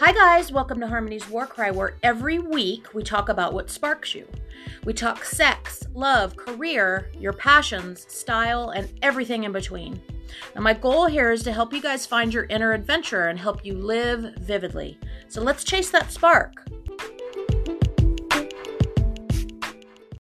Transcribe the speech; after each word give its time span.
Hi, 0.00 0.12
guys, 0.12 0.50
welcome 0.50 0.80
to 0.80 0.88
Harmony's 0.88 1.28
War 1.30 1.46
Cry, 1.46 1.70
where 1.70 1.94
every 2.02 2.40
week 2.40 2.92
we 2.94 3.04
talk 3.04 3.28
about 3.28 3.54
what 3.54 3.70
sparks 3.70 4.12
you. 4.12 4.26
We 4.84 4.92
talk 4.92 5.24
sex, 5.24 5.84
love, 5.94 6.36
career, 6.36 7.12
your 7.16 7.32
passions, 7.32 8.04
style, 8.12 8.70
and 8.70 8.88
everything 9.02 9.44
in 9.44 9.52
between. 9.52 10.02
Now, 10.56 10.62
my 10.62 10.74
goal 10.74 11.06
here 11.06 11.30
is 11.30 11.44
to 11.44 11.52
help 11.52 11.72
you 11.72 11.80
guys 11.80 12.06
find 12.06 12.34
your 12.34 12.46
inner 12.50 12.72
adventure 12.72 13.28
and 13.28 13.38
help 13.38 13.64
you 13.64 13.74
live 13.74 14.34
vividly. 14.40 14.98
So 15.28 15.40
let's 15.40 15.62
chase 15.62 15.90
that 15.90 16.10
spark. 16.10 16.54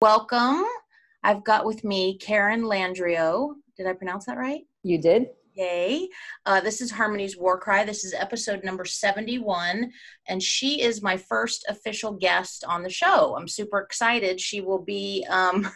Welcome. 0.02 0.66
I've 1.24 1.44
got 1.44 1.64
with 1.64 1.82
me 1.82 2.18
Karen 2.18 2.64
Landriau. 2.64 3.54
Did 3.78 3.86
I 3.86 3.94
pronounce 3.94 4.26
that 4.26 4.36
right? 4.36 4.66
You 4.82 5.00
did? 5.00 5.28
Yay. 5.54 6.08
Uh, 6.46 6.60
this 6.60 6.80
is 6.80 6.90
Harmony's 6.90 7.36
War 7.36 7.58
Cry. 7.58 7.84
This 7.84 8.04
is 8.04 8.14
episode 8.14 8.64
number 8.64 8.86
71, 8.86 9.92
and 10.26 10.42
she 10.42 10.80
is 10.80 11.02
my 11.02 11.16
first 11.16 11.66
official 11.68 12.12
guest 12.12 12.64
on 12.66 12.82
the 12.82 12.88
show. 12.88 13.36
I'm 13.36 13.48
super 13.48 13.80
excited. 13.80 14.40
She 14.40 14.62
will 14.62 14.80
be 14.80 15.26
um, 15.28 15.68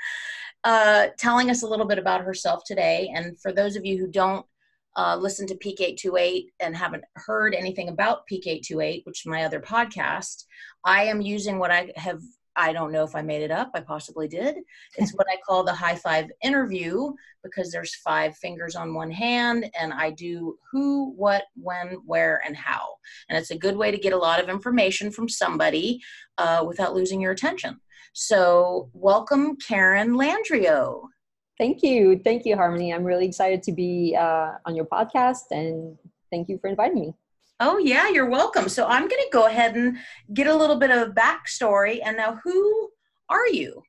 uh, 0.64 1.08
telling 1.16 1.48
us 1.48 1.62
a 1.62 1.68
little 1.68 1.86
bit 1.86 1.98
about 1.98 2.22
herself 2.22 2.62
today. 2.66 3.12
And 3.14 3.40
for 3.40 3.52
those 3.52 3.76
of 3.76 3.84
you 3.84 3.98
who 3.98 4.08
don't 4.08 4.44
uh, 4.96 5.16
listen 5.16 5.46
to 5.46 5.56
Peak 5.56 5.80
828 5.80 6.50
and 6.58 6.76
haven't 6.76 7.04
heard 7.14 7.54
anything 7.54 7.88
about 7.88 8.26
Peak 8.26 8.46
828, 8.48 9.02
which 9.06 9.20
is 9.20 9.30
my 9.30 9.44
other 9.44 9.60
podcast, 9.60 10.44
I 10.84 11.04
am 11.04 11.20
using 11.20 11.60
what 11.60 11.70
I 11.70 11.92
have 11.96 12.20
I 12.56 12.72
don't 12.72 12.92
know 12.92 13.04
if 13.04 13.14
I 13.14 13.22
made 13.22 13.42
it 13.42 13.50
up. 13.50 13.70
I 13.74 13.80
possibly 13.80 14.28
did. 14.28 14.56
It's 14.96 15.12
what 15.12 15.26
I 15.28 15.36
call 15.46 15.64
the 15.64 15.74
high 15.74 15.96
five 15.96 16.30
interview 16.42 17.12
because 17.42 17.70
there's 17.70 17.94
five 17.96 18.36
fingers 18.36 18.76
on 18.76 18.94
one 18.94 19.10
hand 19.10 19.70
and 19.78 19.92
I 19.92 20.10
do 20.10 20.56
who, 20.70 21.12
what, 21.16 21.44
when, 21.56 21.98
where, 22.06 22.42
and 22.46 22.56
how. 22.56 22.96
And 23.28 23.36
it's 23.36 23.50
a 23.50 23.58
good 23.58 23.76
way 23.76 23.90
to 23.90 23.98
get 23.98 24.12
a 24.12 24.18
lot 24.18 24.42
of 24.42 24.48
information 24.48 25.10
from 25.10 25.28
somebody 25.28 26.00
uh, 26.38 26.64
without 26.66 26.94
losing 26.94 27.20
your 27.20 27.32
attention. 27.32 27.80
So, 28.12 28.90
welcome, 28.92 29.56
Karen 29.56 30.14
Landriau. 30.14 31.08
Thank 31.58 31.82
you. 31.82 32.20
Thank 32.22 32.44
you, 32.44 32.56
Harmony. 32.56 32.92
I'm 32.92 33.04
really 33.04 33.26
excited 33.26 33.62
to 33.64 33.72
be 33.72 34.16
uh, 34.18 34.52
on 34.64 34.76
your 34.76 34.86
podcast 34.86 35.50
and 35.50 35.96
thank 36.30 36.48
you 36.48 36.58
for 36.58 36.68
inviting 36.68 37.00
me. 37.00 37.14
Oh, 37.60 37.78
yeah, 37.78 38.08
you're 38.08 38.28
welcome. 38.28 38.68
So 38.68 38.86
I'm 38.86 39.02
going 39.02 39.22
to 39.22 39.28
go 39.32 39.46
ahead 39.46 39.76
and 39.76 39.96
get 40.32 40.48
a 40.48 40.54
little 40.54 40.76
bit 40.76 40.90
of 40.90 41.08
a 41.08 41.12
backstory. 41.12 42.00
And 42.04 42.16
now, 42.16 42.40
who 42.42 42.90
are 43.28 43.46
you? 43.46 43.82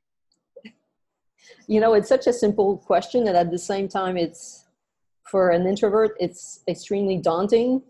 You 1.67 1.79
know, 1.79 1.93
it's 1.93 2.07
such 2.09 2.27
a 2.27 2.33
simple 2.33 2.77
question, 2.77 3.27
and 3.27 3.35
at 3.35 3.49
the 3.49 3.57
same 3.57 3.87
time, 3.87 4.17
it's 4.17 4.65
for 5.29 5.49
an 5.49 5.65
introvert, 5.65 6.11
it's 6.19 6.61
extremely 6.67 7.17
daunting. 7.17 7.81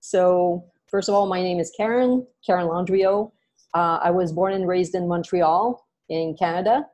So, 0.00 0.64
first 0.88 1.08
of 1.08 1.14
all, 1.14 1.26
my 1.26 1.40
name 1.40 1.60
is 1.60 1.72
Karen, 1.76 2.26
Karen 2.44 2.66
Landriau. 2.66 3.30
Uh, 3.72 3.98
I 4.02 4.10
was 4.10 4.32
born 4.32 4.52
and 4.52 4.66
raised 4.66 4.96
in 4.96 5.06
Montreal, 5.06 5.86
in 6.08 6.36
Canada. 6.36 6.86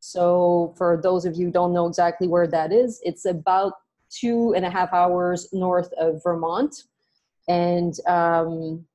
So, 0.00 0.74
for 0.78 0.98
those 1.02 1.26
of 1.26 1.36
you 1.36 1.50
don't 1.50 1.74
know 1.74 1.86
exactly 1.86 2.26
where 2.26 2.46
that 2.46 2.72
is, 2.72 3.00
it's 3.02 3.26
about 3.26 3.74
two 4.08 4.54
and 4.56 4.64
a 4.64 4.70
half 4.70 4.94
hours 4.94 5.48
north 5.52 5.92
of 5.98 6.22
Vermont 6.22 6.84
and 7.48 7.94
um, 8.06 8.86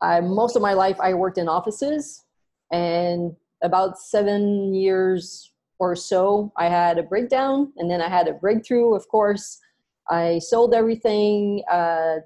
I, 0.00 0.20
most 0.20 0.56
of 0.56 0.62
my 0.62 0.72
life 0.72 0.98
I 1.00 1.14
worked 1.14 1.38
in 1.38 1.48
offices 1.48 2.24
and 2.72 3.36
about 3.62 3.98
seven 3.98 4.74
years 4.74 5.52
or 5.78 5.94
so 5.94 6.52
I 6.56 6.68
had 6.68 6.98
a 6.98 7.02
breakdown 7.02 7.72
and 7.76 7.90
then 7.90 8.00
I 8.00 8.08
had 8.08 8.28
a 8.28 8.34
breakthrough 8.34 8.94
of 8.94 9.06
course. 9.08 9.58
I 10.08 10.40
sold 10.40 10.74
everything 10.74 11.62
uh, 11.70 12.16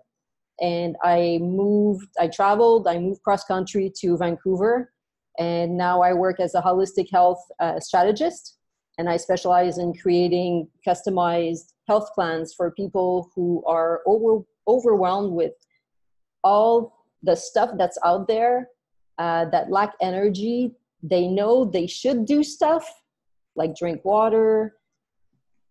and 0.60 0.96
I 1.02 1.38
moved 1.42 2.08
I 2.18 2.28
traveled 2.28 2.86
I 2.86 2.98
moved 2.98 3.22
cross 3.22 3.44
country 3.44 3.92
to 4.00 4.16
Vancouver 4.16 4.92
and 5.38 5.76
now 5.76 6.00
I 6.00 6.12
work 6.12 6.38
as 6.38 6.54
a 6.54 6.62
holistic 6.62 7.08
health 7.12 7.44
uh, 7.58 7.80
strategist 7.80 8.58
and 8.98 9.08
I 9.08 9.16
specialize 9.16 9.78
in 9.78 9.94
creating 9.94 10.68
customized 10.86 11.72
health 11.86 12.10
plans 12.14 12.54
for 12.54 12.70
people 12.70 13.30
who 13.34 13.62
are 13.66 14.02
over, 14.06 14.44
overwhelmed 14.68 15.32
with 15.32 15.52
all 16.42 17.06
the 17.22 17.34
stuff 17.34 17.70
that's 17.76 17.98
out 18.04 18.28
there 18.28 18.68
uh, 19.18 19.46
that 19.46 19.70
lack 19.70 19.94
energy. 20.00 20.72
They 21.02 21.26
know 21.26 21.64
they 21.64 21.86
should 21.86 22.24
do 22.26 22.42
stuff 22.42 22.88
like 23.56 23.76
drink 23.76 24.04
water, 24.04 24.76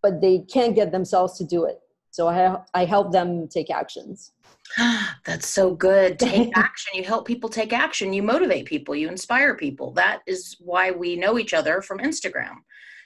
but 0.02 0.22
they 0.22 0.40
can't 0.40 0.76
get 0.76 0.92
themselves 0.92 1.38
to 1.38 1.44
do 1.44 1.66
it. 1.66 1.80
So 2.12 2.28
I, 2.28 2.60
I 2.74 2.86
help 2.86 3.12
them 3.12 3.48
take 3.48 3.72
actions. 3.72 4.34
That's 5.26 5.48
so 5.48 5.74
good. 5.74 6.20
Take 6.20 6.52
action. 6.56 6.92
You 6.94 7.04
help 7.04 7.26
people 7.26 7.50
take 7.50 7.74
action. 7.74 8.14
You 8.14 8.22
motivate 8.22 8.66
people. 8.66 8.96
You 8.96 9.10
inspire 9.10 9.56
people. 9.56 9.92
That 9.94 10.22
is 10.28 10.56
why 10.60 10.92
we 10.92 11.16
know 11.16 11.40
each 11.40 11.54
other 11.54 11.82
from 11.82 11.98
Instagram. 12.00 12.58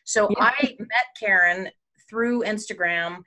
So 0.07 0.29
yeah. 0.31 0.51
I 0.59 0.75
met 0.79 1.06
Karen 1.19 1.69
through 2.09 2.44
Instagram. 2.44 3.23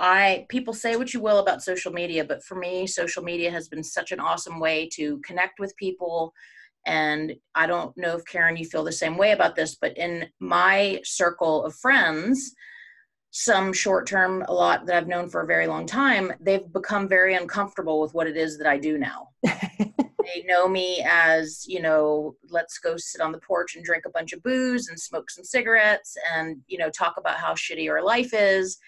I 0.00 0.46
people 0.48 0.74
say 0.74 0.96
what 0.96 1.14
you 1.14 1.20
will 1.20 1.38
about 1.38 1.62
social 1.62 1.92
media, 1.92 2.24
but 2.24 2.42
for 2.42 2.56
me, 2.56 2.86
social 2.88 3.22
media 3.22 3.50
has 3.52 3.68
been 3.68 3.84
such 3.84 4.10
an 4.10 4.18
awesome 4.18 4.58
way 4.58 4.88
to 4.94 5.18
connect 5.18 5.60
with 5.60 5.76
people. 5.76 6.34
And 6.84 7.36
I 7.54 7.68
don't 7.68 7.96
know 7.96 8.16
if 8.16 8.24
Karen, 8.24 8.56
you 8.56 8.64
feel 8.64 8.82
the 8.82 8.90
same 8.90 9.16
way 9.16 9.30
about 9.30 9.54
this, 9.54 9.76
but 9.76 9.96
in 9.96 10.26
my 10.40 11.00
circle 11.04 11.64
of 11.64 11.76
friends, 11.76 12.54
some 13.30 13.72
short 13.72 14.08
term, 14.08 14.44
a 14.48 14.52
lot 14.52 14.86
that 14.86 14.96
I've 14.96 15.06
known 15.06 15.28
for 15.28 15.42
a 15.42 15.46
very 15.46 15.68
long 15.68 15.86
time, 15.86 16.32
they've 16.40 16.72
become 16.72 17.06
very 17.06 17.36
uncomfortable 17.36 18.00
with 18.00 18.14
what 18.14 18.26
it 18.26 18.36
is 18.36 18.58
that 18.58 18.66
I 18.66 18.78
do 18.78 18.98
now. 18.98 19.28
they 20.34 20.42
know 20.42 20.68
me 20.68 21.04
as, 21.08 21.64
you 21.68 21.80
know, 21.80 22.36
let's 22.48 22.78
go 22.78 22.96
sit 22.96 23.20
on 23.20 23.32
the 23.32 23.38
porch 23.38 23.76
and 23.76 23.84
drink 23.84 24.04
a 24.06 24.10
bunch 24.10 24.32
of 24.32 24.42
booze 24.42 24.88
and 24.88 24.98
smoke 24.98 25.30
some 25.30 25.44
cigarettes 25.44 26.16
and, 26.34 26.58
you 26.66 26.78
know, 26.78 26.90
talk 26.90 27.14
about 27.16 27.38
how 27.38 27.54
shitty 27.54 27.90
our 27.90 28.02
life 28.02 28.32
is. 28.32 28.78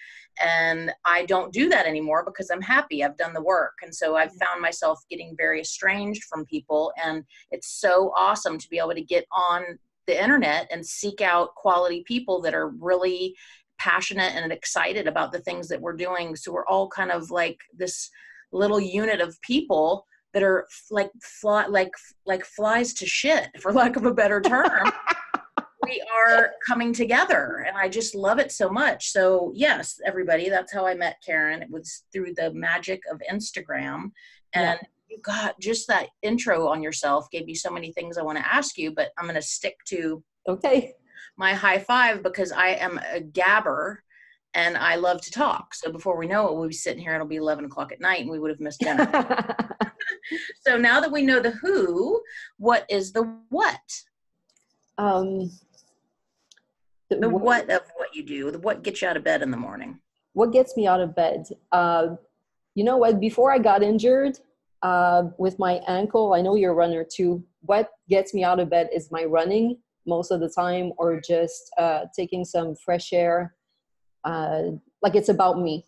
And 0.43 0.91
I 1.05 1.25
don't 1.25 1.53
do 1.53 1.69
that 1.69 1.85
anymore 1.85 2.23
because 2.25 2.49
I'm 2.49 2.61
happy. 2.61 3.03
I've 3.03 3.17
done 3.17 3.33
the 3.33 3.41
work. 3.41 3.73
And 3.83 3.93
so 3.93 4.15
I've 4.15 4.29
mm-hmm. 4.29 4.45
found 4.45 4.61
myself 4.61 4.99
getting 5.09 5.35
very 5.37 5.61
estranged 5.61 6.23
from 6.25 6.45
people. 6.45 6.91
And 7.03 7.23
it's 7.51 7.79
so 7.79 8.11
awesome 8.17 8.57
to 8.57 8.69
be 8.69 8.79
able 8.79 8.95
to 8.95 9.03
get 9.03 9.25
on 9.31 9.63
the 10.07 10.21
internet 10.21 10.67
and 10.71 10.85
seek 10.85 11.21
out 11.21 11.55
quality 11.55 12.03
people 12.07 12.41
that 12.41 12.53
are 12.53 12.69
really 12.69 13.35
passionate 13.79 14.33
and 14.35 14.51
excited 14.51 15.07
about 15.07 15.31
the 15.31 15.39
things 15.39 15.67
that 15.67 15.81
we're 15.81 15.95
doing. 15.95 16.35
So 16.35 16.51
we're 16.51 16.67
all 16.67 16.87
kind 16.89 17.11
of 17.11 17.31
like 17.31 17.59
this 17.75 18.09
little 18.51 18.79
unit 18.79 19.21
of 19.21 19.39
people 19.41 20.05
that 20.33 20.43
are 20.43 20.67
like 20.91 21.11
fly, 21.21 21.65
like 21.67 21.91
like 22.25 22.45
flies 22.45 22.93
to 22.95 23.05
shit, 23.05 23.49
for 23.59 23.71
lack 23.71 23.95
of 23.95 24.05
a 24.05 24.13
better 24.13 24.41
term. 24.41 24.91
we 25.83 26.03
are 26.15 26.51
coming 26.65 26.93
together, 26.93 27.65
and 27.67 27.77
I 27.77 27.89
just 27.89 28.15
love 28.15 28.39
it 28.39 28.51
so 28.51 28.69
much. 28.69 29.11
So 29.11 29.51
yes, 29.55 29.99
everybody, 30.05 30.49
that's 30.49 30.73
how 30.73 30.85
I 30.85 30.95
met 30.95 31.21
Karen. 31.25 31.61
It 31.61 31.69
was 31.69 32.03
through 32.11 32.33
the 32.35 32.53
magic 32.53 33.01
of 33.11 33.21
Instagram, 33.31 34.11
and. 34.53 34.79
Yeah. 34.81 34.87
You 35.09 35.19
got 35.21 35.59
just 35.59 35.87
that 35.89 36.07
intro 36.23 36.69
on 36.69 36.81
yourself 36.81 37.29
gave 37.29 37.45
me 37.45 37.53
so 37.53 37.69
many 37.69 37.91
things 37.91 38.17
I 38.17 38.23
want 38.23 38.39
to 38.39 38.51
ask 38.51 38.79
you, 38.79 38.95
but 38.95 39.11
I'm 39.15 39.25
going 39.25 39.35
to 39.35 39.43
stick 39.43 39.75
to 39.89 40.23
okay 40.49 40.95
my 41.37 41.53
high 41.53 41.79
five 41.79 42.23
because 42.23 42.51
I 42.51 42.69
am 42.69 42.99
a 43.13 43.19
gabber 43.19 43.97
and 44.55 44.77
I 44.77 44.95
love 44.95 45.21
to 45.21 45.31
talk. 45.31 45.73
So 45.73 45.91
before 45.91 46.17
we 46.17 46.27
know 46.27 46.47
it, 46.47 46.55
we'll 46.55 46.67
be 46.67 46.73
sitting 46.73 47.01
here. 47.01 47.15
It'll 47.15 47.27
be 47.27 47.37
11 47.37 47.65
o'clock 47.65 47.91
at 47.91 48.01
night 48.01 48.21
and 48.21 48.29
we 48.29 48.39
would 48.39 48.51
have 48.51 48.59
missed 48.59 48.81
dinner. 48.81 49.09
so 50.65 50.77
now 50.77 50.99
that 50.99 51.11
we 51.11 51.23
know 51.23 51.39
the 51.39 51.51
who, 51.51 52.21
what 52.57 52.85
is 52.89 53.11
the 53.11 53.23
what? 53.49 53.79
Um, 54.97 55.51
the, 57.09 57.17
the 57.17 57.29
what, 57.29 57.43
what, 57.43 57.69
of 57.69 57.81
what 57.95 58.15
you 58.15 58.23
do, 58.23 58.51
the 58.51 58.59
what 58.59 58.83
gets 58.83 59.01
you 59.01 59.07
out 59.07 59.17
of 59.17 59.23
bed 59.23 59.41
in 59.41 59.51
the 59.51 59.57
morning. 59.57 59.99
What 60.33 60.51
gets 60.51 60.77
me 60.77 60.87
out 60.87 61.01
of 61.01 61.15
bed? 61.15 61.47
Uh, 61.71 62.15
you 62.75 62.83
know 62.83 62.97
what? 62.97 63.19
Before 63.19 63.51
I 63.51 63.59
got 63.59 63.83
injured 63.83 64.39
uh, 64.81 65.23
with 65.37 65.59
my 65.59 65.73
ankle, 65.87 66.33
I 66.33 66.41
know 66.41 66.55
you're 66.55 66.71
a 66.71 66.75
runner 66.75 67.03
too. 67.03 67.43
What 67.61 67.91
gets 68.09 68.33
me 68.33 68.43
out 68.43 68.59
of 68.59 68.69
bed 68.69 68.89
is 68.93 69.11
my 69.11 69.23
running 69.25 69.77
most 70.05 70.31
of 70.31 70.39
the 70.39 70.49
time, 70.49 70.91
or 70.97 71.21
just 71.21 71.71
uh, 71.77 72.01
taking 72.15 72.43
some 72.43 72.75
fresh 72.75 73.13
air. 73.13 73.55
Uh, 74.23 74.63
like 75.01 75.15
it's 75.15 75.29
about 75.29 75.59
me. 75.59 75.85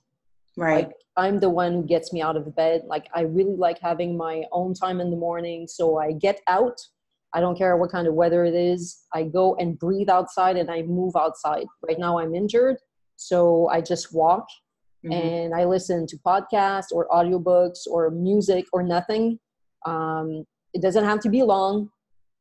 Right. 0.58 0.86
Like 0.86 0.94
I'm 1.18 1.40
the 1.40 1.50
one 1.50 1.74
who 1.74 1.84
gets 1.84 2.12
me 2.14 2.22
out 2.22 2.36
of 2.36 2.56
bed. 2.56 2.84
Like 2.88 3.08
I 3.14 3.22
really 3.22 3.56
like 3.56 3.80
having 3.80 4.18
my 4.18 4.44
own 4.52 4.74
time 4.74 5.00
in 5.02 5.12
the 5.12 5.18
morning. 5.18 5.68
So 5.68 5.98
I 5.98 6.12
get 6.14 6.42
out. 6.48 6.80
I 7.34 7.42
don't 7.42 7.58
care 7.58 7.76
what 7.76 7.92
kind 7.92 8.08
of 8.08 8.14
weather 8.14 8.46
it 8.46 8.54
is. 8.54 9.04
I 9.14 9.24
go 9.24 9.56
and 9.56 9.78
breathe 9.78 10.10
outside 10.10 10.56
and 10.56 10.72
I 10.72 10.84
move 10.84 11.16
outside. 11.16 11.66
Right 11.86 12.00
now 12.00 12.18
I'm 12.20 12.34
injured. 12.34 12.78
So 13.18 13.68
I 13.70 13.82
just 13.82 14.14
walk 14.14 14.48
mm-hmm. 15.06 15.12
and 15.12 15.56
I 15.56 15.66
listen 15.66 16.08
to 16.08 16.18
podcasts 16.18 16.92
or 16.92 17.08
audiobooks 17.10 17.88
or 17.88 18.10
music 18.10 18.66
or 18.74 18.84
nothing. 18.84 19.40
Um, 19.86 20.46
it 20.74 20.82
doesn't 20.82 21.04
have 21.04 21.20
to 21.22 21.30
be 21.30 21.44
long, 21.44 21.90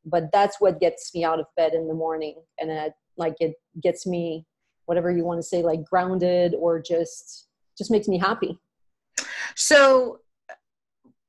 but 0.05 0.31
that's 0.31 0.59
what 0.59 0.79
gets 0.79 1.13
me 1.13 1.23
out 1.23 1.39
of 1.39 1.45
bed 1.55 1.73
in 1.73 1.87
the 1.87 1.93
morning. 1.93 2.35
And 2.59 2.69
it, 2.71 2.93
like 3.17 3.35
it 3.39 3.53
gets 3.81 4.05
me, 4.05 4.45
whatever 4.85 5.11
you 5.11 5.23
want 5.23 5.39
to 5.39 5.43
say, 5.43 5.61
like 5.61 5.83
grounded 5.83 6.55
or 6.55 6.81
just 6.81 7.47
just 7.77 7.91
makes 7.91 8.07
me 8.07 8.17
happy. 8.17 8.59
So 9.55 10.19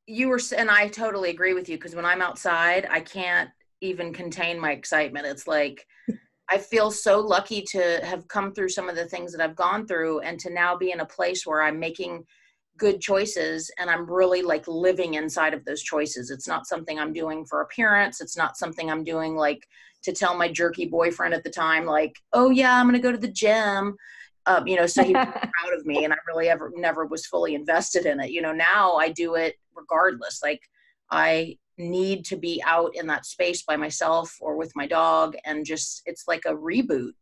you 0.06 0.28
were, 0.28 0.40
and 0.56 0.70
I 0.70 0.88
totally 0.88 1.30
agree 1.30 1.54
with 1.54 1.68
you 1.68 1.76
because 1.76 1.94
when 1.94 2.04
I'm 2.04 2.22
outside, 2.22 2.86
I 2.90 3.00
can't 3.00 3.50
even 3.80 4.12
contain 4.12 4.60
my 4.60 4.72
excitement. 4.72 5.26
It's 5.26 5.46
like 5.46 5.86
I 6.50 6.58
feel 6.58 6.90
so 6.90 7.20
lucky 7.20 7.62
to 7.72 8.00
have 8.04 8.28
come 8.28 8.52
through 8.52 8.68
some 8.68 8.88
of 8.88 8.94
the 8.94 9.06
things 9.06 9.32
that 9.32 9.40
I've 9.40 9.56
gone 9.56 9.86
through 9.86 10.20
and 10.20 10.38
to 10.40 10.52
now 10.52 10.76
be 10.76 10.92
in 10.92 11.00
a 11.00 11.06
place 11.06 11.44
where 11.44 11.62
I'm 11.62 11.80
making 11.80 12.24
good 12.76 13.00
choices 13.00 13.70
and 13.78 13.90
I'm 13.90 14.10
really 14.10 14.42
like 14.42 14.66
living 14.68 15.14
inside 15.14 15.54
of 15.54 15.64
those 15.64 15.82
choices. 15.82 16.30
It's 16.30 16.48
not 16.48 16.66
something 16.66 16.98
I'm 16.98 17.12
doing 17.12 17.44
for 17.44 17.60
appearance. 17.60 18.20
It's 18.20 18.36
not 18.36 18.56
something 18.56 18.90
I'm 18.90 19.04
doing 19.04 19.36
like 19.36 19.66
to 20.02 20.12
tell 20.12 20.36
my 20.36 20.50
jerky 20.50 20.86
boyfriend 20.86 21.34
at 21.34 21.42
the 21.42 21.50
time, 21.50 21.84
like, 21.84 22.16
oh 22.32 22.50
yeah, 22.50 22.78
I'm 22.78 22.86
going 22.86 23.00
to 23.00 23.02
go 23.02 23.12
to 23.12 23.18
the 23.18 23.28
gym. 23.28 23.96
Um, 24.46 24.66
you 24.66 24.76
know, 24.76 24.86
so 24.86 25.02
he 25.02 25.12
was 25.12 25.26
proud 25.32 25.74
of 25.74 25.86
me 25.86 26.04
and 26.04 26.12
I 26.12 26.16
really 26.28 26.48
ever 26.48 26.70
never 26.76 27.06
was 27.06 27.26
fully 27.26 27.54
invested 27.54 28.06
in 28.06 28.20
it. 28.20 28.30
You 28.30 28.42
know, 28.42 28.52
now 28.52 28.94
I 28.94 29.10
do 29.10 29.34
it 29.34 29.56
regardless. 29.74 30.40
Like 30.42 30.60
I 31.10 31.58
need 31.78 32.24
to 32.26 32.36
be 32.36 32.62
out 32.64 32.92
in 32.94 33.06
that 33.06 33.26
space 33.26 33.62
by 33.62 33.76
myself 33.76 34.36
or 34.40 34.56
with 34.56 34.72
my 34.74 34.86
dog 34.86 35.36
and 35.44 35.64
just 35.64 36.02
it's 36.06 36.24
like 36.26 36.42
a 36.46 36.54
reboot 36.54 37.12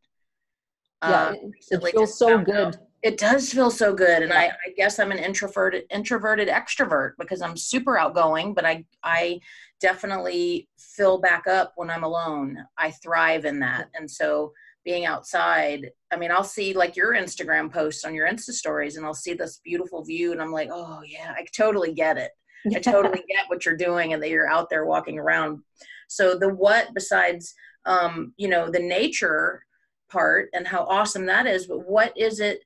yeah 1.03 1.33
it, 1.33 1.53
it 1.71 1.93
feels 1.93 2.17
so 2.17 2.39
good 2.39 2.69
out. 2.69 2.77
It 3.05 3.19
does 3.19 3.53
feel 3.53 3.71
so 3.71 3.95
good 3.95 4.23
and. 4.23 4.33
I, 4.33 4.47
I 4.47 4.73
guess 4.77 4.99
i'm 4.99 5.13
an 5.13 5.19
introverted 5.19 5.85
introverted 5.91 6.49
extrovert 6.49 7.13
because 7.19 7.43
i'm 7.43 7.57
super 7.57 7.97
outgoing 7.99 8.55
but 8.55 8.65
i 8.65 8.85
i 9.03 9.39
definitely 9.81 10.69
fill 10.79 11.19
back 11.19 11.47
up 11.47 11.75
when 11.77 11.91
i'm 11.91 12.05
alone 12.05 12.57
i 12.79 12.91
thrive 12.91 13.45
in 13.45 13.61
that 13.61 13.91
and 13.95 14.11
so 14.11 14.53
being 14.85 15.07
outside 15.07 15.91
i 16.11 16.17
mean 16.17 16.31
i'll 16.31 16.43
see 16.43 16.73
like 16.73 16.97
your 16.97 17.13
instagram 17.15 17.73
posts 17.73 18.05
on 18.05 18.15
your 18.15 18.29
insta 18.29 18.51
stories 18.51 18.97
and 18.97 19.07
i'll 19.07 19.15
see 19.15 19.35
this 19.35 19.61
beautiful 19.63 20.03
view 20.03 20.33
and 20.33 20.43
i'm 20.43 20.53
like 20.53 20.71
oh 20.73 21.01
yeah 21.07 21.33
i 21.37 21.45
totally 21.55 21.93
get 21.93 22.17
it 22.17 22.31
I 22.75 22.79
totally 22.79 23.23
get 23.29 23.49
what 23.49 23.67
you're 23.67 23.77
doing 23.77 24.15
and 24.15 24.23
that 24.23 24.31
you're 24.31 24.49
out 24.49 24.71
there 24.71 24.87
walking 24.87 25.19
around. 25.19 25.61
So 26.09 26.39
the 26.39 26.49
what 26.49 26.89
besides 26.95 27.55
um, 27.87 28.33
you 28.39 28.49
know, 28.49 28.71
the 28.71 28.81
nature 28.81 29.63
part 30.11 30.49
and 30.55 30.67
how 30.67 30.85
awesome 30.85 31.27
that 31.27 31.47
is, 31.47 31.67
but 31.67 31.87
what 31.87 32.17
is 32.17 32.41
it 32.41 32.61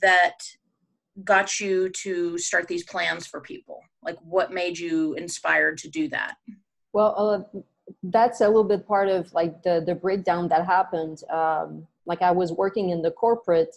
that 0.00 0.38
got 1.22 1.60
you 1.60 1.88
to 1.90 2.38
start 2.38 2.68
these 2.68 2.84
plans 2.84 3.26
for 3.26 3.40
people? 3.40 3.80
Like 4.02 4.16
what 4.22 4.52
made 4.52 4.78
you 4.78 5.14
inspired 5.14 5.78
to 5.78 5.88
do 5.88 6.08
that? 6.08 6.36
Well, 6.92 7.14
uh, 7.54 7.60
that's 8.04 8.40
a 8.40 8.46
little 8.46 8.64
bit 8.64 8.86
part 8.86 9.08
of 9.08 9.32
like 9.32 9.62
the 9.62 9.82
the 9.84 9.94
breakdown 9.94 10.48
that 10.48 10.66
happened. 10.66 11.22
Um, 11.30 11.86
like 12.06 12.22
I 12.22 12.30
was 12.30 12.52
working 12.52 12.90
in 12.90 13.02
the 13.02 13.10
corporate 13.10 13.74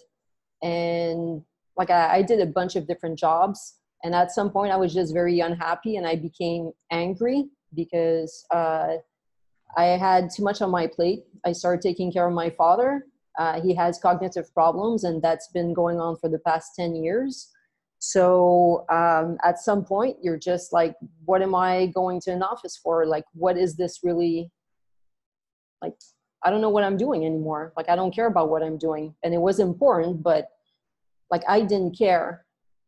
and 0.61 1.43
like 1.77 1.89
I, 1.89 2.17
I 2.17 2.21
did 2.21 2.39
a 2.39 2.45
bunch 2.45 2.75
of 2.75 2.87
different 2.87 3.19
jobs 3.19 3.77
and 4.03 4.13
at 4.13 4.31
some 4.31 4.49
point, 4.51 4.71
I 4.71 4.77
was 4.77 4.93
just 4.93 5.13
very 5.13 5.39
unhappy 5.39 5.97
and 5.97 6.05
I 6.05 6.15
became 6.15 6.71
angry 6.91 7.49
because 7.73 8.45
uh, 8.51 8.97
I 9.75 9.83
had 9.83 10.29
too 10.29 10.43
much 10.43 10.61
on 10.61 10.71
my 10.71 10.87
plate. 10.87 11.23
I 11.45 11.51
started 11.51 11.81
taking 11.81 12.11
care 12.11 12.27
of 12.27 12.33
my 12.33 12.49
father. 12.51 13.07
Uh, 13.37 13.61
he 13.61 13.75
has 13.75 13.99
cognitive 13.99 14.51
problems, 14.53 15.03
and 15.03 15.21
that's 15.21 15.49
been 15.49 15.73
going 15.73 15.99
on 15.99 16.17
for 16.17 16.29
the 16.29 16.39
past 16.39 16.71
10 16.75 16.95
years. 16.95 17.51
So 17.99 18.85
um, 18.89 19.37
at 19.43 19.59
some 19.59 19.83
point, 19.83 20.17
you're 20.21 20.39
just 20.39 20.73
like, 20.73 20.95
what 21.25 21.41
am 21.41 21.55
I 21.55 21.87
going 21.87 22.21
to 22.21 22.31
an 22.31 22.43
office 22.43 22.77
for? 22.77 23.05
Like, 23.05 23.25
what 23.33 23.57
is 23.57 23.75
this 23.75 23.99
really? 24.03 24.51
Like, 25.81 25.93
I 26.43 26.49
don't 26.49 26.61
know 26.61 26.69
what 26.69 26.83
I'm 26.83 26.97
doing 26.97 27.25
anymore. 27.25 27.73
Like, 27.75 27.89
I 27.89 27.95
don't 27.95 28.13
care 28.13 28.27
about 28.27 28.49
what 28.49 28.63
I'm 28.63 28.77
doing. 28.77 29.15
And 29.23 29.33
it 29.33 29.41
was 29.41 29.59
important, 29.59 30.23
but 30.23 30.49
like, 31.29 31.43
I 31.47 31.61
didn't 31.61 31.97
care 31.97 32.45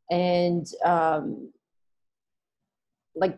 and 0.10 0.68
um, 0.84 1.52
like 3.16 3.38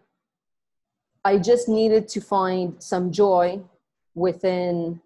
i 1.25 1.37
just 1.37 1.67
needed 1.67 2.07
to 2.07 2.21
find 2.21 2.81
some 2.81 3.11
joy 3.11 3.59
within 4.15 4.99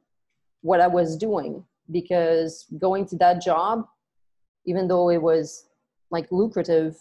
what 0.62 0.80
i 0.80 0.88
was 0.88 1.18
doing 1.18 1.64
because 1.92 2.66
going 2.80 3.06
to 3.06 3.16
that 3.18 3.42
job 3.42 3.86
even 4.66 4.88
though 4.88 5.10
it 5.10 5.22
was 5.22 5.68
like 6.12 6.32
lucrative 6.32 6.98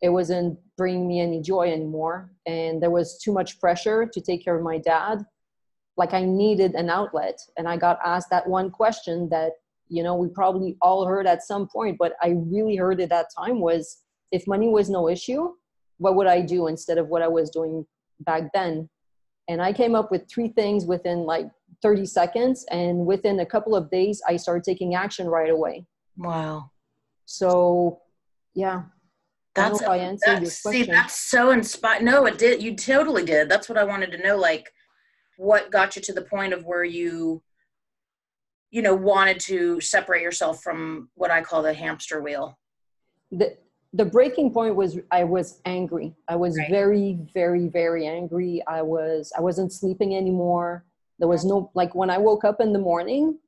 it 0.00 0.10
wasn't 0.10 0.58
bringing 0.76 1.08
me 1.08 1.20
any 1.20 1.40
joy 1.40 1.72
anymore. 1.72 2.30
And 2.46 2.82
there 2.82 2.90
was 2.90 3.18
too 3.18 3.32
much 3.32 3.58
pressure 3.58 4.06
to 4.06 4.20
take 4.20 4.44
care 4.44 4.56
of 4.56 4.62
my 4.62 4.78
dad. 4.78 5.24
Like 5.96 6.14
i 6.14 6.24
needed 6.24 6.74
an 6.74 6.90
outlet. 6.90 7.38
And 7.56 7.68
i 7.68 7.76
got 7.76 7.98
asked 8.04 8.30
that 8.30 8.48
one 8.48 8.70
question 8.70 9.28
that 9.30 9.52
you 9.88 10.02
know 10.02 10.14
we 10.14 10.28
probably 10.28 10.76
all 10.80 11.06
heard 11.06 11.26
at 11.26 11.42
some 11.42 11.66
point 11.66 11.96
but 11.98 12.12
i 12.22 12.28
really 12.28 12.76
heard 12.76 13.00
at 13.00 13.08
that 13.08 13.28
time 13.34 13.58
was 13.58 14.02
if 14.32 14.46
money 14.46 14.68
was 14.68 14.90
no 14.90 15.08
issue 15.08 15.48
what 15.96 16.14
would 16.14 16.26
i 16.26 16.42
do 16.42 16.66
instead 16.66 16.98
of 16.98 17.08
what 17.08 17.22
i 17.22 17.26
was 17.26 17.48
doing 17.48 17.86
back 18.20 18.52
then? 18.52 18.88
And 19.48 19.62
i 19.62 19.72
came 19.72 19.94
up 19.94 20.10
with 20.10 20.28
three 20.28 20.48
things 20.48 20.84
within 20.84 21.20
like 21.20 21.48
30 21.82 22.06
seconds 22.06 22.64
and 22.70 23.06
within 23.06 23.40
a 23.40 23.46
couple 23.46 23.74
of 23.74 23.90
days 23.90 24.20
i 24.28 24.36
started 24.36 24.64
taking 24.64 24.94
action 24.94 25.26
right 25.26 25.50
away. 25.50 25.86
Wow. 26.16 26.70
So 27.24 28.00
yeah. 28.54 28.82
That's, 29.54 29.82
a, 29.82 30.18
that's 30.24 30.62
see 30.62 30.84
that's 30.84 31.16
so 31.16 31.50
inspired 31.50 32.04
no 32.04 32.26
it 32.26 32.38
did 32.38 32.62
you 32.62 32.76
totally 32.76 33.24
did. 33.24 33.48
That's 33.48 33.68
what 33.68 33.76
i 33.76 33.82
wanted 33.82 34.12
to 34.12 34.18
know 34.18 34.36
like 34.36 34.70
what 35.36 35.72
got 35.72 35.96
you 35.96 36.02
to 36.02 36.12
the 36.12 36.22
point 36.22 36.52
of 36.52 36.64
where 36.64 36.84
you 36.84 37.42
you 38.70 38.82
know 38.82 38.94
wanted 38.94 39.40
to 39.40 39.80
separate 39.80 40.22
yourself 40.22 40.62
from 40.62 41.08
what 41.14 41.30
i 41.30 41.40
call 41.40 41.62
the 41.62 41.74
hamster 41.74 42.22
wheel? 42.22 42.56
The, 43.32 43.56
the 43.92 44.04
breaking 44.04 44.52
point 44.52 44.76
was 44.76 44.98
i 45.10 45.24
was 45.24 45.60
angry. 45.64 46.14
I 46.28 46.36
was 46.36 46.56
right. 46.56 46.70
very 46.70 47.18
very 47.34 47.66
very 47.66 48.06
angry. 48.06 48.62
I 48.68 48.82
was 48.82 49.32
i 49.36 49.40
wasn't 49.40 49.72
sleeping 49.72 50.14
anymore 50.14 50.84
there 51.18 51.28
was 51.28 51.44
no 51.44 51.70
like 51.74 51.94
when 51.94 52.10
i 52.10 52.18
woke 52.18 52.44
up 52.44 52.60
in 52.60 52.72
the 52.72 52.78
morning 52.78 53.38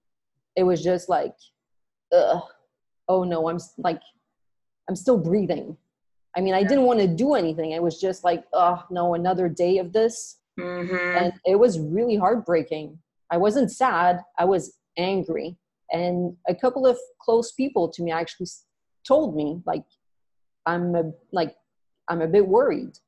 it 0.56 0.62
was 0.62 0.82
just 0.82 1.08
like 1.08 1.34
Ugh, 2.12 2.42
oh 3.08 3.24
no 3.24 3.48
i'm 3.48 3.58
like 3.78 4.00
i'm 4.88 4.96
still 4.96 5.18
breathing 5.18 5.76
i 6.36 6.40
mean 6.40 6.54
i 6.54 6.62
didn't 6.62 6.84
want 6.84 7.00
to 7.00 7.06
do 7.06 7.34
anything 7.34 7.72
it 7.72 7.82
was 7.82 8.00
just 8.00 8.24
like 8.24 8.44
oh 8.52 8.82
no 8.90 9.14
another 9.14 9.48
day 9.48 9.78
of 9.78 9.92
this 9.92 10.38
mm-hmm. 10.58 11.16
and 11.16 11.32
it 11.46 11.58
was 11.58 11.78
really 11.78 12.16
heartbreaking 12.16 12.98
i 13.30 13.36
wasn't 13.36 13.70
sad 13.70 14.20
i 14.38 14.44
was 14.44 14.76
angry 14.98 15.56
and 15.92 16.36
a 16.48 16.54
couple 16.54 16.86
of 16.86 16.98
close 17.20 17.52
people 17.52 17.88
to 17.88 18.02
me 18.02 18.10
actually 18.10 18.46
told 19.04 19.36
me 19.36 19.60
like 19.66 19.84
I'm 20.66 20.94
a, 20.94 21.12
like 21.32 21.54
I'm 22.08 22.22
a 22.22 22.28
bit 22.28 22.46
worried. 22.46 22.98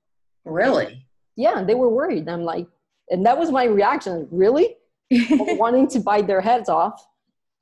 Really? 0.45 1.07
Yeah, 1.37 1.63
they 1.63 1.75
were 1.75 1.89
worried. 1.89 2.29
I'm 2.29 2.45
like, 2.45 2.67
and 3.11 3.25
that 3.27 3.39
was 3.39 3.51
my 3.51 3.65
reaction. 3.65 4.29
Really, 4.31 4.77
wanting 5.11 5.89
to 5.89 6.01
bite 6.01 6.27
their 6.27 6.41
heads 6.41 6.69
off, 6.69 7.05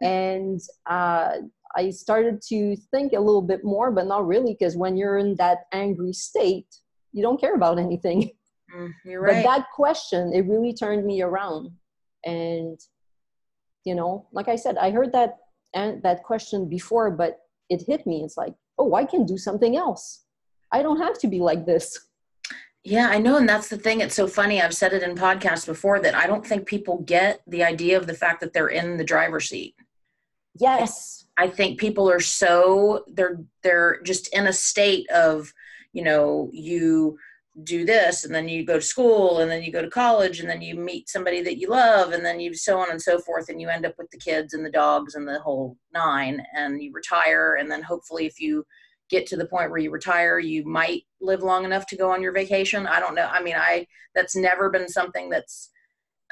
and 0.02 0.60
uh, 0.88 1.38
I 1.76 1.90
started 1.90 2.42
to 2.48 2.76
think 2.90 3.12
a 3.12 3.20
little 3.20 3.42
bit 3.42 3.64
more, 3.64 3.90
but 3.90 4.06
not 4.06 4.26
really, 4.26 4.56
because 4.58 4.76
when 4.76 4.96
you're 4.96 5.18
in 5.18 5.36
that 5.36 5.60
angry 5.72 6.12
state, 6.12 6.66
you 7.12 7.22
don't 7.22 7.40
care 7.40 7.54
about 7.54 7.78
anything. 7.78 8.30
Mm, 8.72 8.94
you're 9.04 9.20
right. 9.20 9.44
But 9.44 9.50
that 9.58 9.66
question, 9.74 10.32
it 10.32 10.42
really 10.42 10.72
turned 10.72 11.04
me 11.04 11.22
around, 11.22 11.72
and 12.24 12.78
you 13.84 13.96
know, 13.96 14.28
like 14.30 14.46
I 14.46 14.54
said, 14.54 14.78
I 14.78 14.92
heard 14.92 15.10
that 15.10 15.38
and 15.74 16.02
that 16.02 16.22
question 16.22 16.68
before, 16.68 17.10
but 17.10 17.40
it 17.68 17.82
hit 17.86 18.06
me. 18.06 18.22
It's 18.22 18.36
like, 18.36 18.54
oh, 18.78 18.94
I 18.94 19.04
can 19.04 19.24
do 19.24 19.36
something 19.36 19.76
else. 19.76 20.24
I 20.72 20.82
don't 20.82 21.00
have 21.00 21.18
to 21.20 21.28
be 21.28 21.40
like 21.40 21.66
this. 21.66 21.98
Yeah, 22.82 23.08
I 23.08 23.18
know. 23.18 23.36
And 23.36 23.48
that's 23.48 23.68
the 23.68 23.76
thing. 23.76 24.00
It's 24.00 24.14
so 24.14 24.26
funny. 24.26 24.60
I've 24.60 24.74
said 24.74 24.92
it 24.92 25.02
in 25.02 25.14
podcasts 25.14 25.66
before 25.66 26.00
that 26.00 26.14
I 26.14 26.26
don't 26.26 26.46
think 26.46 26.66
people 26.66 27.02
get 27.02 27.42
the 27.46 27.62
idea 27.62 27.98
of 27.98 28.06
the 28.06 28.14
fact 28.14 28.40
that 28.40 28.52
they're 28.52 28.68
in 28.68 28.96
the 28.96 29.04
driver's 29.04 29.48
seat. 29.48 29.74
Yes. 30.58 31.26
I 31.36 31.48
think 31.48 31.78
people 31.78 32.10
are 32.10 32.20
so 32.20 33.04
they're 33.08 33.40
they're 33.62 34.00
just 34.02 34.34
in 34.34 34.46
a 34.46 34.52
state 34.52 35.08
of, 35.10 35.52
you 35.92 36.02
know, 36.02 36.50
you 36.52 37.18
do 37.64 37.84
this 37.84 38.24
and 38.24 38.34
then 38.34 38.48
you 38.48 38.64
go 38.64 38.76
to 38.76 38.82
school 38.82 39.40
and 39.40 39.50
then 39.50 39.62
you 39.62 39.72
go 39.72 39.82
to 39.82 39.90
college 39.90 40.40
and 40.40 40.48
then 40.48 40.62
you 40.62 40.74
meet 40.74 41.08
somebody 41.08 41.42
that 41.42 41.58
you 41.58 41.68
love 41.68 42.12
and 42.12 42.24
then 42.24 42.40
you 42.40 42.54
so 42.54 42.78
on 42.78 42.90
and 42.90 43.02
so 43.02 43.18
forth 43.18 43.48
and 43.48 43.60
you 43.60 43.68
end 43.68 43.84
up 43.84 43.94
with 43.98 44.08
the 44.10 44.18
kids 44.18 44.54
and 44.54 44.64
the 44.64 44.70
dogs 44.70 45.14
and 45.14 45.26
the 45.26 45.40
whole 45.40 45.76
nine 45.92 46.42
and 46.56 46.80
you 46.80 46.92
retire 46.92 47.56
and 47.56 47.70
then 47.70 47.82
hopefully 47.82 48.24
if 48.24 48.40
you 48.40 48.64
get 49.10 49.26
to 49.26 49.36
the 49.36 49.46
point 49.46 49.70
where 49.70 49.80
you 49.80 49.90
retire 49.90 50.38
you 50.38 50.64
might 50.64 51.02
live 51.20 51.42
long 51.42 51.64
enough 51.64 51.86
to 51.86 51.96
go 51.96 52.10
on 52.10 52.22
your 52.22 52.32
vacation 52.32 52.86
i 52.86 53.00
don't 53.00 53.14
know 53.14 53.28
i 53.30 53.42
mean 53.42 53.56
i 53.56 53.86
that's 54.14 54.36
never 54.36 54.70
been 54.70 54.88
something 54.88 55.28
that's 55.28 55.70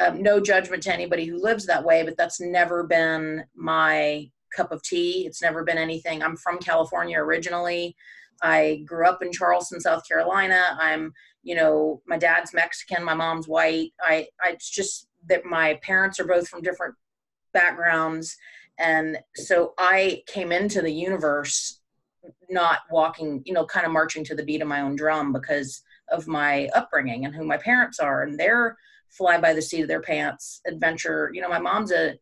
um, 0.01 0.23
no 0.23 0.41
judgment 0.41 0.83
to 0.83 0.93
anybody 0.93 1.25
who 1.25 1.43
lives 1.43 1.67
that 1.67 1.85
way 1.85 2.03
but 2.05 2.17
that's 2.17 2.41
never 2.41 2.85
been 2.85 3.45
my 3.55 4.31
cup 4.57 4.73
of 4.73 4.83
tea 4.83 5.27
it's 5.27 5.43
never 5.43 5.65
been 5.65 5.79
anything 5.79 6.23
i'm 6.23 6.37
from 6.37 6.59
california 6.59 7.19
originally 7.19 7.95
I 8.43 8.83
grew 8.87 9.07
up 9.07 9.23
in 9.23 9.33
Charleston, 9.33 9.81
South 9.81 10.07
Carolina. 10.07 10.77
I'm, 10.79 11.13
you 11.43 11.55
know, 11.55 12.03
my 12.07 12.19
dad's 12.19 12.55
Mexican, 12.55 13.05
my 13.05 13.15
mom's 13.15 13.49
white. 13.49 13.93
I, 14.01 14.29
I 14.43 14.51
it's 14.51 14.71
just 14.71 15.09
that 15.29 15.45
my 15.45 15.79
parents 15.83 16.21
are 16.21 16.27
both 16.27 16.49
from 16.49 16.63
different 16.63 16.95
backgrounds. 17.53 18.37
And 18.79 19.19
so 19.35 19.75
I 19.79 20.23
came 20.27 20.53
into 20.53 20.81
the 20.81 20.93
universe 20.93 21.78
not 22.49 22.81
walking, 22.91 23.43
you 23.45 23.53
know, 23.53 23.65
kind 23.65 23.87
of 23.87 23.93
marching 23.93 24.25
to 24.25 24.35
the 24.35 24.45
beat 24.45 24.63
of 24.63 24.69
my 24.69 24.81
own 24.81 24.97
drum 24.97 25.33
because 25.33 25.83
of 26.11 26.27
my 26.27 26.69
upbringing 26.75 27.25
and 27.25 27.35
who 27.35 27.45
my 27.45 27.57
parents 27.57 27.99
are 27.99 28.23
and 28.23 28.39
their 28.39 28.77
fly 29.09 29.39
by 29.39 29.53
the 29.53 29.63
seat 29.63 29.83
of 29.83 29.89
their 29.89 30.03
pants 30.03 30.61
adventure. 30.67 31.31
You 31.33 31.43
know, 31.43 31.49
my 31.49 31.59
mom's 31.59 31.93
a 31.93 32.15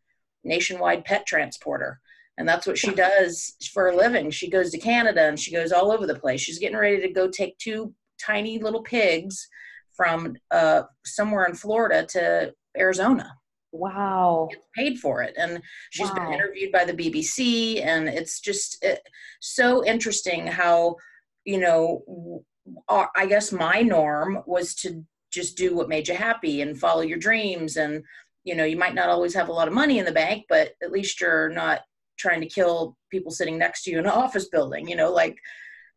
nationwide 0.45 1.05
pet 1.05 1.27
transporter 1.27 2.01
and 2.39 2.49
that's 2.49 2.67
what 2.67 2.79
she 2.79 2.93
does 2.95 3.57
for 3.73 3.89
a 3.89 3.97
living. 3.97 4.31
She 4.31 4.51
goes 4.51 4.71
to 4.71 4.79
Canada 4.79 5.23
and 5.23 5.39
she 5.39 5.53
goes 5.53 5.73
all 5.73 5.91
over 5.91 6.07
the 6.07 6.19
place. 6.19 6.41
She's 6.41 6.59
getting 6.59 6.77
ready 6.77 7.01
to 7.01 7.09
go 7.09 7.29
take 7.29 7.57
two 7.59 7.95
tiny 8.23 8.59
little 8.59 8.83
pigs 8.83 9.49
from 9.97 10.37
uh, 10.51 10.83
somewhere 11.05 11.47
in 11.47 11.55
Florida 11.55 12.05
to 12.11 12.55
Arizona. 12.77 13.35
Wow. 13.79 14.49
Paid 14.75 14.99
for 14.99 15.23
it. 15.23 15.35
And 15.37 15.61
she's 15.91 16.09
wow. 16.09 16.15
been 16.15 16.33
interviewed 16.33 16.73
by 16.73 16.85
the 16.85 16.93
BBC. 16.93 17.85
And 17.85 18.09
it's 18.09 18.41
just 18.41 18.83
it, 18.83 19.01
so 19.41 19.85
interesting 19.85 20.47
how, 20.47 20.97
you 21.45 21.59
know, 21.59 22.43
our, 22.89 23.11
I 23.15 23.27
guess 23.27 23.53
my 23.53 23.83
norm 23.83 24.43
was 24.47 24.75
to 24.77 25.05
just 25.31 25.57
do 25.57 25.75
what 25.75 25.89
made 25.89 26.09
you 26.09 26.15
happy 26.15 26.63
and 26.63 26.79
follow 26.79 27.03
your 27.03 27.19
dreams. 27.19 27.77
And, 27.77 28.03
you 28.45 28.55
know, 28.55 28.65
you 28.65 28.77
might 28.77 28.95
not 28.95 29.09
always 29.09 29.35
have 29.35 29.49
a 29.49 29.53
lot 29.53 29.69
of 29.69 29.75
money 29.75 29.99
in 29.99 30.05
the 30.05 30.13
bank, 30.13 30.47
but 30.49 30.73
at 30.83 30.93
least 30.93 31.21
you're 31.21 31.51
not 31.51 31.81
trying 32.19 32.41
to 32.41 32.49
kill 32.49 32.97
people 33.11 33.31
sitting 33.31 33.59
next 33.59 33.85
to 33.85 33.91
you 33.91 33.99
in 33.99 34.07
an 34.07 34.11
office 34.11 34.49
building, 34.49 34.89
you 34.89 34.97
know, 34.97 35.13
like, 35.13 35.37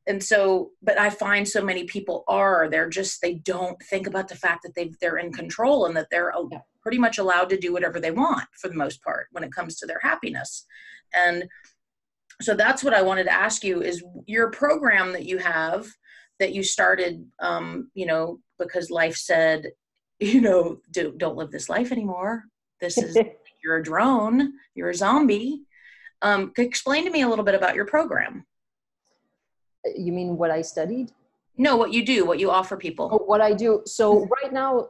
and 0.08 0.24
so 0.24 0.72
but 0.82 0.98
i 0.98 1.10
find 1.10 1.48
so 1.48 1.64
many 1.64 1.84
people 1.84 2.24
are 2.28 2.68
they're 2.70 2.90
just 2.90 3.22
they 3.22 3.36
don't 3.36 3.82
think 3.84 4.08
about 4.08 4.28
the 4.28 4.36
fact 4.36 4.64
that 4.64 4.74
they 4.76 4.92
they're 5.00 5.18
in 5.18 5.32
control 5.32 5.86
and 5.86 5.96
that 5.96 6.08
they're 6.10 6.34
pretty 6.90 7.00
much 7.00 7.20
allowed 7.20 7.50
to 7.50 7.56
do 7.56 7.72
whatever 7.72 8.00
they 8.00 8.10
want 8.10 8.48
for 8.60 8.68
the 8.68 8.74
most 8.74 9.04
part 9.04 9.28
when 9.32 9.44
it 9.44 9.54
comes 9.54 9.76
to 9.76 9.86
their 9.86 10.00
happiness. 10.02 10.66
And 11.16 11.48
so 12.42 12.56
that's 12.56 12.84
what 12.84 12.96
i 12.96 13.02
wanted 13.04 13.26
to 13.26 13.32
ask 13.32 13.64
you 13.64 13.84
is 13.84 14.04
your 14.26 14.50
program 14.50 15.14
that 15.14 15.26
you 15.26 15.38
have 15.38 15.86
that 16.40 16.52
you 16.52 16.64
started 16.64 17.24
um, 17.40 17.92
you 17.94 18.08
know 18.08 18.40
because 18.58 18.90
life 18.90 19.16
said 19.16 19.68
you 20.20 20.42
know 20.42 20.80
do, 20.90 21.14
don't 21.16 21.38
live 21.38 21.52
this 21.52 21.70
life 21.70 21.92
anymore. 21.92 22.46
This 22.82 22.98
is 22.98 23.16
you're 23.64 23.78
a 23.78 23.84
drone 23.84 24.54
you're 24.74 24.90
a 24.90 24.96
zombie. 24.96 25.62
Um, 26.24 26.54
explain 26.58 27.06
to 27.06 27.12
me 27.12 27.22
a 27.22 27.30
little 27.30 27.46
bit 27.46 27.56
about 27.56 27.76
your 27.76 27.86
program. 27.86 28.48
You 29.96 30.12
mean 30.12 30.38
what 30.38 30.50
i 30.50 30.64
studied? 30.64 31.12
No 31.56 31.78
what 31.78 31.94
you 31.94 32.04
do 32.04 32.26
what 32.26 32.40
you 32.40 32.50
offer 32.50 32.78
people. 32.78 33.10
Oh, 33.12 33.26
what 33.26 33.42
i 33.42 33.54
do. 33.54 33.84
So 33.86 34.28
right 34.42 34.52
now 34.52 34.88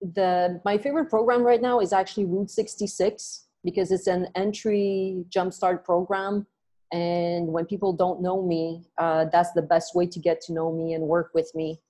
the 0.00 0.60
my 0.64 0.78
favorite 0.78 1.10
program 1.10 1.42
right 1.42 1.60
now 1.60 1.80
is 1.80 1.92
actually 1.92 2.24
Route 2.24 2.50
66 2.50 3.46
because 3.64 3.92
it's 3.92 4.06
an 4.06 4.28
entry 4.34 5.24
jumpstart 5.34 5.84
program. 5.84 6.46
And 6.92 7.48
when 7.48 7.66
people 7.66 7.92
don't 7.92 8.20
know 8.20 8.42
me, 8.42 8.88
uh, 8.98 9.26
that's 9.30 9.52
the 9.52 9.62
best 9.62 9.94
way 9.94 10.06
to 10.06 10.18
get 10.18 10.40
to 10.42 10.52
know 10.52 10.72
me 10.72 10.94
and 10.94 11.04
work 11.04 11.30
with 11.34 11.50
me. 11.54 11.80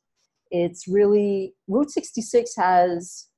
It's 0.51 0.89
really 0.89 1.55
Route 1.69 1.91
66 1.91 2.57
has 2.57 3.29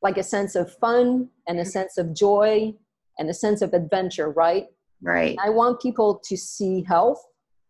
like 0.00 0.16
a 0.16 0.22
sense 0.22 0.54
of 0.54 0.72
fun 0.78 1.28
and 1.48 1.58
a 1.58 1.64
sense 1.64 1.98
of 1.98 2.14
joy 2.14 2.74
and 3.18 3.28
a 3.28 3.34
sense 3.34 3.62
of 3.62 3.74
adventure, 3.74 4.30
right? 4.30 4.66
Right. 5.02 5.36
I 5.42 5.50
want 5.50 5.80
people 5.80 6.20
to 6.24 6.36
see 6.36 6.82
health 6.82 7.22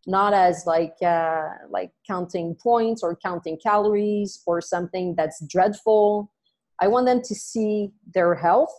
not 0.06 0.32
as 0.32 0.64
like 0.66 0.96
uh, 1.04 1.48
like 1.68 1.90
counting 2.06 2.54
points 2.54 3.02
or 3.02 3.16
counting 3.16 3.58
calories 3.62 4.42
or 4.46 4.60
something 4.60 5.14
that's 5.16 5.44
dreadful. 5.46 6.32
I 6.80 6.88
want 6.88 7.06
them 7.06 7.22
to 7.22 7.34
see 7.34 7.90
their 8.14 8.34
health 8.34 8.72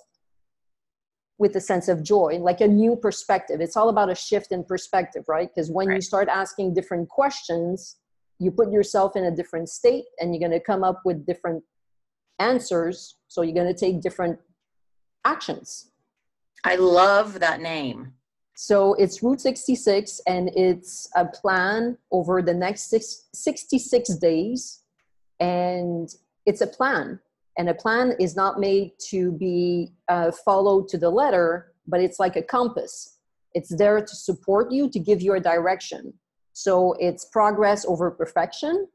with 1.39 1.55
a 1.55 1.61
sense 1.61 1.87
of 1.87 2.03
joy, 2.03 2.39
like 2.39 2.61
a 2.61 2.67
new 2.67 2.95
perspective. 2.95 3.61
It's 3.61 3.77
all 3.77 3.89
about 3.89 4.09
a 4.09 4.15
shift 4.15 4.51
in 4.51 4.63
perspective, 4.63 5.25
right? 5.27 5.49
Because 5.53 5.69
when 5.69 5.87
right. 5.87 5.95
you 5.95 6.01
start 6.01 6.29
asking 6.29 6.73
different 6.73 7.09
questions, 7.09 7.97
you 8.39 8.51
put 8.51 8.71
yourself 8.71 9.15
in 9.15 9.25
a 9.25 9.31
different 9.31 9.69
state 9.69 10.05
and 10.19 10.33
you're 10.33 10.47
going 10.47 10.59
to 10.59 10.63
come 10.63 10.83
up 10.83 11.01
with 11.05 11.25
different 11.25 11.63
answers. 12.39 13.17
So 13.27 13.41
you're 13.41 13.53
going 13.53 13.73
to 13.73 13.79
take 13.79 14.01
different 14.01 14.39
actions. 15.25 15.91
I 16.63 16.75
love 16.75 17.39
that 17.39 17.61
name. 17.61 18.13
So 18.59 18.95
it's 18.95 19.21
Route 19.21 19.39
66, 19.39 20.19
and 20.25 20.49
it's 20.55 21.07
a 21.15 21.25
plan 21.25 21.95
over 22.11 22.41
the 22.41 22.55
next 22.55 22.89
six, 22.89 23.25
66 23.31 24.15
days. 24.15 24.81
And 25.39 26.09
it's 26.47 26.61
a 26.61 26.65
plan. 26.65 27.19
And 27.59 27.69
a 27.69 27.75
plan 27.75 28.15
is 28.19 28.35
not 28.35 28.59
made 28.59 28.93
to 29.09 29.31
be 29.33 29.93
uh, 30.09 30.31
followed 30.31 30.87
to 30.87 30.97
the 30.97 31.11
letter, 31.11 31.71
but 31.85 32.01
it's 32.01 32.19
like 32.19 32.35
a 32.35 32.41
compass. 32.41 33.19
It's 33.53 33.77
there 33.77 34.01
to 34.01 34.15
support 34.15 34.71
you, 34.71 34.89
to 34.89 34.97
give 34.97 35.21
you 35.21 35.35
a 35.35 35.39
direction. 35.39 36.15
So 36.53 36.93
it's 36.93 37.25
progress 37.25 37.85
over 37.85 38.09
perfection. 38.09 38.87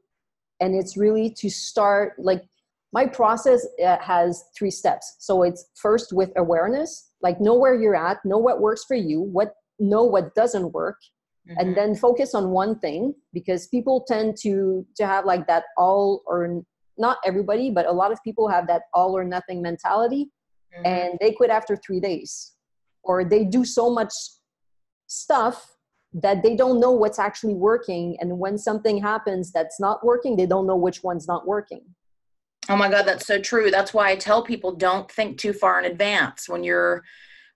And 0.59 0.75
it's 0.75 0.97
really 0.97 1.29
to 1.37 1.49
start, 1.49 2.15
like, 2.17 2.43
my 2.91 3.07
process 3.07 3.65
uh, 3.83 3.97
has 3.99 4.43
three 4.57 4.71
steps. 4.71 5.15
So 5.19 5.43
it's 5.43 5.67
first 5.73 6.11
with 6.11 6.33
awareness 6.35 7.12
like 7.23 7.41
know 7.41 7.55
where 7.55 7.73
you're 7.73 7.95
at 7.95 8.23
know 8.23 8.37
what 8.37 8.61
works 8.61 8.83
for 8.83 8.95
you 8.95 9.21
what 9.21 9.53
know 9.79 10.03
what 10.03 10.35
doesn't 10.35 10.71
work 10.73 10.97
mm-hmm. 11.49 11.59
and 11.59 11.75
then 11.75 11.95
focus 11.95 12.35
on 12.35 12.49
one 12.49 12.77
thing 12.79 13.15
because 13.33 13.67
people 13.67 14.03
tend 14.07 14.37
to 14.37 14.85
to 14.95 15.07
have 15.07 15.25
like 15.25 15.47
that 15.47 15.63
all 15.77 16.21
or 16.27 16.61
not 16.97 17.17
everybody 17.25 17.71
but 17.71 17.87
a 17.87 17.91
lot 17.91 18.11
of 18.11 18.23
people 18.23 18.47
have 18.47 18.67
that 18.67 18.83
all 18.93 19.17
or 19.17 19.23
nothing 19.23 19.61
mentality 19.61 20.29
mm-hmm. 20.75 20.85
and 20.85 21.17
they 21.19 21.31
quit 21.31 21.49
after 21.49 21.75
3 21.75 21.99
days 21.99 22.53
or 23.03 23.23
they 23.23 23.43
do 23.43 23.65
so 23.65 23.89
much 23.89 24.13
stuff 25.07 25.69
that 26.13 26.43
they 26.43 26.55
don't 26.55 26.79
know 26.79 26.91
what's 26.91 27.17
actually 27.17 27.55
working 27.55 28.15
and 28.19 28.37
when 28.37 28.57
something 28.57 29.01
happens 29.01 29.51
that's 29.51 29.79
not 29.79 30.05
working 30.05 30.35
they 30.35 30.45
don't 30.45 30.67
know 30.67 30.75
which 30.75 31.03
one's 31.03 31.27
not 31.27 31.47
working 31.47 31.81
Oh 32.69 32.77
my 32.77 32.89
God, 32.89 33.03
that's 33.03 33.27
so 33.27 33.39
true. 33.39 33.71
That's 33.71 33.93
why 33.93 34.11
I 34.11 34.15
tell 34.15 34.41
people 34.41 34.75
don't 34.75 35.11
think 35.11 35.37
too 35.37 35.53
far 35.53 35.79
in 35.79 35.85
advance. 35.85 36.47
When 36.47 36.63
you're 36.63 37.03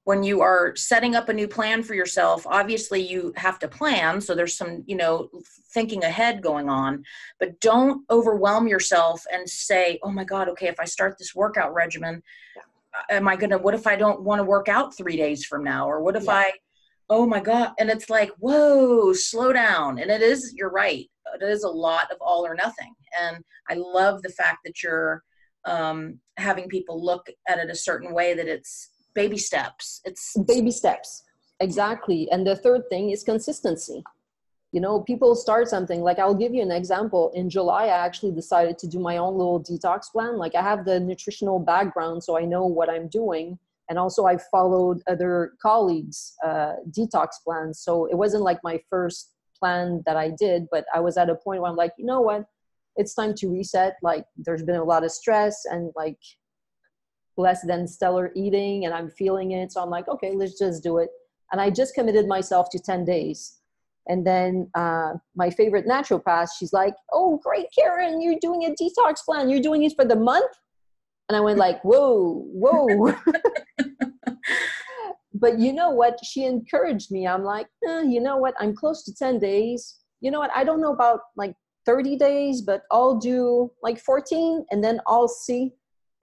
when 0.08 0.24
you 0.24 0.40
are 0.40 0.74
setting 0.78 1.16
up 1.16 1.28
a 1.28 1.34
new 1.34 1.50
plan 1.50 1.84
for 1.84 1.94
yourself 1.94 2.48
obviously 2.48 3.02
you 3.02 3.34
have 3.36 3.60
to 3.60 3.68
plan 3.68 4.22
so 4.22 4.34
there's 4.34 4.56
some 4.56 4.82
you 4.88 4.96
know 4.96 5.30
thinking 5.74 6.02
ahead 6.06 6.42
going 6.42 6.70
on. 6.70 7.04
But 7.42 7.60
don't 7.60 8.06
overwhelm 8.10 8.70
yourself 8.70 9.22
and 9.34 9.48
say 9.50 10.00
oh 10.04 10.12
my 10.12 10.24
god 10.24 10.48
okay 10.50 10.68
if 10.68 10.80
i 10.80 10.86
start 10.86 11.18
this 11.18 11.36
workout 11.36 11.74
regimen 11.74 12.24
am 13.10 13.28
i 13.28 13.36
gonna 13.36 13.58
what 13.58 13.74
if 13.74 13.86
i 13.86 13.98
don't 13.98 14.24
want 14.24 14.40
to 14.40 14.46
work 14.46 14.70
out 14.70 14.96
three 14.96 15.18
days 15.18 15.44
from 15.44 15.62
now? 15.62 15.90
Or 15.90 16.02
what 16.02 16.16
if 16.16 16.24
yeah. 16.24 16.32
i 16.32 16.52
oh 17.10 17.28
my 17.28 17.42
god 17.42 17.74
and 17.78 17.90
it's 17.90 18.10
like 18.10 18.32
whoa 18.40 19.12
slow 19.12 19.52
down. 19.52 20.00
And 20.00 20.10
it 20.10 20.22
is 20.22 20.54
you're 20.56 20.72
right 20.72 21.10
it 21.36 21.44
is 21.44 21.64
a 21.64 21.70
lot 21.70 22.10
of 22.12 22.18
all 22.22 22.46
or 22.46 22.56
nothing 22.56 22.96
and 23.20 23.44
i 23.70 23.74
love 23.74 24.22
the 24.22 24.30
fact 24.30 24.60
that 24.66 24.84
you're 24.84 25.24
um, 25.68 26.20
having 26.38 26.70
people 26.70 27.04
look 27.04 27.28
at 27.48 27.60
it 27.60 27.70
a 27.70 27.76
certain 27.76 28.14
way 28.14 28.34
that 28.34 28.48
it's 28.48 28.90
baby 29.14 29.38
steps. 29.38 30.02
It's 30.06 30.38
baby 30.48 30.72
steps. 30.72 31.24
Exactly. 31.60 32.30
And 32.32 32.46
the 32.46 32.56
third 32.56 32.84
thing 32.90 33.10
is 33.12 33.24
consistency. 33.24 34.04
You 34.72 34.82
know 34.82 35.02
people 35.02 35.34
start 35.34 35.70
something 35.70 36.02
like 36.02 36.20
i'll 36.20 36.36
give 36.36 36.54
you 36.54 36.62
an 36.62 36.72
example. 36.72 37.32
In 37.34 37.50
july 37.50 37.86
i 37.86 38.06
actually 38.06 38.34
decided 38.34 38.78
to 38.80 38.88
do 38.88 39.00
my 39.00 39.18
own 39.18 39.38
little 39.38 39.62
detox 39.64 40.12
plan. 40.12 40.38
Like 40.38 40.56
i 40.56 40.62
have 40.62 40.86
the 40.86 41.00
nutritional 41.00 41.58
background 41.58 42.24
so 42.24 42.38
i 42.38 42.46
know 42.46 42.66
what 42.66 42.90
i'm 42.90 43.08
doing. 43.08 43.58
And 43.90 43.98
also 43.98 44.26
i 44.26 44.38
followed 44.52 45.02
other 45.08 45.54
colleagues 45.62 46.36
uh, 46.46 46.74
detox 46.92 47.30
plans. 47.44 47.80
So 47.80 48.06
it 48.06 48.16
wasn't 48.16 48.44
like 48.44 48.60
my 48.64 48.80
first 48.90 49.32
plan 49.58 50.04
that 50.06 50.18
i 50.18 50.30
did 50.30 50.68
but 50.70 50.86
i 50.94 51.00
was 51.00 51.18
at 51.18 51.32
a 51.32 51.36
point 51.36 51.60
where 51.60 51.72
i'm 51.72 51.76
like 51.76 51.94
you 51.98 52.06
know 52.06 52.22
what 52.22 52.46
it's 52.98 53.14
time 53.14 53.34
to 53.36 53.48
reset 53.48 53.96
like 54.04 54.26
there's 54.38 54.64
been 54.64 54.76
a 54.76 54.84
lot 54.84 55.04
of 55.04 55.12
stress 55.12 55.66
and 55.66 55.92
like 55.96 56.18
less 57.38 57.66
than 57.66 57.88
stellar 57.88 58.32
eating 58.36 58.86
and 58.86 58.94
I'm 58.94 59.10
feeling 59.10 59.52
it. 59.52 59.72
So 59.72 59.82
I'm 59.82 59.90
like, 59.90 60.08
okay, 60.08 60.34
let's 60.36 60.58
just 60.58 60.84
do 60.84 60.98
it. 60.98 61.10
And 61.52 61.62
I 61.62 61.70
just 61.70 61.94
committed 61.94 62.28
myself 62.28 62.70
to 62.72 62.80
10 62.80 63.06
days. 63.06 63.60
And 64.08 64.26
then 64.26 64.70
uh, 64.74 65.14
my 65.36 65.50
favorite 65.50 65.86
naturopath, 65.86 66.50
she's 66.58 66.74
like, 66.74 66.96
oh, 67.14 67.40
great, 67.44 67.68
Karen, 67.78 68.22
you're 68.22 68.40
doing 68.42 68.64
a 68.64 68.70
detox 68.70 69.24
plan. 69.24 69.50
You're 69.50 69.62
doing 69.62 69.84
it 69.84 69.94
for 69.96 70.06
the 70.06 70.16
month? 70.16 70.52
And 71.30 71.36
I 71.36 71.42
went 71.42 71.60
like, 71.60 71.82
whoa, 71.84 72.46
whoa. 72.54 73.14
but 75.34 75.60
you 75.60 75.74
know 75.74 75.90
what? 75.90 76.18
She 76.24 76.46
encouraged 76.46 77.12
me. 77.12 77.28
I'm 77.28 77.44
like, 77.44 77.68
eh, 77.88 78.04
you 78.04 78.22
know 78.22 78.38
what? 78.38 78.56
I'm 78.60 78.74
close 78.76 79.04
to 79.04 79.14
10 79.14 79.40
days. 79.40 79.98
You 80.22 80.32
know 80.32 80.40
what? 80.40 80.52
I 80.56 80.64
don't 80.64 80.82
know 80.82 80.94
about 80.94 81.20
like 81.36 81.54
30 81.88 82.18
days, 82.18 82.62
but 82.62 82.84
I'll 82.92 83.16
do 83.16 83.72
like 83.82 83.98
14 83.98 84.66
and 84.70 84.84
then 84.84 85.00
I'll 85.08 85.30
see. 85.30 85.72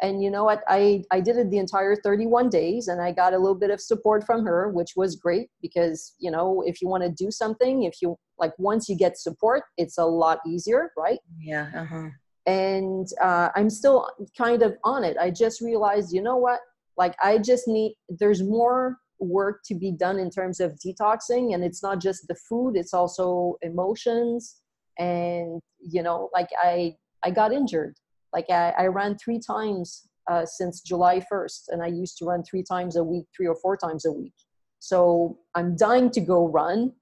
And 0.03 0.23
you 0.23 0.31
know 0.31 0.45
what? 0.45 0.63
I 0.69 1.03
i 1.11 1.21
did 1.21 1.39
it 1.39 1.51
the 1.51 1.59
entire 1.59 1.97
31 1.97 2.51
days 2.51 2.89
and 2.89 3.01
i 3.01 3.11
got 3.13 3.33
a 3.33 3.39
little 3.39 3.61
bit 3.65 3.71
of 3.71 3.81
support 3.81 4.27
from 4.27 4.45
her 4.45 4.69
which 4.69 4.93
was 4.97 5.17
great 5.17 5.49
because 5.63 6.15
you 6.19 6.31
know 6.31 6.63
if 6.67 6.83
you 6.83 6.89
want 6.89 7.05
to 7.05 7.25
do 7.25 7.31
something 7.31 7.85
if 7.85 8.03
you 8.03 8.17
like 8.39 8.53
once 8.59 8.89
you 8.89 8.97
get 8.97 9.17
support 9.17 9.63
it's 9.79 9.97
a 9.99 10.05
lot 10.05 10.41
easier 10.47 10.91
right? 10.99 11.21
Yeah 11.39 11.71
uh-huh. 11.83 12.09
and 12.47 13.07
uh, 13.23 13.49
i'm 13.55 13.71
still 13.71 14.09
kind 14.37 14.63
of 14.63 14.77
on 14.85 15.05
it. 15.05 15.17
I 15.27 15.31
just 15.31 15.61
realized 15.61 16.13
you 16.13 16.23
know 16.23 16.37
what? 16.37 16.61
Like 16.99 17.15
i 17.23 17.39
just 17.39 17.65
need 17.69 17.95
there's 18.21 18.43
more 18.43 18.99
work 19.21 19.61
to 19.69 19.75
be 19.75 19.93
done 19.93 20.19
in 20.19 20.29
terms 20.29 20.59
of 20.61 20.79
detoxing 20.85 21.55
and 21.55 21.65
it's 21.65 21.83
not 21.83 22.01
just 22.01 22.27
the 22.29 22.35
food 22.49 22.73
it's 22.77 22.93
also 22.93 23.57
emotions 23.63 24.61
and 24.99 25.61
you 25.81 26.03
know 26.03 26.31
like 26.33 26.49
i 26.63 26.95
i 27.25 27.31
got 27.31 27.53
injured. 27.53 27.97
Like 28.33 28.47
i, 28.51 28.73
I 28.79 28.87
ran 28.87 29.17
three 29.17 29.39
times 29.39 30.09
uh, 30.31 30.47
since 30.47 30.81
july 30.81 31.23
1st 31.31 31.69
and 31.69 31.83
i 31.83 31.87
used 31.87 32.17
to 32.19 32.25
run 32.25 32.43
three 32.43 32.63
times 32.63 32.97
a 32.97 33.05
week 33.05 33.27
three 33.37 33.47
or 33.47 33.57
four 33.57 33.77
times 33.77 34.05
a 34.05 34.13
week. 34.13 34.35
So 34.79 35.39
i'm 35.55 35.77
dying 35.77 36.11
to 36.11 36.21
go 36.21 36.49
run 36.49 36.93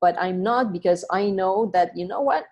but 0.00 0.16
i'm 0.18 0.42
not 0.42 0.72
because 0.72 1.04
i 1.10 1.30
know 1.30 1.70
that 1.74 1.96
you 1.96 2.06
know 2.06 2.20
what? 2.20 2.44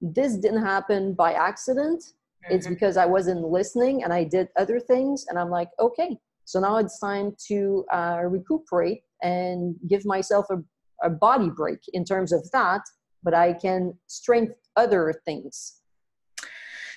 This 0.00 0.36
didn't 0.36 0.64
happen 0.64 1.14
by 1.14 1.32
accident. 1.32 2.00
Mm-hmm. 2.02 2.54
it's 2.54 2.66
because 2.66 2.96
i 2.98 3.06
wasn't 3.06 3.42
listening 3.58 4.04
and 4.04 4.12
i 4.12 4.22
did 4.22 4.48
other 4.62 4.78
things 4.78 5.24
and 5.28 5.38
i'm 5.38 5.48
like 5.58 5.70
okay 5.78 6.18
so 6.44 6.60
now 6.60 6.76
it's 6.76 6.98
time 6.98 7.34
to 7.48 7.84
uh, 7.92 8.20
recuperate 8.24 9.02
and 9.22 9.76
give 9.88 10.04
myself 10.04 10.46
a, 10.50 10.58
a 11.02 11.10
body 11.10 11.50
break. 11.50 11.78
In 11.92 12.04
terms 12.04 12.32
of 12.32 12.48
that 12.52 12.82
but 13.24 13.34
I 13.34 13.54
can 13.54 13.94
strengthen 14.06 14.54
other 14.76 15.14
things. 15.24 15.80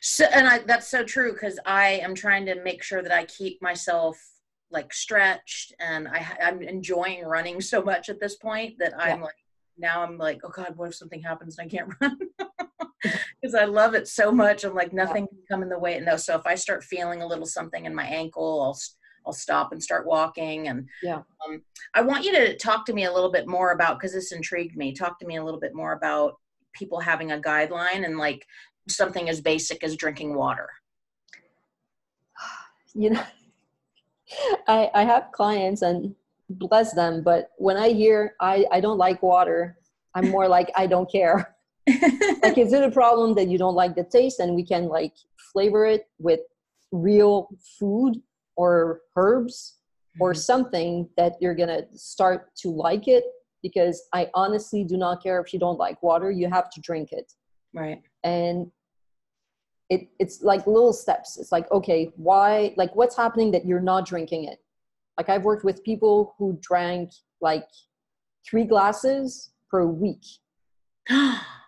So, 0.02 0.26
and 0.26 0.48
I, 0.48 0.60
that's 0.60 0.88
so 0.88 1.04
true 1.04 1.34
because 1.34 1.60
I 1.66 2.02
am 2.04 2.14
trying 2.14 2.46
to 2.46 2.62
make 2.64 2.84
sure 2.84 3.02
that 3.02 3.12
I 3.12 3.26
keep 3.26 3.62
myself 3.62 4.22
like 4.70 4.94
stretched 4.94 5.74
and 5.80 6.08
I, 6.08 6.26
I'm 6.44 6.62
enjoying 6.62 7.24
running 7.24 7.62
so 7.62 7.82
much 7.82 8.10
at 8.10 8.20
this 8.20 8.36
point 8.36 8.76
that 8.80 8.94
I'm 9.00 9.20
yeah. 9.20 9.26
like, 9.26 9.36
now 9.78 10.04
I'm 10.04 10.18
like, 10.18 10.42
oh 10.44 10.50
God, 10.50 10.74
what 10.76 10.90
if 10.90 10.96
something 10.96 11.22
happens 11.22 11.58
and 11.58 11.66
I 11.66 11.70
can't 11.70 11.94
run? 12.02 12.20
Because 13.40 13.54
I 13.54 13.66
love 13.66 13.94
it 13.94 14.08
so 14.08 14.32
much. 14.32 14.64
I'm 14.64 14.74
like, 14.74 14.92
nothing 14.92 15.24
yeah. 15.24 15.38
can 15.38 15.44
come 15.50 15.62
in 15.62 15.70
the 15.70 15.78
way. 15.78 16.00
No, 16.00 16.18
so 16.18 16.36
if 16.36 16.48
I 16.48 16.56
start 16.56 16.84
feeling 16.84 17.22
a 17.22 17.28
little 17.28 17.46
something 17.46 17.86
in 17.86 17.94
my 17.94 18.06
ankle, 18.06 18.64
I'll 18.64 18.78
I'll 19.28 19.34
stop 19.34 19.74
and 19.74 19.84
start 19.84 20.08
walking. 20.08 20.70
And 20.70 20.88
yeah, 21.04 21.22
um, 21.46 21.62
I 21.94 22.02
want 22.02 22.24
you 22.24 22.32
to 22.32 22.56
talk 22.56 22.86
to 22.86 22.94
me 22.94 23.04
a 23.04 23.14
little 23.14 23.32
bit 23.32 23.46
more 23.46 23.74
about 23.74 24.00
because 24.00 24.14
this 24.14 24.32
intrigued 24.32 24.78
me. 24.78 24.94
Talk 24.94 25.20
to 25.20 25.28
me 25.28 25.36
a 25.36 25.44
little 25.44 25.60
bit 25.60 25.76
more 25.76 25.92
about 25.92 26.38
people 26.74 27.02
having 27.02 27.34
a 27.34 27.38
guideline 27.38 28.06
and 28.06 28.18
like 28.18 28.46
something 28.88 29.28
as 29.28 29.42
basic 29.42 29.84
as 29.84 29.96
drinking 29.96 30.34
water. 30.34 30.70
You 32.96 33.12
know, 33.12 33.24
I 34.68 34.90
I 34.96 35.04
have 35.04 35.32
clients 35.32 35.84
and 35.84 36.16
bless 36.50 36.94
them, 36.94 37.22
but 37.22 37.52
when 37.58 37.78
I 37.78 37.90
hear 37.90 38.34
I 38.40 38.66
I 38.72 38.80
don't 38.80 38.98
like 38.98 39.22
water, 39.22 39.78
I'm 40.16 40.30
more 40.36 40.48
like 40.48 40.72
I 40.76 40.88
don't 40.88 41.12
care. 41.12 41.56
like 42.42 42.58
is 42.58 42.74
it 42.74 42.84
a 42.84 42.90
problem 42.90 43.36
that 43.36 43.50
you 43.50 43.60
don't 43.60 43.76
like 43.76 43.94
the 43.96 44.04
taste 44.04 44.40
and 44.40 44.56
we 44.56 44.64
can 44.64 44.88
like 44.88 45.14
flavor 45.54 45.86
it 45.86 46.08
with 46.18 46.40
real 46.92 47.50
food 47.80 48.22
or 48.58 49.02
herbs 49.16 49.78
or 50.20 50.32
mm-hmm. 50.32 50.40
something 50.40 51.10
that 51.16 51.34
you're 51.40 51.56
going 51.56 51.70
to 51.70 51.86
start 51.98 52.56
to 52.58 52.70
like 52.70 53.08
it 53.08 53.24
because 53.64 54.04
I 54.14 54.30
honestly 54.34 54.84
do 54.84 54.98
not 54.98 55.24
care 55.24 55.40
if 55.40 55.54
you 55.54 55.60
don't 55.60 55.78
like 55.78 56.02
water, 56.04 56.30
you 56.32 56.50
have 56.50 56.70
to 56.72 56.82
drink 56.82 57.10
it. 57.12 57.32
Right. 57.74 58.02
And 58.24 58.72
it 59.90 60.10
it's 60.20 60.42
like 60.42 60.68
little 60.68 60.94
steps. 60.94 61.38
It's 61.38 61.52
like, 61.52 61.72
okay, 61.72 62.12
why 62.18 62.74
like 62.76 62.96
what's 62.96 63.16
happening 63.16 63.52
that 63.52 63.66
you're 63.66 63.80
not 63.80 64.06
drinking 64.06 64.46
it? 64.46 64.60
Like 65.18 65.30
I've 65.30 65.44
worked 65.44 65.64
with 65.64 65.84
people 65.84 66.36
who 66.38 66.58
drank 66.62 67.12
like 67.42 67.68
3 68.50 68.66
glasses 68.66 69.52
per 69.70 69.86
week. 69.86 70.26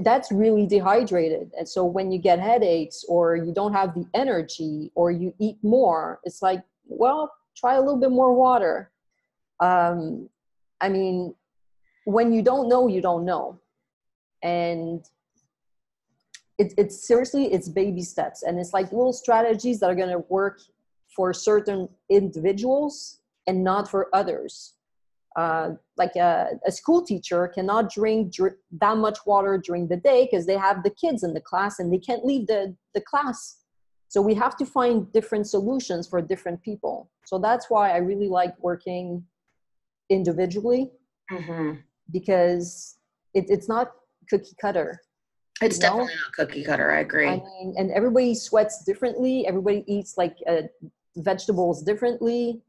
that's 0.00 0.32
really 0.32 0.66
dehydrated. 0.66 1.52
And 1.56 1.68
so 1.68 1.84
when 1.84 2.10
you 2.10 2.18
get 2.18 2.40
headaches 2.40 3.04
or 3.08 3.36
you 3.36 3.52
don't 3.52 3.72
have 3.72 3.94
the 3.94 4.06
energy 4.14 4.90
or 4.94 5.10
you 5.10 5.32
eat 5.38 5.58
more 5.62 6.20
it's 6.24 6.42
like 6.42 6.62
well 6.86 7.32
try 7.56 7.74
a 7.74 7.80
little 7.80 7.98
bit 7.98 8.10
more 8.10 8.34
water. 8.34 8.90
Um, 9.60 10.28
i 10.80 10.88
mean 10.88 11.34
when 12.04 12.32
you 12.32 12.42
don't 12.42 12.68
know 12.68 12.88
you 12.88 13.00
don't 13.00 13.24
know. 13.24 13.60
And 14.42 15.04
it, 16.58 16.74
it's 16.76 17.06
seriously 17.06 17.52
it's 17.52 17.68
baby 17.68 18.02
steps. 18.02 18.42
And 18.42 18.58
it's 18.58 18.72
like 18.72 18.92
little 18.92 19.12
strategies 19.12 19.80
that 19.80 19.90
are 19.90 19.94
going 19.94 20.10
to 20.10 20.24
work 20.28 20.60
for 21.14 21.32
certain 21.32 21.88
individuals 22.10 23.20
and 23.46 23.62
not 23.62 23.88
for 23.88 24.08
others 24.12 24.75
uh, 25.36 25.70
like 25.96 26.16
a, 26.16 26.50
a, 26.66 26.72
school 26.72 27.04
teacher 27.04 27.46
cannot 27.48 27.92
drink 27.92 28.32
dr- 28.32 28.56
that 28.80 28.96
much 28.96 29.18
water 29.26 29.58
during 29.58 29.86
the 29.86 29.96
day 29.96 30.26
because 30.30 30.46
they 30.46 30.56
have 30.56 30.82
the 30.82 30.90
kids 30.90 31.22
in 31.22 31.34
the 31.34 31.40
class 31.40 31.78
and 31.78 31.92
they 31.92 31.98
can't 31.98 32.24
leave 32.24 32.46
the, 32.46 32.74
the 32.94 33.02
class. 33.02 33.58
So 34.08 34.22
we 34.22 34.34
have 34.34 34.56
to 34.56 34.64
find 34.64 35.12
different 35.12 35.46
solutions 35.46 36.08
for 36.08 36.22
different 36.22 36.62
people. 36.62 37.10
So 37.26 37.38
that's 37.38 37.68
why 37.68 37.90
i 37.90 37.98
really 37.98 38.28
like 38.28 38.54
working 38.60 39.24
individually 40.08 40.92
mm-hmm. 41.30 41.80
because 42.12 42.98
it, 43.34 43.46
it's 43.48 43.68
not 43.68 43.92
cookie 44.30 44.56
cutter 44.60 45.00
it's 45.60 45.78
definitely 45.78 46.14
know? 46.14 46.20
not 46.24 46.32
cookie 46.32 46.64
cutter 46.64 46.92
i 46.92 47.00
agree. 47.00 47.28
I 47.28 47.36
mean 47.36 47.74
and 47.76 47.90
everybody 47.90 48.34
sweats 48.34 48.84
differently 48.84 49.46
everybody 49.46 49.84
eats 49.88 50.16
like 50.16 50.36
uh, 50.48 50.62
vegetables 51.16 51.82
differently. 51.82 52.62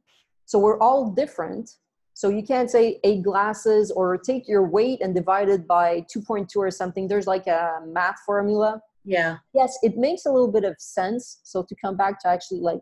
So 0.46 0.60
we're 0.60 0.80
all 0.80 1.12
different 1.12 1.70
so 2.18 2.30
you 2.30 2.42
can't 2.42 2.72
say 2.72 3.00
eight 3.04 3.22
glasses 3.22 3.92
or 3.92 4.18
take 4.18 4.48
your 4.48 4.68
weight 4.68 5.02
and 5.04 5.14
divide 5.14 5.50
it 5.50 5.68
by 5.68 6.04
2.2 6.12 6.48
or 6.56 6.72
something. 6.72 7.08
There's 7.08 7.28
like 7.28 7.46
a 7.46 7.80
math 7.86 8.22
formula. 8.26 8.82
Yeah. 9.06 9.38
Yes, 9.54 9.78
it 9.84 9.98
makes 9.98 10.26
a 10.26 10.32
little 10.32 10.52
bit 10.52 10.64
of 10.64 10.74
sense. 10.80 11.42
So 11.44 11.62
to 11.62 11.76
come 11.76 11.96
back 11.96 12.20
to 12.22 12.28
actually 12.28 12.62
like 12.62 12.80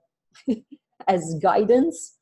as 1.09 1.35
guidance, 1.43 2.15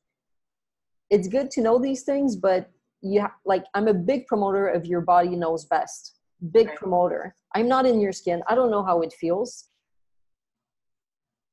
it's 1.12 1.28
good 1.28 1.52
to 1.52 1.62
know 1.62 1.78
these 1.78 2.02
things, 2.02 2.36
but 2.36 2.72
yeah, 3.04 3.30
like 3.46 3.66
I'm 3.76 3.88
a 3.88 3.94
big 3.94 4.26
promoter 4.26 4.68
of 4.68 4.88
your 4.88 5.02
body 5.02 5.36
knows 5.36 5.66
best. 5.66 6.16
Big 6.52 6.70
right. 6.70 6.78
promoter. 6.78 7.36
I'm 7.54 7.68
not 7.68 7.86
in 7.86 8.00
your 8.00 8.12
skin. 8.12 8.42
I 8.48 8.56
don't 8.56 8.72
know 8.72 8.84
how 8.84 9.02
it 9.02 9.14
feels. 9.14 9.68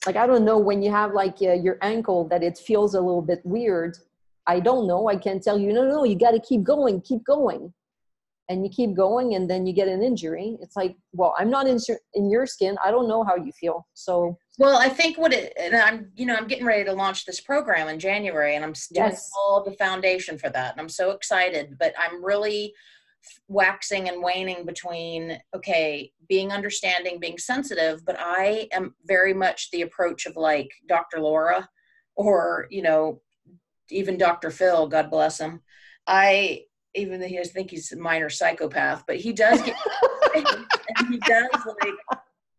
Like 0.07 0.16
I 0.16 0.27
don't 0.27 0.46
know 0.46 0.57
when 0.57 0.83
you 0.83 0.90
have 0.90 1.12
like 1.12 1.37
uh, 1.42 1.53
your 1.53 1.77
ankle 1.83 2.27
that 2.29 2.42
it 2.42 2.57
feels 2.57 2.94
a 2.94 3.01
little 3.03 3.20
bit 3.20 3.42
weird 3.44 3.99
I 4.51 4.59
don't 4.59 4.89
know. 4.89 5.09
I 5.09 5.15
can't 5.15 5.41
tell 5.41 5.57
you, 5.61 5.73
no, 5.73 5.89
no, 5.89 6.03
you 6.03 6.17
got 6.17 6.33
to 6.33 6.41
keep 6.41 6.65
going, 6.65 7.01
keep 7.03 7.23
going. 7.25 7.73
And 8.49 8.65
you 8.65 8.71
keep 8.71 8.97
going 8.97 9.37
and 9.37 9.49
then 9.49 9.65
you 9.65 9.73
get 9.73 9.87
an 9.87 10.03
injury. 10.03 10.59
It's 10.61 10.75
like, 10.75 10.97
well, 11.13 11.37
I'm 11.39 11.51
not 11.51 11.69
in, 11.69 11.79
in 12.15 12.29
your 12.29 12.47
skin. 12.47 12.77
I 12.85 12.91
don't 12.91 13.07
know 13.07 13.23
how 13.23 13.37
you 13.37 13.53
feel. 13.53 13.87
So, 13.95 14.37
well, 14.59 14.77
I 14.77 14.89
think 14.89 15.19
what 15.19 15.33
it, 15.33 15.53
and 15.57 15.77
I'm, 15.77 16.11
you 16.17 16.27
know, 16.27 16.35
I'm 16.35 16.49
getting 16.49 16.67
ready 16.67 16.83
to 16.83 16.93
launch 16.93 17.27
this 17.27 17.41
program 17.41 17.87
in 17.87 18.01
January 18.01 18.57
and 18.57 18.65
I'm 18.65 18.73
doing 18.93 19.11
yes. 19.11 19.31
all 19.39 19.63
the 19.63 19.77
foundation 19.77 20.37
for 20.37 20.51
that. 20.51 20.73
And 20.73 20.81
I'm 20.81 20.89
so 20.89 21.13
excited, 21.13 21.77
but 21.79 21.95
I'm 21.97 22.25
really 22.25 22.75
waxing 23.47 24.09
and 24.09 24.21
waning 24.21 24.67
between, 24.67 25.41
okay, 25.55 26.11
being 26.29 26.51
understanding, 26.51 27.21
being 27.21 27.39
sensitive, 27.39 28.05
but 28.05 28.17
I 28.19 28.67
am 28.73 28.97
very 29.05 29.33
much 29.33 29.71
the 29.71 29.83
approach 29.83 30.27
of 30.27 30.35
like 30.35 30.73
Dr. 30.89 31.21
Laura 31.21 31.69
or, 32.17 32.67
you 32.69 32.83
know, 32.83 33.21
even 33.92 34.18
Dr. 34.18 34.50
Phil, 34.50 34.87
God 34.87 35.11
bless 35.11 35.38
him. 35.38 35.61
I 36.07 36.64
even 36.94 37.20
though 37.20 37.26
he 37.26 37.38
I 37.38 37.44
think 37.44 37.70
he's 37.70 37.92
a 37.92 37.96
minor 37.96 38.29
psychopath, 38.29 39.05
but 39.07 39.16
he 39.16 39.33
does 39.33 39.62
get 39.62 39.76
and 40.35 41.09
he 41.09 41.18
does 41.18 41.48
like 41.83 41.94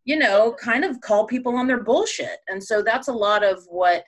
you 0.04 0.18
know 0.18 0.54
kind 0.58 0.84
of 0.84 1.00
call 1.00 1.26
people 1.26 1.56
on 1.56 1.66
their 1.66 1.82
bullshit, 1.82 2.38
and 2.48 2.62
so 2.62 2.82
that's 2.82 3.08
a 3.08 3.12
lot 3.12 3.44
of 3.44 3.64
what 3.66 4.04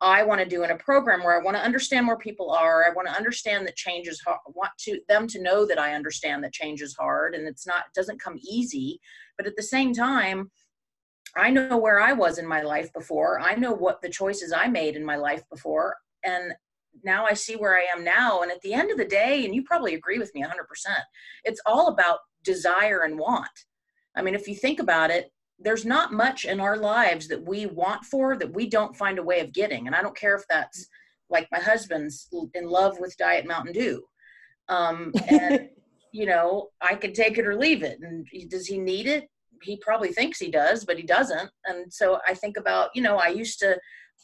I 0.00 0.22
want 0.22 0.40
to 0.40 0.46
do 0.46 0.62
in 0.62 0.70
a 0.70 0.76
program 0.76 1.24
where 1.24 1.38
I 1.38 1.42
want 1.42 1.56
to 1.56 1.62
understand 1.62 2.06
where 2.06 2.16
people 2.16 2.50
are. 2.50 2.84
I 2.84 2.94
want 2.94 3.08
to 3.08 3.14
understand 3.14 3.66
that 3.66 3.76
change 3.76 4.06
is 4.06 4.20
hard. 4.20 4.38
I 4.46 4.52
want 4.54 4.70
to 4.80 5.00
them 5.08 5.26
to 5.28 5.42
know 5.42 5.66
that 5.66 5.78
I 5.78 5.94
understand 5.94 6.44
that 6.44 6.52
change 6.52 6.82
is 6.82 6.94
hard 6.94 7.34
and 7.34 7.46
it's 7.48 7.66
not 7.66 7.86
it 7.86 7.94
doesn't 7.94 8.22
come 8.22 8.38
easy, 8.48 9.00
but 9.36 9.46
at 9.46 9.56
the 9.56 9.62
same 9.62 9.92
time. 9.92 10.50
I 11.36 11.50
know 11.50 11.76
where 11.76 12.00
I 12.00 12.14
was 12.14 12.38
in 12.38 12.46
my 12.46 12.62
life 12.62 12.90
before. 12.94 13.38
I 13.38 13.54
know 13.54 13.70
what 13.70 14.00
the 14.00 14.08
choices 14.08 14.50
I 14.50 14.66
made 14.66 14.96
in 14.96 15.04
my 15.04 15.16
life 15.16 15.42
before 15.50 15.94
and 16.24 16.52
now 17.04 17.24
I 17.24 17.34
see 17.34 17.56
where 17.56 17.76
I 17.76 17.86
am 17.94 18.04
now. 18.04 18.42
And 18.42 18.50
at 18.50 18.60
the 18.62 18.74
end 18.74 18.90
of 18.90 18.98
the 18.98 19.04
day, 19.04 19.44
and 19.44 19.54
you 19.54 19.62
probably 19.62 19.94
agree 19.94 20.18
with 20.18 20.34
me 20.34 20.42
100%, 20.42 20.48
it's 21.44 21.60
all 21.66 21.88
about 21.88 22.18
desire 22.42 23.02
and 23.02 23.18
want. 23.18 23.48
I 24.16 24.22
mean, 24.22 24.34
if 24.34 24.48
you 24.48 24.54
think 24.54 24.80
about 24.80 25.10
it, 25.10 25.30
there's 25.58 25.84
not 25.84 26.12
much 26.12 26.44
in 26.44 26.60
our 26.60 26.76
lives 26.76 27.28
that 27.28 27.42
we 27.42 27.66
want 27.66 28.04
for 28.04 28.36
that 28.36 28.52
we 28.52 28.68
don't 28.68 28.96
find 28.96 29.18
a 29.18 29.22
way 29.22 29.40
of 29.40 29.52
getting. 29.52 29.86
And 29.86 29.94
I 29.94 30.02
don't 30.02 30.16
care 30.16 30.36
if 30.36 30.44
that's 30.48 30.86
like 31.30 31.48
my 31.50 31.58
husband's 31.58 32.28
in 32.54 32.68
love 32.68 32.98
with 33.00 33.16
Diet 33.16 33.46
Mountain 33.46 33.72
Dew. 33.72 34.02
Um, 34.68 35.12
and, 35.28 35.68
you 36.12 36.26
know, 36.26 36.68
I 36.80 36.94
could 36.94 37.14
take 37.14 37.38
it 37.38 37.46
or 37.46 37.56
leave 37.56 37.82
it. 37.82 37.98
And 38.00 38.26
does 38.48 38.66
he 38.66 38.78
need 38.78 39.06
it? 39.06 39.28
He 39.62 39.76
probably 39.78 40.12
thinks 40.12 40.38
he 40.38 40.50
does, 40.50 40.84
but 40.84 40.96
he 40.96 41.02
doesn't. 41.02 41.50
And 41.66 41.92
so 41.92 42.20
I 42.26 42.34
think 42.34 42.56
about, 42.56 42.90
you 42.94 43.02
know, 43.02 43.16
I 43.16 43.28
used 43.28 43.58
to 43.58 43.76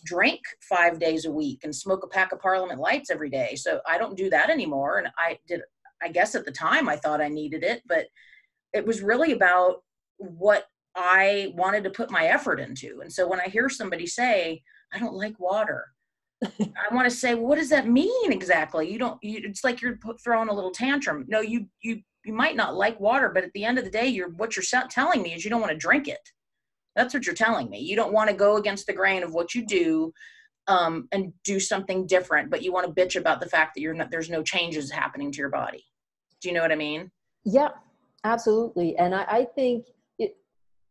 drink 0.05 0.41
five 0.61 0.99
days 0.99 1.25
a 1.25 1.33
week 1.33 1.61
and 1.65 1.75
smoke 1.75 2.05
a 2.05 2.09
pack 2.09 2.33
of 2.33 2.41
Parliament 2.41 2.81
Lights 2.81 3.11
every 3.11 3.31
day. 3.31 3.55
So 3.57 3.81
I 3.89 3.99
don't 3.99 4.17
do 4.17 4.31
that 4.31 4.51
anymore. 4.51 4.99
And 4.99 5.09
I 5.19 5.39
did, 5.49 5.63
I 6.03 6.09
guess 6.09 6.35
at 6.35 6.45
the 6.45 6.53
time 6.53 6.89
I 6.89 6.97
thought 6.97 7.21
I 7.21 7.29
needed 7.29 7.63
it, 7.63 7.83
but 7.87 8.07
it 8.73 8.87
was 8.87 9.03
really 9.03 9.33
about 9.33 9.83
what 10.19 10.67
I 10.95 11.53
wanted 11.57 11.85
to 11.85 11.91
put 11.91 12.11
my 12.11 12.27
effort 12.27 12.61
into. 12.61 13.01
And 13.01 13.13
so 13.13 13.27
when 13.27 13.41
I 13.41 13.49
hear 13.49 13.69
somebody 13.69 14.07
say, 14.07 14.63
I 14.93 14.99
don't 14.99 15.15
like 15.15 15.39
water, 15.41 15.87
I 16.45 16.95
want 16.95 17.09
to 17.09 17.17
say, 17.17 17.35
well, 17.35 17.47
what 17.47 17.59
does 17.59 17.71
that 17.71 17.89
mean 17.89 18.33
exactly? 18.33 18.91
You 18.91 18.99
don't. 18.99 19.23
You, 19.23 19.41
it's 19.45 19.65
like 19.65 19.81
you're 19.81 19.99
throwing 20.23 20.49
a 20.49 20.53
little 20.53 20.71
tantrum. 20.71 21.25
No, 21.27 21.41
you 21.41 21.67
you 21.81 22.01
you 22.25 22.33
might 22.35 22.57
not 22.57 22.75
like 22.75 23.01
water, 23.01 23.31
but 23.33 23.45
at 23.45 23.53
the 23.55 23.65
end 23.65 23.79
of 23.79 23.85
the 23.85 23.91
day, 23.91 24.09
you're 24.09 24.31
what 24.31 24.57
you're 24.57 24.83
telling 24.91 25.23
me 25.23 25.33
is 25.35 25.45
you 25.45 25.51
don't 25.51 25.61
want 25.61 25.73
to 25.73 25.79
drink 25.79 26.09
it. 26.09 26.21
That's 26.97 27.13
what 27.13 27.27
you're 27.27 27.35
telling 27.35 27.69
me. 27.71 27.81
You 27.81 27.97
don't 27.97 28.13
want 28.13 28.31
to 28.31 28.37
go 28.37 28.57
against 28.57 28.87
the 28.87 28.93
grain 28.93 29.23
of 29.23 29.35
what 29.35 29.55
you 29.55 29.67
do 29.67 30.13
um, 30.69 31.09
and 31.13 31.33
do 31.45 31.61
something 31.61 32.07
different, 32.07 32.51
but 32.51 32.63
you 32.63 32.73
want 32.73 32.87
to 32.87 32.93
bitch 32.93 33.17
about 33.17 33.41
the 33.41 33.49
fact 33.49 33.75
that 33.75 33.81
you're 33.81 33.95
not, 33.95 34.11
there's 34.11 34.31
no 34.31 34.43
changes 34.43 34.91
happening 34.91 35.33
to 35.33 35.39
your 35.39 35.51
body. 35.51 35.85
Do 36.41 36.49
you 36.49 36.55
know 36.55 36.63
what 36.63 36.73
I 36.73 36.77
mean? 36.77 37.11
Yeah, 37.45 37.71
absolutely. 38.23 38.97
And 38.97 39.15
I, 39.15 39.25
I 39.25 39.47
think 39.55 39.87
it, 40.19 40.37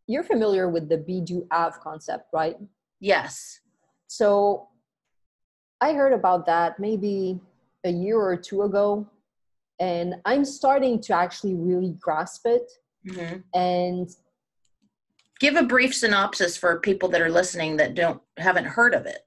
you're 0.07 0.23
familiar 0.23 0.69
with 0.69 0.89
the 0.89 0.97
be 0.97 1.21
do 1.21 1.47
have 1.51 1.79
concept, 1.79 2.25
right? 2.33 2.55
Yes. 2.99 3.61
So 4.07 4.67
I 5.81 5.93
heard 5.93 6.13
about 6.13 6.45
that 6.45 6.79
maybe 6.79 7.39
a 7.83 7.89
year 7.89 8.19
or 8.19 8.37
two 8.37 8.61
ago, 8.63 9.09
and 9.79 10.15
I'm 10.25 10.45
starting 10.45 11.01
to 11.01 11.15
actually 11.15 11.55
really 11.55 11.95
grasp 11.99 12.45
it. 12.45 12.71
Mm-hmm. 13.07 13.39
And 13.53 14.09
give 15.43 15.57
a 15.57 15.63
brief 15.63 15.93
synopsis 15.93 16.55
for 16.55 16.79
people 16.79 17.09
that 17.09 17.19
are 17.19 17.29
listening 17.29 17.75
that 17.75 17.95
don't 17.95 18.21
haven't 18.37 18.63
heard 18.63 18.93
of 18.93 19.05
it. 19.05 19.25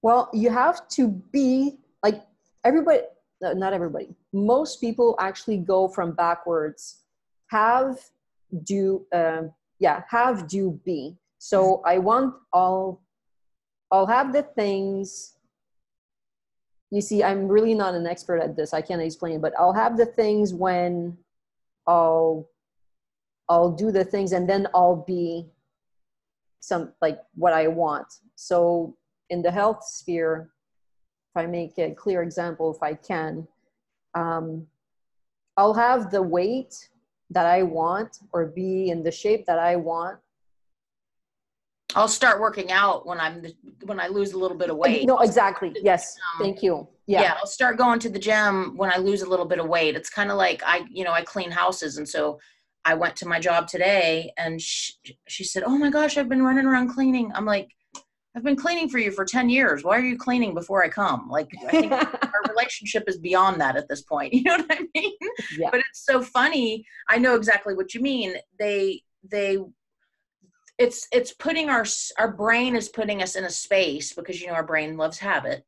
Well, 0.00 0.30
you 0.32 0.48
have 0.48 0.88
to 0.96 1.08
be 1.30 1.76
like 2.02 2.22
everybody, 2.64 3.02
not 3.42 3.74
everybody. 3.74 4.08
Most 4.32 4.80
people 4.80 5.14
actually 5.20 5.58
go 5.58 5.88
from 5.88 6.12
backwards. 6.12 7.02
Have, 7.48 8.00
do, 8.64 9.04
um, 9.12 9.52
yeah, 9.78 10.04
have, 10.08 10.48
do, 10.48 10.80
be. 10.86 11.16
So 11.36 11.82
I 11.84 11.98
want 11.98 12.34
all, 12.54 13.02
I'll 13.90 14.06
have 14.06 14.32
the 14.32 14.42
things. 14.42 15.34
You 16.90 17.02
see, 17.02 17.22
I'm 17.22 17.46
really 17.46 17.74
not 17.74 17.94
an 17.94 18.06
expert 18.06 18.38
at 18.38 18.56
this. 18.56 18.72
I 18.72 18.80
can't 18.80 19.02
explain, 19.02 19.42
but 19.42 19.52
I'll 19.58 19.74
have 19.74 19.98
the 19.98 20.06
things 20.06 20.54
when 20.54 21.18
I'll, 21.86 22.48
I'll 23.48 23.72
do 23.72 23.90
the 23.92 24.04
things, 24.04 24.32
and 24.32 24.48
then 24.48 24.66
I'll 24.74 25.04
be 25.06 25.46
some 26.60 26.92
like 27.00 27.20
what 27.34 27.52
I 27.52 27.68
want. 27.68 28.06
So 28.34 28.96
in 29.30 29.42
the 29.42 29.50
health 29.50 29.84
sphere, 29.84 30.50
if 31.30 31.44
I 31.44 31.46
make 31.46 31.78
a 31.78 31.92
clear 31.92 32.22
example, 32.22 32.74
if 32.74 32.82
I 32.82 32.94
can, 32.94 33.46
um, 34.14 34.66
I'll 35.56 35.74
have 35.74 36.10
the 36.10 36.22
weight 36.22 36.74
that 37.30 37.46
I 37.46 37.62
want 37.62 38.18
or 38.32 38.46
be 38.46 38.90
in 38.90 39.02
the 39.02 39.10
shape 39.10 39.46
that 39.46 39.58
I 39.58 39.76
want. 39.76 40.18
I'll 41.94 42.08
start 42.08 42.40
working 42.40 42.70
out 42.70 43.06
when 43.06 43.18
I'm 43.18 43.42
when 43.84 44.00
I 44.00 44.08
lose 44.08 44.32
a 44.32 44.38
little 44.38 44.56
bit 44.56 44.70
of 44.70 44.76
weight. 44.76 45.06
No, 45.06 45.18
exactly. 45.20 45.74
Yes. 45.82 46.16
Thank 46.38 46.62
you. 46.62 46.88
Yeah. 47.06 47.22
yeah. 47.22 47.34
I'll 47.38 47.46
start 47.46 47.78
going 47.78 48.00
to 48.00 48.10
the 48.10 48.18
gym 48.18 48.76
when 48.76 48.92
I 48.92 48.96
lose 48.96 49.22
a 49.22 49.28
little 49.28 49.46
bit 49.46 49.58
of 49.60 49.68
weight. 49.68 49.96
It's 49.96 50.10
kind 50.10 50.30
of 50.30 50.36
like 50.36 50.62
I, 50.66 50.84
you 50.90 51.04
know, 51.04 51.12
I 51.12 51.22
clean 51.22 51.50
houses, 51.50 51.96
and 51.96 52.08
so 52.08 52.38
I 52.86 52.94
went 52.94 53.16
to 53.16 53.28
my 53.28 53.40
job 53.40 53.66
today, 53.66 54.32
and 54.38 54.62
she, 54.62 54.94
she 55.26 55.42
said, 55.44 55.64
"Oh 55.64 55.76
my 55.76 55.90
gosh, 55.90 56.16
I've 56.16 56.28
been 56.28 56.44
running 56.44 56.66
around 56.66 56.94
cleaning." 56.94 57.32
I'm 57.34 57.44
like, 57.44 57.68
I've 58.36 58.44
been 58.44 58.56
cleaning 58.56 58.90
for 58.90 58.98
you 58.98 59.10
for 59.10 59.24
10 59.24 59.48
years. 59.48 59.82
Why 59.82 59.96
are 59.96 60.04
you 60.04 60.18
cleaning 60.18 60.52
before 60.52 60.84
I 60.84 60.90
come? 60.90 61.26
Like, 61.30 61.48
I 61.66 61.70
think 61.70 61.92
our 61.92 62.42
relationship 62.50 63.04
is 63.06 63.16
beyond 63.16 63.58
that 63.62 63.76
at 63.76 63.88
this 63.88 64.02
point. 64.02 64.34
You 64.34 64.42
know 64.42 64.58
what 64.58 64.78
I 64.78 64.86
mean? 64.94 65.16
Yeah. 65.58 65.70
But 65.70 65.80
it's 65.80 66.04
so 66.04 66.20
funny. 66.20 66.84
I 67.08 67.16
know 67.16 67.34
exactly 67.34 67.74
what 67.74 67.94
you 67.94 68.02
mean. 68.02 68.34
They, 68.58 69.02
they, 69.28 69.56
it's, 70.78 71.08
it's 71.12 71.32
putting 71.32 71.70
our, 71.70 71.86
our 72.18 72.30
brain 72.30 72.76
is 72.76 72.90
putting 72.90 73.22
us 73.22 73.36
in 73.36 73.44
a 73.44 73.50
space 73.50 74.12
because, 74.12 74.38
you 74.40 74.48
know, 74.48 74.52
our 74.52 74.66
brain 74.66 74.98
loves 74.98 75.18
habit. 75.18 75.64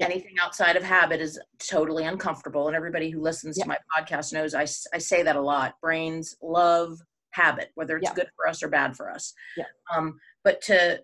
Yeah. 0.00 0.06
Anything 0.06 0.34
outside 0.42 0.76
of 0.76 0.82
habit 0.82 1.20
is 1.20 1.38
totally 1.58 2.04
uncomfortable. 2.04 2.66
And 2.66 2.76
everybody 2.76 3.10
who 3.10 3.20
listens 3.20 3.56
yeah. 3.56 3.64
to 3.64 3.68
my 3.68 3.78
podcast 3.96 4.32
knows 4.32 4.54
I, 4.54 4.62
I 4.62 4.98
say 4.98 5.22
that 5.22 5.36
a 5.36 5.40
lot. 5.40 5.74
Brains 5.80 6.36
love 6.42 6.98
habit, 7.30 7.70
whether 7.74 7.96
it's 7.96 8.10
good 8.12 8.28
for 8.34 8.48
us 8.48 8.62
or 8.62 8.68
bad 8.68 8.96
for 8.96 9.10
us. 9.10 9.32
Yeah. 9.56 9.64
Um, 9.94 10.18
but 10.42 10.60
to 10.62 11.00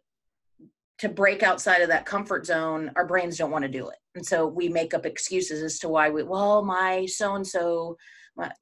to 0.98 1.08
break 1.10 1.42
outside 1.42 1.82
of 1.82 1.88
that 1.88 2.06
comfort 2.06 2.46
zone, 2.46 2.90
our 2.96 3.06
brains 3.06 3.36
don't 3.36 3.50
want 3.50 3.62
to 3.62 3.70
do 3.70 3.88
it. 3.88 3.98
And 4.14 4.24
so 4.24 4.46
we 4.46 4.68
make 4.68 4.94
up 4.94 5.04
excuses 5.04 5.62
as 5.62 5.78
to 5.80 5.88
why 5.88 6.08
we, 6.08 6.22
well, 6.22 6.64
my 6.64 7.04
so 7.06 7.34
and 7.34 7.46
so 7.46 7.96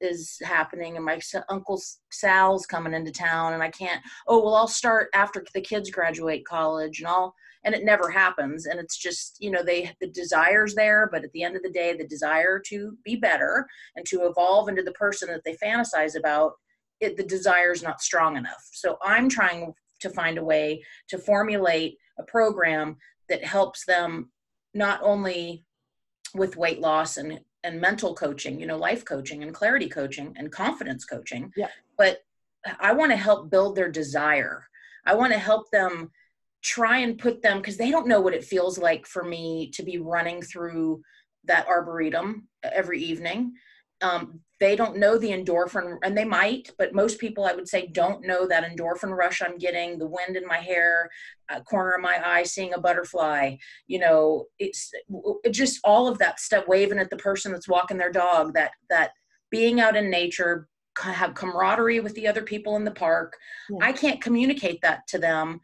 is 0.01 0.37
happening 0.43 0.95
and 0.95 1.05
my 1.05 1.19
uncle 1.49 1.81
Sal's 2.11 2.65
coming 2.65 2.93
into 2.93 3.11
town 3.11 3.53
and 3.53 3.63
I 3.63 3.69
can't, 3.69 4.01
oh, 4.27 4.43
well, 4.43 4.55
I'll 4.55 4.67
start 4.67 5.09
after 5.13 5.45
the 5.53 5.61
kids 5.61 5.89
graduate 5.89 6.45
college 6.45 6.99
and 6.99 7.07
all, 7.07 7.33
and 7.65 7.73
it 7.73 7.83
never 7.83 8.09
happens. 8.09 8.67
And 8.67 8.79
it's 8.79 8.95
just, 8.95 9.37
you 9.41 9.49
know, 9.49 9.63
they, 9.63 9.91
the 9.99 10.07
desire's 10.07 10.75
there, 10.75 11.09
but 11.11 11.23
at 11.23 11.31
the 11.33 11.43
end 11.43 11.55
of 11.55 11.63
the 11.63 11.71
day, 11.71 11.93
the 11.93 12.07
desire 12.07 12.59
to 12.67 12.95
be 13.03 13.15
better 13.15 13.67
and 13.95 14.05
to 14.05 14.27
evolve 14.27 14.69
into 14.69 14.83
the 14.83 14.91
person 14.93 15.27
that 15.29 15.43
they 15.43 15.57
fantasize 15.57 16.17
about, 16.17 16.53
it, 17.01 17.17
the 17.17 17.23
desire 17.23 17.71
is 17.71 17.83
not 17.83 18.01
strong 18.01 18.37
enough. 18.37 18.69
So 18.71 18.97
I'm 19.01 19.27
trying 19.27 19.73
to 20.01 20.09
find 20.11 20.37
a 20.37 20.43
way 20.43 20.83
to 21.09 21.17
formulate 21.17 21.97
a 22.19 22.23
program 22.23 22.97
that 23.27 23.43
helps 23.43 23.83
them 23.85 24.29
not 24.75 24.99
only 25.01 25.65
with 26.35 26.57
weight 26.57 26.79
loss 26.79 27.17
and 27.17 27.39
and 27.63 27.81
mental 27.81 28.13
coaching 28.13 28.59
you 28.59 28.67
know 28.67 28.77
life 28.77 29.03
coaching 29.05 29.41
and 29.41 29.53
clarity 29.53 29.87
coaching 29.87 30.33
and 30.37 30.51
confidence 30.51 31.05
coaching 31.05 31.51
yeah. 31.55 31.69
but 31.97 32.19
i 32.79 32.91
want 32.91 33.11
to 33.11 33.15
help 33.15 33.49
build 33.49 33.75
their 33.75 33.89
desire 33.89 34.67
i 35.05 35.15
want 35.15 35.31
to 35.31 35.39
help 35.39 35.71
them 35.71 36.11
try 36.65 36.97
and 36.97 37.19
put 37.19 37.43
them 37.43 37.57
because 37.57 37.77
they 37.77 37.91
don't 37.91 38.07
know 38.07 38.19
what 38.19 38.33
it 38.33 38.43
feels 38.43 38.79
like 38.79 39.05
for 39.05 39.23
me 39.23 39.69
to 39.71 39.83
be 39.83 39.99
running 39.99 40.41
through 40.41 40.99
that 41.43 41.67
arboretum 41.67 42.47
every 42.63 42.99
evening 42.99 43.53
um, 44.01 44.41
they 44.59 44.75
don't 44.75 44.97
know 44.97 45.17
the 45.17 45.29
endorphin 45.29 45.97
and 46.03 46.17
they 46.17 46.25
might 46.25 46.71
but 46.79 46.93
most 46.93 47.19
people 47.19 47.45
i 47.45 47.53
would 47.53 47.67
say 47.67 47.87
don't 47.87 48.25
know 48.25 48.47
that 48.47 48.63
endorphin 48.63 49.15
rush 49.15 49.41
i'm 49.41 49.57
getting 49.57 49.99
the 49.99 50.07
wind 50.07 50.35
in 50.35 50.47
my 50.47 50.57
hair 50.57 51.09
corner 51.69 51.91
of 51.91 52.01
my 52.01 52.19
eye 52.25 52.43
seeing 52.43 52.73
a 52.73 52.79
butterfly 52.79 53.55
you 53.85 53.99
know 53.99 54.45
it's 54.57 54.91
it 55.43 55.51
just 55.51 55.79
all 55.83 56.07
of 56.07 56.17
that 56.17 56.39
stuff 56.39 56.67
waving 56.67 56.97
at 56.99 57.09
the 57.11 57.17
person 57.17 57.51
that's 57.51 57.67
walking 57.67 57.97
their 57.97 58.11
dog 58.11 58.53
that 58.53 58.71
that 58.89 59.11
being 59.51 59.79
out 59.79 59.95
in 59.95 60.09
nature 60.09 60.67
have 60.97 61.35
camaraderie 61.35 61.99
with 61.99 62.15
the 62.15 62.27
other 62.27 62.41
people 62.41 62.75
in 62.77 62.85
the 62.85 62.91
park 62.91 63.35
yeah. 63.69 63.85
i 63.85 63.91
can't 63.91 64.21
communicate 64.21 64.81
that 64.81 65.05
to 65.07 65.19
them 65.19 65.59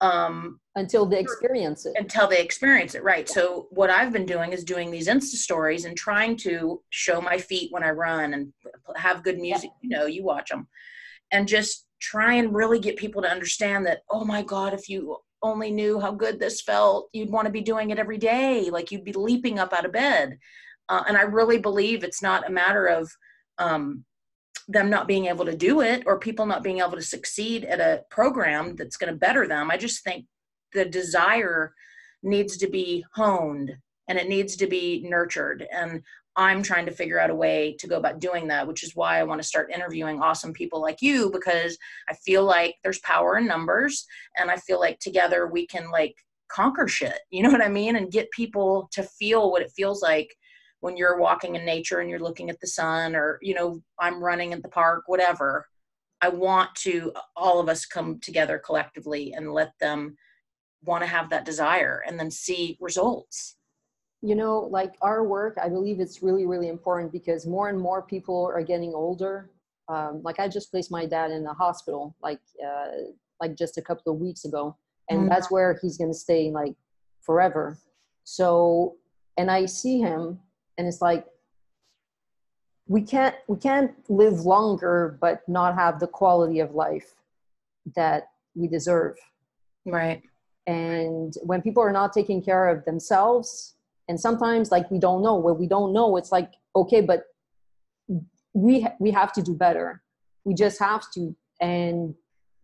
um, 0.00 0.60
until 0.74 1.06
they 1.06 1.20
experience 1.20 1.86
it. 1.86 1.94
Until 1.96 2.28
they 2.28 2.38
experience 2.38 2.94
it 2.94 3.02
right. 3.02 3.26
Yeah. 3.28 3.34
so 3.34 3.66
what 3.70 3.90
i've 3.90 4.12
been 4.12 4.26
doing 4.26 4.52
is 4.52 4.64
doing 4.64 4.90
these 4.90 5.08
insta 5.08 5.36
stories 5.36 5.84
and 5.84 5.96
trying 5.96 6.36
to 6.38 6.82
show 6.90 7.20
my 7.20 7.38
feet 7.38 7.72
when 7.72 7.82
i 7.82 7.90
run 7.90 8.34
and 8.34 8.52
have 8.94 9.24
good 9.24 9.38
music 9.38 9.70
yeah. 9.82 9.88
you 9.88 9.88
know 9.88 10.06
you 10.06 10.22
watch 10.24 10.50
them 10.50 10.68
and 11.32 11.48
just 11.48 11.86
try 12.00 12.34
and 12.34 12.54
really 12.54 12.78
get 12.78 12.96
people 12.96 13.22
to 13.22 13.30
understand 13.30 13.86
that 13.86 14.00
oh 14.10 14.24
my 14.24 14.42
god 14.42 14.74
if 14.74 14.88
you 14.88 15.16
only 15.42 15.70
knew 15.70 15.98
how 16.00 16.12
good 16.12 16.38
this 16.38 16.60
felt 16.60 17.08
you'd 17.12 17.30
want 17.30 17.46
to 17.46 17.52
be 17.52 17.60
doing 17.60 17.90
it 17.90 17.98
every 17.98 18.18
day 18.18 18.68
like 18.70 18.90
you'd 18.90 19.04
be 19.04 19.12
leaping 19.12 19.58
up 19.58 19.72
out 19.72 19.84
of 19.84 19.92
bed. 19.92 20.38
Uh, 20.88 21.02
and 21.08 21.16
i 21.16 21.22
really 21.22 21.58
believe 21.58 22.04
it's 22.04 22.22
not 22.22 22.46
a 22.48 22.52
matter 22.52 22.86
of 22.86 23.10
um, 23.58 24.04
them 24.68 24.90
not 24.90 25.06
being 25.06 25.26
able 25.26 25.44
to 25.44 25.56
do 25.56 25.80
it 25.80 26.02
or 26.06 26.18
people 26.18 26.46
not 26.46 26.62
being 26.62 26.78
able 26.78 26.96
to 26.96 27.02
succeed 27.02 27.64
at 27.64 27.80
a 27.80 28.02
program 28.10 28.74
that's 28.76 28.96
going 28.96 29.12
to 29.12 29.18
better 29.18 29.46
them. 29.46 29.70
I 29.70 29.76
just 29.76 30.02
think 30.02 30.26
the 30.72 30.84
desire 30.84 31.72
needs 32.22 32.56
to 32.58 32.68
be 32.68 33.04
honed 33.14 33.76
and 34.08 34.18
it 34.18 34.28
needs 34.28 34.56
to 34.56 34.66
be 34.66 35.02
nurtured. 35.08 35.66
And 35.72 36.02
I'm 36.36 36.62
trying 36.62 36.86
to 36.86 36.92
figure 36.92 37.18
out 37.18 37.30
a 37.30 37.34
way 37.34 37.76
to 37.78 37.86
go 37.86 37.96
about 37.96 38.20
doing 38.20 38.48
that, 38.48 38.66
which 38.66 38.82
is 38.82 38.94
why 38.94 39.18
I 39.18 39.24
want 39.24 39.40
to 39.40 39.46
start 39.46 39.72
interviewing 39.72 40.20
awesome 40.20 40.52
people 40.52 40.82
like 40.82 41.00
you 41.00 41.30
because 41.30 41.78
I 42.08 42.14
feel 42.14 42.44
like 42.44 42.74
there's 42.82 42.98
power 43.00 43.38
in 43.38 43.46
numbers 43.46 44.04
and 44.36 44.50
I 44.50 44.56
feel 44.56 44.78
like 44.78 44.98
together 44.98 45.46
we 45.46 45.66
can 45.66 45.90
like 45.90 46.14
conquer 46.48 46.88
shit. 46.88 47.18
You 47.30 47.42
know 47.42 47.50
what 47.50 47.64
I 47.64 47.68
mean? 47.68 47.96
And 47.96 48.12
get 48.12 48.30
people 48.32 48.88
to 48.92 49.02
feel 49.02 49.50
what 49.50 49.62
it 49.62 49.72
feels 49.74 50.02
like 50.02 50.36
when 50.80 50.96
you're 50.96 51.18
walking 51.18 51.56
in 51.56 51.64
nature 51.64 52.00
and 52.00 52.10
you're 52.10 52.18
looking 52.18 52.50
at 52.50 52.60
the 52.60 52.66
sun 52.66 53.14
or 53.16 53.38
you 53.42 53.54
know 53.54 53.80
i'm 53.98 54.22
running 54.22 54.52
at 54.52 54.62
the 54.62 54.68
park 54.68 55.04
whatever 55.06 55.66
i 56.20 56.28
want 56.28 56.74
to 56.74 57.12
all 57.34 57.60
of 57.60 57.68
us 57.68 57.86
come 57.86 58.18
together 58.20 58.58
collectively 58.58 59.32
and 59.32 59.52
let 59.52 59.72
them 59.80 60.16
want 60.86 61.02
to 61.02 61.08
have 61.08 61.30
that 61.30 61.44
desire 61.44 62.02
and 62.06 62.18
then 62.18 62.30
see 62.30 62.78
results. 62.80 63.56
You 64.22 64.34
know 64.34 64.60
like 64.60 64.94
our 65.02 65.24
work 65.24 65.56
i 65.62 65.68
believe 65.68 66.00
it's 66.00 66.22
really 66.22 66.46
really 66.46 66.68
important 66.68 67.12
because 67.12 67.46
more 67.46 67.68
and 67.68 67.78
more 67.78 68.02
people 68.02 68.50
are 68.52 68.62
getting 68.62 68.92
older. 68.94 69.50
Um, 69.88 70.20
like 70.24 70.40
i 70.40 70.48
just 70.48 70.70
placed 70.70 70.90
my 70.90 71.06
dad 71.06 71.30
in 71.30 71.44
the 71.44 71.52
hospital 71.52 72.16
like 72.20 72.40
uh, 72.66 72.86
like 73.40 73.54
just 73.54 73.78
a 73.78 73.82
couple 73.82 74.12
of 74.12 74.18
weeks 74.18 74.44
ago 74.44 74.76
and 75.10 75.20
mm-hmm. 75.20 75.28
that's 75.28 75.50
where 75.50 75.78
he's 75.80 75.96
going 75.96 76.10
to 76.10 76.18
stay 76.18 76.50
like 76.50 76.74
forever. 77.20 77.78
So 78.24 78.96
and 79.36 79.50
i 79.50 79.66
see 79.66 80.00
him 80.00 80.40
and 80.78 80.86
it's 80.86 81.00
like 81.00 81.26
we 82.88 83.02
can't 83.02 83.34
we 83.48 83.56
can't 83.56 83.92
live 84.08 84.40
longer 84.40 85.18
but 85.20 85.42
not 85.48 85.74
have 85.74 85.98
the 85.98 86.06
quality 86.06 86.60
of 86.60 86.74
life 86.74 87.14
that 87.94 88.28
we 88.54 88.68
deserve. 88.68 89.16
Right. 89.84 90.22
And 90.66 91.34
when 91.42 91.62
people 91.62 91.82
are 91.82 91.92
not 91.92 92.12
taking 92.12 92.42
care 92.42 92.68
of 92.68 92.84
themselves 92.84 93.74
and 94.08 94.20
sometimes 94.20 94.70
like 94.70 94.90
we 94.90 94.98
don't 94.98 95.22
know 95.22 95.34
what 95.34 95.58
we 95.58 95.66
don't 95.66 95.92
know 95.92 96.16
it's 96.16 96.32
like 96.32 96.52
okay 96.74 97.00
but 97.00 97.24
we 98.54 98.86
we 98.98 99.10
have 99.10 99.32
to 99.34 99.42
do 99.42 99.54
better. 99.54 100.02
We 100.44 100.54
just 100.54 100.78
have 100.78 101.10
to. 101.12 101.36
And 101.60 102.14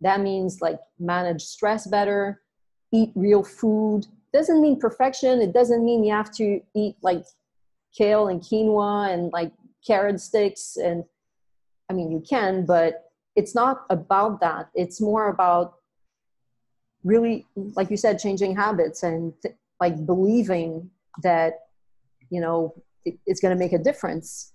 that 0.00 0.20
means 0.20 0.60
like 0.60 0.80
manage 0.98 1.42
stress 1.42 1.86
better 1.86 2.42
eat 2.92 3.10
real 3.14 3.42
food. 3.42 4.06
Doesn't 4.32 4.60
mean 4.60 4.78
perfection. 4.78 5.40
It 5.40 5.52
doesn't 5.52 5.84
mean 5.84 6.04
you 6.04 6.12
have 6.12 6.32
to 6.36 6.60
eat 6.74 6.96
like 7.02 7.24
kale 7.96 8.28
and 8.28 8.40
quinoa 8.40 9.12
and 9.12 9.32
like 9.32 9.52
carrot 9.86 10.20
sticks 10.20 10.76
and 10.76 11.04
i 11.90 11.92
mean 11.92 12.10
you 12.10 12.22
can 12.28 12.64
but 12.64 13.12
it's 13.34 13.54
not 13.54 13.84
about 13.90 14.40
that. 14.40 14.68
It's 14.74 15.00
more 15.00 15.28
about 15.28 15.74
really 17.04 17.46
like 17.56 17.90
you 17.90 17.96
said 17.96 18.18
changing 18.18 18.54
habits 18.54 19.02
and 19.02 19.32
th- 19.42 19.56
like 19.80 20.06
believing 20.06 20.88
that 21.22 21.54
you 22.30 22.40
know 22.40 22.74
it, 23.04 23.18
it's 23.26 23.40
going 23.40 23.56
to 23.56 23.58
make 23.58 23.72
a 23.72 23.78
difference. 23.78 24.52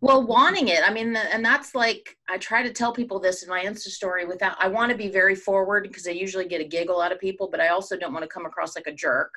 Well 0.00 0.26
wanting 0.26 0.68
it. 0.68 0.80
I 0.84 0.92
mean 0.92 1.14
and 1.14 1.44
that's 1.44 1.74
like 1.74 2.16
i 2.28 2.38
try 2.38 2.62
to 2.62 2.72
tell 2.72 2.92
people 2.92 3.20
this 3.20 3.42
in 3.42 3.48
my 3.48 3.62
insta 3.64 3.88
story 3.88 4.24
without 4.24 4.56
i 4.58 4.66
want 4.66 4.90
to 4.90 4.98
be 4.98 5.08
very 5.08 5.36
forward 5.36 5.84
because 5.84 6.08
i 6.08 6.10
usually 6.10 6.46
get 6.46 6.60
a 6.60 6.64
giggle 6.64 7.00
out 7.00 7.12
of 7.12 7.20
people 7.20 7.48
but 7.48 7.60
i 7.60 7.68
also 7.68 7.96
don't 7.96 8.12
want 8.12 8.24
to 8.24 8.28
come 8.28 8.46
across 8.46 8.74
like 8.74 8.88
a 8.88 8.92
jerk. 8.92 9.32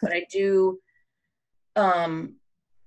But 0.00 0.12
i 0.12 0.24
do 0.30 0.78
um 1.74 2.36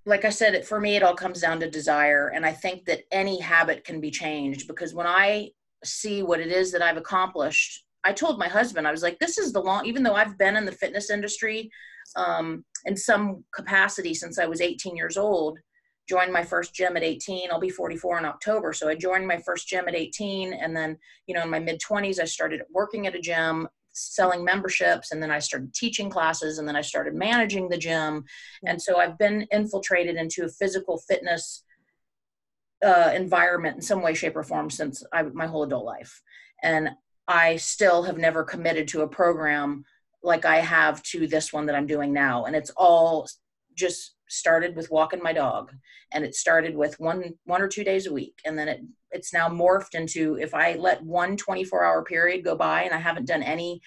like 0.08 0.26
i 0.26 0.30
said 0.30 0.66
for 0.66 0.80
me 0.80 0.96
it 0.96 1.04
all 1.04 1.16
comes 1.16 1.42
down 1.42 1.60
to 1.60 1.70
desire 1.70 2.30
and 2.30 2.46
i 2.46 2.52
think 2.52 2.86
that 2.86 3.02
any 3.12 3.40
habit 3.40 3.84
can 3.84 4.02
be 4.02 4.10
changed 4.10 4.68
because 4.68 4.94
when 4.94 5.08
i 5.08 5.50
see 5.84 6.24
what 6.24 6.40
it 6.40 6.52
is 6.52 6.72
that 6.72 6.82
i've 6.82 6.98
accomplished 6.98 7.84
I 8.08 8.14
told 8.14 8.40
my 8.40 8.48
husband, 8.48 8.88
I 8.88 8.92
was 8.92 9.04
like, 9.04 9.20
this 9.20 9.38
is 9.38 9.52
the 9.52 9.60
long, 9.60 9.86
even 9.86 10.02
though 10.02 10.14
I've 10.14 10.38
been 10.38 10.56
in 10.56 10.64
the 10.64 10.72
fitness 10.72 11.10
industry 11.10 11.70
um, 12.16 12.64
in 12.86 12.96
some 12.96 13.44
capacity 13.54 14.14
since 14.14 14.40
I 14.40 14.46
was 14.46 14.62
18 14.62 14.96
years 14.96 15.18
old, 15.18 15.60
joined 16.08 16.32
my 16.32 16.44
first 16.44 16.74
gym 16.74 16.96
at 16.96 17.04
18. 17.04 17.52
I'll 17.52 17.60
be 17.60 17.70
44 17.70 18.20
in 18.20 18.26
October. 18.26 18.72
So 18.72 18.88
I 18.88 18.96
joined 18.96 19.28
my 19.28 19.40
first 19.40 19.68
gym 19.68 19.90
at 19.90 19.96
18. 19.96 20.54
And 20.54 20.76
then, 20.76 20.98
you 21.28 21.36
know, 21.36 21.44
in 21.44 21.50
my 21.50 21.60
mid 21.60 21.82
20s, 21.82 22.22
I 22.22 22.26
started 22.26 22.62
working 22.72 23.08
at 23.08 23.16
a 23.16 23.20
gym, 23.20 23.68
selling 23.98 24.44
memberships. 24.44 25.12
And 25.12 25.22
then 25.22 25.32
I 25.32 25.40
started 25.40 25.74
teaching 25.74 26.10
classes. 26.10 26.58
And 26.58 26.68
then 26.68 26.76
I 26.76 26.82
started 26.82 27.16
managing 27.16 27.70
the 27.70 27.78
gym. 27.78 28.26
And 28.66 28.82
so 28.82 29.00
I've 29.00 29.18
been 29.18 29.48
infiltrated 29.52 30.16
into 30.16 30.46
a 30.46 30.50
physical 30.50 31.00
fitness 31.08 31.64
uh, 32.86 33.12
environment 33.16 33.76
in 33.76 33.82
some 33.82 34.02
way, 34.02 34.14
shape, 34.14 34.36
or 34.36 34.44
form 34.44 34.70
since 34.70 35.04
I, 35.12 35.24
my 35.24 35.48
whole 35.48 35.64
adult 35.64 35.86
life. 35.86 36.22
And 36.64 36.90
I 37.28 37.58
still 37.58 38.04
have 38.04 38.18
never 38.18 38.44
committed 38.44 38.88
to 38.90 39.02
a 39.02 39.08
program 39.08 39.84
like 40.24 40.46
I 40.46 40.58
have 40.58 41.02
to 41.04 41.28
this 41.28 41.52
one 41.52 41.66
that 41.68 41.76
I'm 41.76 41.88
doing 41.88 42.14
now. 42.14 42.46
And 42.46 42.56
it's 42.56 42.72
all 42.78 43.28
just 43.76 44.16
started 44.30 44.76
with 44.76 44.92
walking 44.92 45.22
my 45.24 45.34
dog 45.34 45.72
and 46.12 46.26
it 46.26 46.36
started 46.36 46.76
with 46.76 47.00
one 47.00 47.34
one 47.46 47.62
or 47.62 47.68
two 47.68 47.84
days 47.84 48.08
a 48.08 48.14
week 48.14 48.42
and 48.46 48.58
then 48.58 48.68
it 48.68 48.82
it's 49.18 49.34
now 49.34 49.50
morphed 49.50 49.96
into 49.96 50.38
if 50.40 50.54
i 50.54 50.76
let 50.76 51.04
one 51.04 51.36
24 51.36 51.84
hour 51.84 52.04
period 52.04 52.44
go 52.44 52.56
by 52.56 52.84
and 52.84 52.94
i 52.94 52.98
haven't 52.98 53.28
done 53.28 53.44
anything 53.44 53.82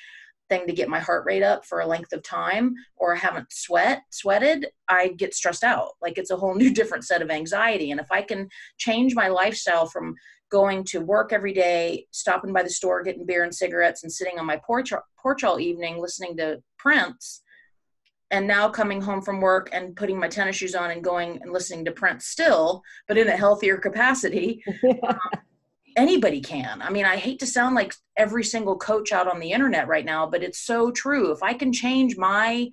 to 0.50 0.72
get 0.72 0.88
my 0.88 0.98
heart 0.98 1.24
rate 1.24 1.44
up 1.44 1.64
for 1.64 1.80
a 1.80 1.86
length 1.86 2.12
of 2.12 2.22
time 2.22 2.74
or 2.96 3.14
i 3.14 3.18
haven't 3.18 3.52
sweat 3.52 4.02
sweated 4.10 4.66
i 4.88 5.08
get 5.08 5.34
stressed 5.34 5.64
out 5.64 5.90
like 6.02 6.18
it's 6.18 6.30
a 6.30 6.36
whole 6.36 6.54
new 6.62 6.72
different 6.72 7.04
set 7.04 7.22
of 7.22 7.30
anxiety 7.30 7.90
and 7.90 8.00
if 8.00 8.10
i 8.10 8.20
can 8.20 8.48
change 8.78 9.14
my 9.14 9.28
lifestyle 9.28 9.86
from 9.86 10.14
going 10.50 10.84
to 10.84 11.00
work 11.00 11.32
every 11.32 11.52
day, 11.52 12.06
stopping 12.10 12.52
by 12.52 12.62
the 12.62 12.68
store, 12.68 13.02
getting 13.02 13.24
beer 13.24 13.44
and 13.44 13.54
cigarettes, 13.54 14.02
and 14.02 14.12
sitting 14.12 14.38
on 14.38 14.46
my 14.46 14.60
porch 14.66 14.92
porch 15.22 15.44
all 15.44 15.60
evening 15.60 15.98
listening 15.98 16.36
to 16.36 16.60
Prince. 16.78 17.42
And 18.30 18.46
now 18.46 18.68
coming 18.68 19.00
home 19.00 19.22
from 19.22 19.40
work 19.40 19.70
and 19.72 19.96
putting 19.96 20.18
my 20.18 20.28
tennis 20.28 20.56
shoes 20.56 20.74
on 20.74 20.90
and 20.90 21.02
going 21.02 21.40
and 21.42 21.52
listening 21.52 21.84
to 21.86 21.92
Prince 21.92 22.26
still, 22.26 22.82
but 23.08 23.18
in 23.18 23.28
a 23.28 23.36
healthier 23.36 23.76
capacity. 23.76 24.62
um, 25.02 25.18
anybody 25.96 26.40
can. 26.40 26.80
I 26.80 26.90
mean, 26.90 27.04
I 27.04 27.16
hate 27.16 27.40
to 27.40 27.46
sound 27.46 27.74
like 27.74 27.94
every 28.16 28.44
single 28.44 28.76
coach 28.76 29.10
out 29.12 29.26
on 29.26 29.40
the 29.40 29.50
internet 29.50 29.88
right 29.88 30.04
now, 30.04 30.26
but 30.26 30.44
it's 30.44 30.60
so 30.60 30.92
true. 30.92 31.32
If 31.32 31.42
I 31.42 31.54
can 31.54 31.72
change 31.72 32.16
my, 32.16 32.70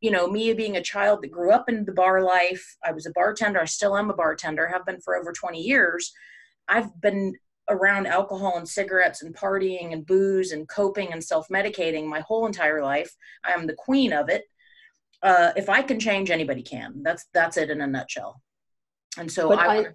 you 0.00 0.10
know, 0.10 0.26
me 0.26 0.52
being 0.54 0.78
a 0.78 0.82
child 0.82 1.22
that 1.22 1.30
grew 1.30 1.52
up 1.52 1.68
in 1.68 1.84
the 1.84 1.92
bar 1.92 2.22
life, 2.22 2.76
I 2.82 2.92
was 2.92 3.04
a 3.04 3.12
bartender, 3.12 3.60
I 3.60 3.66
still 3.66 3.98
am 3.98 4.08
a 4.08 4.14
bartender, 4.14 4.66
have 4.68 4.86
been 4.86 5.00
for 5.02 5.16
over 5.16 5.32
20 5.32 5.60
years 5.60 6.12
I've 6.68 7.00
been 7.00 7.34
around 7.70 8.06
alcohol 8.06 8.58
and 8.58 8.68
cigarettes 8.68 9.22
and 9.22 9.34
partying 9.34 9.92
and 9.92 10.06
booze 10.06 10.52
and 10.52 10.68
coping 10.68 11.12
and 11.12 11.22
self-medicating 11.22 12.06
my 12.06 12.20
whole 12.20 12.46
entire 12.46 12.82
life. 12.82 13.14
I 13.44 13.52
am 13.52 13.66
the 13.66 13.74
queen 13.74 14.12
of 14.12 14.28
it. 14.28 14.44
Uh, 15.24 15.52
if 15.56 15.68
I 15.68 15.82
can 15.82 15.98
change, 15.98 16.30
anybody 16.30 16.62
can. 16.62 17.02
That's 17.02 17.26
that's 17.32 17.56
it 17.56 17.70
in 17.70 17.80
a 17.80 17.86
nutshell. 17.86 18.42
And 19.18 19.30
so 19.30 19.48
but 19.48 19.58
I, 19.58 19.78
I 19.78 19.86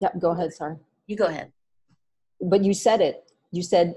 yeah, 0.00 0.10
go 0.18 0.30
ahead. 0.32 0.52
Sorry. 0.52 0.76
You 1.06 1.16
go 1.16 1.26
ahead. 1.26 1.50
But 2.40 2.62
you 2.62 2.74
said 2.74 3.00
it. 3.00 3.32
You 3.50 3.62
said 3.62 3.96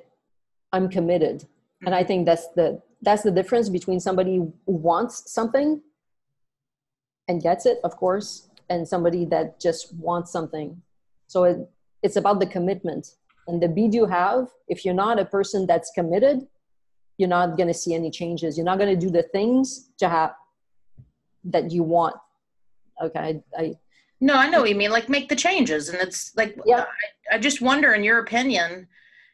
I'm 0.71 0.87
committed, 0.89 1.41
mm-hmm. 1.41 1.87
and 1.87 1.95
I 1.95 1.99
mm-hmm. 1.99 2.07
think 2.07 2.25
that's 2.25 2.47
the 2.55 2.81
that's 3.01 3.23
the 3.23 3.31
difference 3.31 3.69
between 3.69 3.99
somebody 3.99 4.37
who 4.37 4.53
wants 4.65 5.31
something 5.31 5.81
and 7.27 7.41
gets 7.41 7.65
it, 7.65 7.79
of 7.83 7.97
course, 7.97 8.49
and 8.69 8.87
somebody 8.87 9.25
that 9.25 9.59
just 9.59 9.93
wants 9.95 10.31
something. 10.31 10.81
So 11.27 11.43
it, 11.43 11.69
it's 12.01 12.15
about 12.15 12.39
the 12.39 12.45
commitment 12.45 13.15
and 13.47 13.61
the 13.61 13.67
bid 13.67 13.93
you 13.93 14.05
have 14.05 14.47
if 14.67 14.85
you're 14.85 14.93
not 14.93 15.19
a 15.19 15.25
person 15.25 15.65
that's 15.67 15.91
committed 15.91 16.47
you're 17.17 17.29
not 17.29 17.57
going 17.57 17.67
to 17.67 17.73
see 17.73 17.93
any 17.93 18.11
changes 18.11 18.57
you're 18.57 18.65
not 18.65 18.77
going 18.77 18.93
to 18.93 19.05
do 19.05 19.11
the 19.11 19.23
things 19.23 19.89
to 19.97 20.09
have 20.09 20.33
that 21.45 21.71
you 21.71 21.83
want. 21.83 22.15
Okay 23.01 23.41
I, 23.57 23.61
I 23.61 23.75
no 24.21 24.35
i 24.35 24.49
know 24.49 24.61
what 24.61 24.69
you 24.69 24.75
mean 24.75 24.91
like 24.91 25.09
make 25.09 25.27
the 25.27 25.35
changes 25.35 25.89
and 25.89 25.99
it's 26.01 26.33
like 26.37 26.57
yeah. 26.65 26.85
I, 27.31 27.35
I 27.35 27.37
just 27.37 27.61
wonder 27.61 27.93
in 27.93 28.05
your 28.05 28.19
opinion 28.19 28.87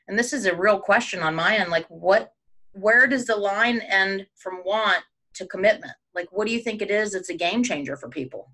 and 0.07 0.17
this 0.17 0.33
is 0.33 0.47
a 0.47 0.55
real 0.55 0.79
question 0.79 1.21
on 1.21 1.35
my 1.35 1.57
end 1.57 1.69
like 1.69 1.85
what 1.87 2.33
where 2.73 3.07
does 3.07 3.25
the 3.25 3.35
line 3.35 3.79
end 3.81 4.25
from 4.35 4.61
want 4.65 5.03
to 5.35 5.45
commitment? 5.45 5.93
Like 6.13 6.27
what 6.31 6.47
do 6.47 6.53
you 6.53 6.59
think 6.59 6.81
it 6.81 6.91
is 6.91 7.15
it's 7.15 7.29
a 7.29 7.33
game 7.33 7.63
changer 7.63 7.97
for 7.97 8.09
people? 8.09 8.51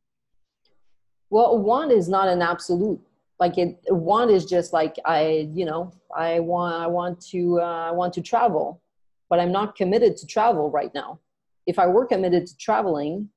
Well 1.30 1.58
want 1.58 1.92
is 1.92 2.08
not 2.08 2.28
an 2.28 2.42
absolute 2.42 3.00
like 3.40 3.58
it 3.58 3.78
want 3.90 4.32
is 4.32 4.46
just 4.46 4.74
like 4.74 4.96
i 5.06 5.48
you 5.54 5.64
know 5.64 5.94
i 6.16 6.40
want 6.40 6.74
i 6.82 6.88
want 6.88 7.22
to 7.22 7.60
uh, 7.62 7.88
i 7.88 7.92
want 7.92 8.12
to 8.14 8.22
travel 8.22 8.82
but 9.30 9.40
i'm 9.40 9.52
not 9.52 9.76
committed 9.76 10.18
to 10.18 10.26
travel 10.26 10.72
right 10.72 10.92
now. 10.96 11.20
If 11.68 11.78
i 11.78 11.86
were 11.86 12.06
committed 12.06 12.48
to 12.48 12.58
traveling 12.58 13.30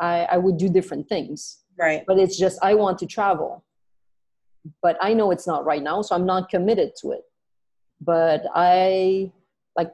i 0.00 0.24
i 0.30 0.36
would 0.36 0.56
do 0.56 0.68
different 0.68 1.08
things. 1.08 1.58
Right. 1.78 2.04
But 2.06 2.18
it's 2.18 2.38
just 2.38 2.58
i 2.62 2.74
want 2.74 2.98
to 2.98 3.06
travel. 3.06 3.64
But 4.82 4.96
i 5.00 5.12
know 5.12 5.30
it's 5.30 5.46
not 5.46 5.64
right 5.64 5.82
now 5.82 6.02
so 6.02 6.14
i'm 6.14 6.26
not 6.26 6.48
committed 6.48 6.92
to 7.00 7.12
it. 7.12 7.22
But 8.00 8.44
i 8.54 9.30
like 9.76 9.92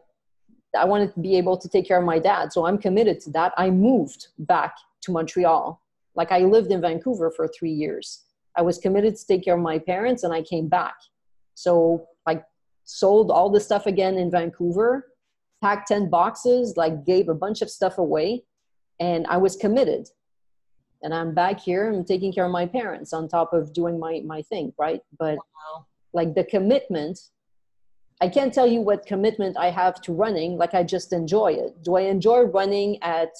i 0.76 0.84
wanted 0.84 1.12
to 1.14 1.20
be 1.20 1.36
able 1.36 1.56
to 1.56 1.68
take 1.68 1.86
care 1.86 1.98
of 1.98 2.04
my 2.04 2.18
dad 2.18 2.52
so 2.52 2.66
i'm 2.66 2.78
committed 2.78 3.20
to 3.20 3.30
that. 3.30 3.52
I 3.56 3.70
moved 3.70 4.28
back 4.38 4.74
to 5.02 5.12
montreal. 5.12 5.80
Like 6.14 6.32
i 6.32 6.40
lived 6.40 6.70
in 6.70 6.80
vancouver 6.80 7.30
for 7.30 7.48
three 7.48 7.72
years. 7.72 8.24
I 8.56 8.62
was 8.62 8.78
committed 8.78 9.16
to 9.16 9.26
take 9.26 9.44
care 9.44 9.54
of 9.54 9.60
my 9.60 9.78
parents 9.78 10.22
and 10.22 10.32
I 10.32 10.42
came 10.42 10.68
back. 10.68 10.94
So 11.54 12.06
I 12.26 12.42
sold 12.84 13.30
all 13.30 13.50
the 13.50 13.60
stuff 13.60 13.86
again 13.86 14.16
in 14.16 14.30
Vancouver, 14.30 15.06
packed 15.62 15.88
10 15.88 16.10
boxes, 16.10 16.76
like 16.76 17.04
gave 17.04 17.28
a 17.28 17.34
bunch 17.34 17.62
of 17.62 17.70
stuff 17.70 17.98
away, 17.98 18.44
and 19.00 19.26
I 19.26 19.36
was 19.36 19.56
committed. 19.56 20.08
And 21.02 21.14
I'm 21.14 21.34
back 21.34 21.60
here, 21.60 21.92
I'm 21.92 22.04
taking 22.04 22.32
care 22.32 22.46
of 22.46 22.52
my 22.52 22.66
parents 22.66 23.12
on 23.12 23.28
top 23.28 23.52
of 23.52 23.72
doing 23.74 23.98
my, 23.98 24.22
my 24.24 24.42
thing, 24.42 24.72
right? 24.78 25.00
But 25.18 25.36
wow. 25.36 25.86
like 26.12 26.34
the 26.34 26.44
commitment, 26.44 27.18
I 28.20 28.28
can't 28.28 28.54
tell 28.54 28.66
you 28.66 28.80
what 28.80 29.04
commitment 29.04 29.56
I 29.58 29.70
have 29.70 30.00
to 30.02 30.12
running, 30.12 30.56
like 30.56 30.72
I 30.72 30.82
just 30.82 31.12
enjoy 31.12 31.52
it. 31.52 31.82
Do 31.82 31.96
I 31.96 32.02
enjoy 32.02 32.42
running 32.42 33.02
at 33.02 33.32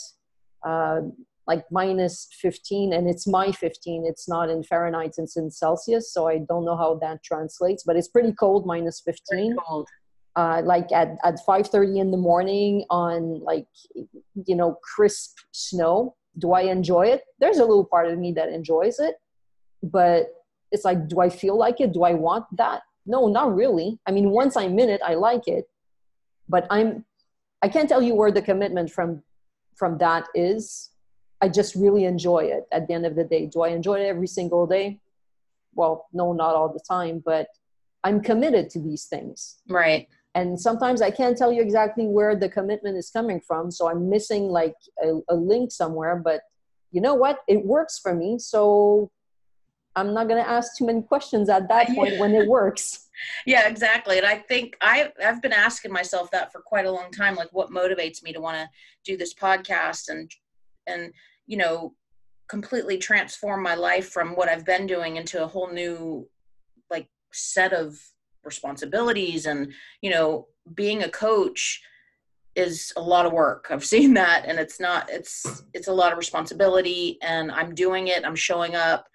uh, 0.66 1.00
like 1.46 1.64
minus 1.70 2.28
15 2.40 2.92
and 2.92 3.08
it's 3.08 3.26
my 3.26 3.52
15 3.52 4.06
it's 4.06 4.28
not 4.28 4.48
in 4.48 4.62
fahrenheit 4.62 5.14
it's 5.18 5.36
in 5.36 5.50
celsius 5.50 6.12
so 6.12 6.26
i 6.26 6.38
don't 6.38 6.64
know 6.64 6.76
how 6.76 6.94
that 6.94 7.22
translates 7.22 7.82
but 7.84 7.96
it's 7.96 8.08
pretty 8.08 8.32
cold 8.32 8.66
minus 8.66 9.00
15 9.00 9.56
cold. 9.56 9.88
Uh, 10.36 10.60
like 10.64 10.90
at, 10.90 11.16
at 11.22 11.36
5.30 11.46 12.00
in 12.00 12.10
the 12.10 12.16
morning 12.16 12.84
on 12.90 13.38
like 13.44 13.68
you 13.94 14.56
know 14.56 14.76
crisp 14.82 15.38
snow 15.52 16.16
do 16.38 16.50
i 16.50 16.62
enjoy 16.62 17.06
it 17.06 17.22
there's 17.38 17.58
a 17.58 17.64
little 17.64 17.84
part 17.84 18.08
of 18.08 18.18
me 18.18 18.32
that 18.32 18.48
enjoys 18.48 18.98
it 18.98 19.14
but 19.84 20.26
it's 20.72 20.84
like 20.84 21.06
do 21.06 21.20
i 21.20 21.28
feel 21.28 21.56
like 21.56 21.80
it 21.80 21.92
do 21.92 22.02
i 22.02 22.12
want 22.12 22.44
that 22.50 22.82
no 23.06 23.28
not 23.28 23.54
really 23.54 23.96
i 24.08 24.10
mean 24.10 24.30
once 24.30 24.56
i'm 24.56 24.76
in 24.76 24.88
it 24.88 25.00
i 25.06 25.14
like 25.14 25.46
it 25.46 25.66
but 26.48 26.66
i'm 26.68 27.04
i 27.62 27.68
can't 27.68 27.88
tell 27.88 28.02
you 28.02 28.16
where 28.16 28.32
the 28.32 28.42
commitment 28.42 28.90
from 28.90 29.22
from 29.76 29.98
that 29.98 30.26
is 30.34 30.90
I 31.44 31.48
just 31.48 31.74
really 31.74 32.06
enjoy 32.06 32.44
it 32.44 32.64
at 32.72 32.88
the 32.88 32.94
end 32.94 33.04
of 33.04 33.16
the 33.16 33.24
day. 33.24 33.44
Do 33.44 33.60
I 33.60 33.68
enjoy 33.68 34.00
it 34.00 34.06
every 34.06 34.26
single 34.26 34.66
day? 34.66 34.98
Well, 35.74 36.06
no, 36.10 36.32
not 36.32 36.54
all 36.54 36.72
the 36.72 36.80
time, 36.80 37.22
but 37.22 37.48
I'm 38.02 38.22
committed 38.22 38.70
to 38.70 38.80
these 38.80 39.04
things. 39.04 39.56
Right. 39.68 40.08
And 40.34 40.60
sometimes 40.60 41.00
i 41.00 41.10
can't 41.10 41.36
tell 41.36 41.52
you 41.52 41.62
exactly 41.62 42.06
where 42.06 42.34
the 42.34 42.48
commitment 42.48 42.96
is 42.96 43.10
coming 43.10 43.40
from 43.40 43.70
so 43.70 43.88
i'm 43.88 44.08
missing 44.08 44.44
like 44.44 44.74
a, 45.02 45.20
a 45.28 45.34
link 45.34 45.70
somewhere 45.70 46.16
but 46.16 46.40
you 46.94 47.00
know 47.00 47.14
what? 47.14 47.40
It 47.48 47.66
works 47.66 47.98
for 47.98 48.14
me 48.14 48.38
so 48.38 49.10
i'm 49.96 50.12
not 50.14 50.26
going 50.28 50.42
to 50.42 50.48
ask 50.48 50.76
too 50.76 50.86
many 50.86 51.02
questions 51.02 51.48
at 51.48 51.68
that 51.68 51.86
point 51.94 52.18
when 52.18 52.34
it 52.34 52.48
works. 52.48 53.00
Yeah 53.46 53.68
exactly 53.68 54.18
and 54.18 54.26
i 54.26 54.38
think 54.38 54.76
i 54.80 55.12
i've 55.24 55.40
been 55.40 55.52
asking 55.52 55.92
myself 55.92 56.32
that 56.32 56.50
for 56.50 56.60
quite 56.60 56.84
a 56.84 56.90
long 56.90 57.12
time 57.12 57.36
like 57.36 57.52
what 57.52 57.70
motivates 57.70 58.24
me 58.24 58.32
to 58.32 58.40
want 58.40 58.56
to 58.56 58.68
do 59.04 59.16
this 59.16 59.32
podcast 59.32 60.08
and 60.08 60.28
and 60.88 61.12
you 61.46 61.56
know 61.56 61.94
completely 62.48 62.98
transform 62.98 63.62
my 63.62 63.76
life 63.76 64.08
from 64.08 64.34
what 64.34 64.48
i've 64.48 64.64
been 64.64 64.88
doing 64.88 65.16
into 65.16 65.44
a 65.44 65.46
whole 65.46 65.70
new 65.72 66.28
like 66.90 67.08
set 67.32 67.72
of 67.72 67.96
responsibilities. 68.44 69.46
And 69.46 69.72
you 70.00 70.10
know 70.10 70.48
being 70.74 71.02
a 71.02 71.08
coach 71.08 71.82
is 72.54 72.92
a 72.96 73.00
lot 73.02 73.26
of 73.26 73.32
work. 73.32 73.66
I've 73.70 73.84
seen 73.84 74.14
that 74.14 74.44
and 74.46 74.58
it's 74.58 74.80
not 74.80 75.10
it's 75.10 75.64
it's 75.72 75.88
a 75.88 75.92
lot 75.92 76.12
of 76.12 76.18
responsibility 76.18 77.18
and 77.22 77.50
i'm 77.50 77.74
doing 77.74 78.08
it. 78.08 78.24
I'm 78.24 78.36
showing 78.36 78.74
up. 78.74 79.06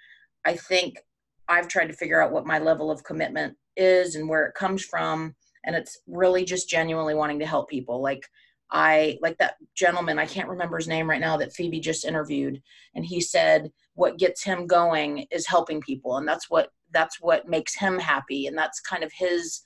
I 0.46 0.56
think 0.56 1.00
i've 1.48 1.68
tried 1.68 1.88
to 1.88 1.94
figure 1.94 2.22
out 2.22 2.32
what 2.32 2.46
my 2.46 2.60
level 2.60 2.92
of 2.92 3.04
commitment 3.04 3.56
is 3.76 4.16
and 4.16 4.30
where 4.30 4.46
it 4.46 4.56
comes 4.56 4.84
from 4.84 5.36
and 5.66 5.76
it's 5.76 6.00
really 6.08 6.46
just 6.46 6.70
genuinely 6.70 7.16
wanting 7.16 7.40
to 7.40 7.46
help 7.46 7.70
people. 7.70 8.02
Like 8.02 8.28
i 8.72 9.18
like 9.22 9.38
that 9.38 9.56
gentleman 9.76 10.20
i 10.20 10.26
can't 10.26 10.50
remember 10.50 10.78
his 10.78 10.88
name 10.88 11.10
right 11.10 11.22
now 11.22 11.38
that 11.38 11.54
phoebe 11.54 11.80
just 11.80 12.06
interviewed 12.06 12.62
and 12.96 13.06
he 13.06 13.20
said 13.20 13.72
what 13.96 14.20
gets 14.20 14.44
him 14.44 14.68
going 14.68 15.26
is 15.32 15.48
helping 15.48 15.82
people 15.82 16.18
and 16.18 16.28
that's 16.28 16.50
what 16.50 16.70
that's 16.92 17.22
what 17.22 17.48
makes 17.48 17.76
him 17.76 17.98
happy 17.98 18.48
and 18.48 18.58
that's 18.58 18.80
kind 18.80 19.04
of 19.04 19.12
his 19.14 19.62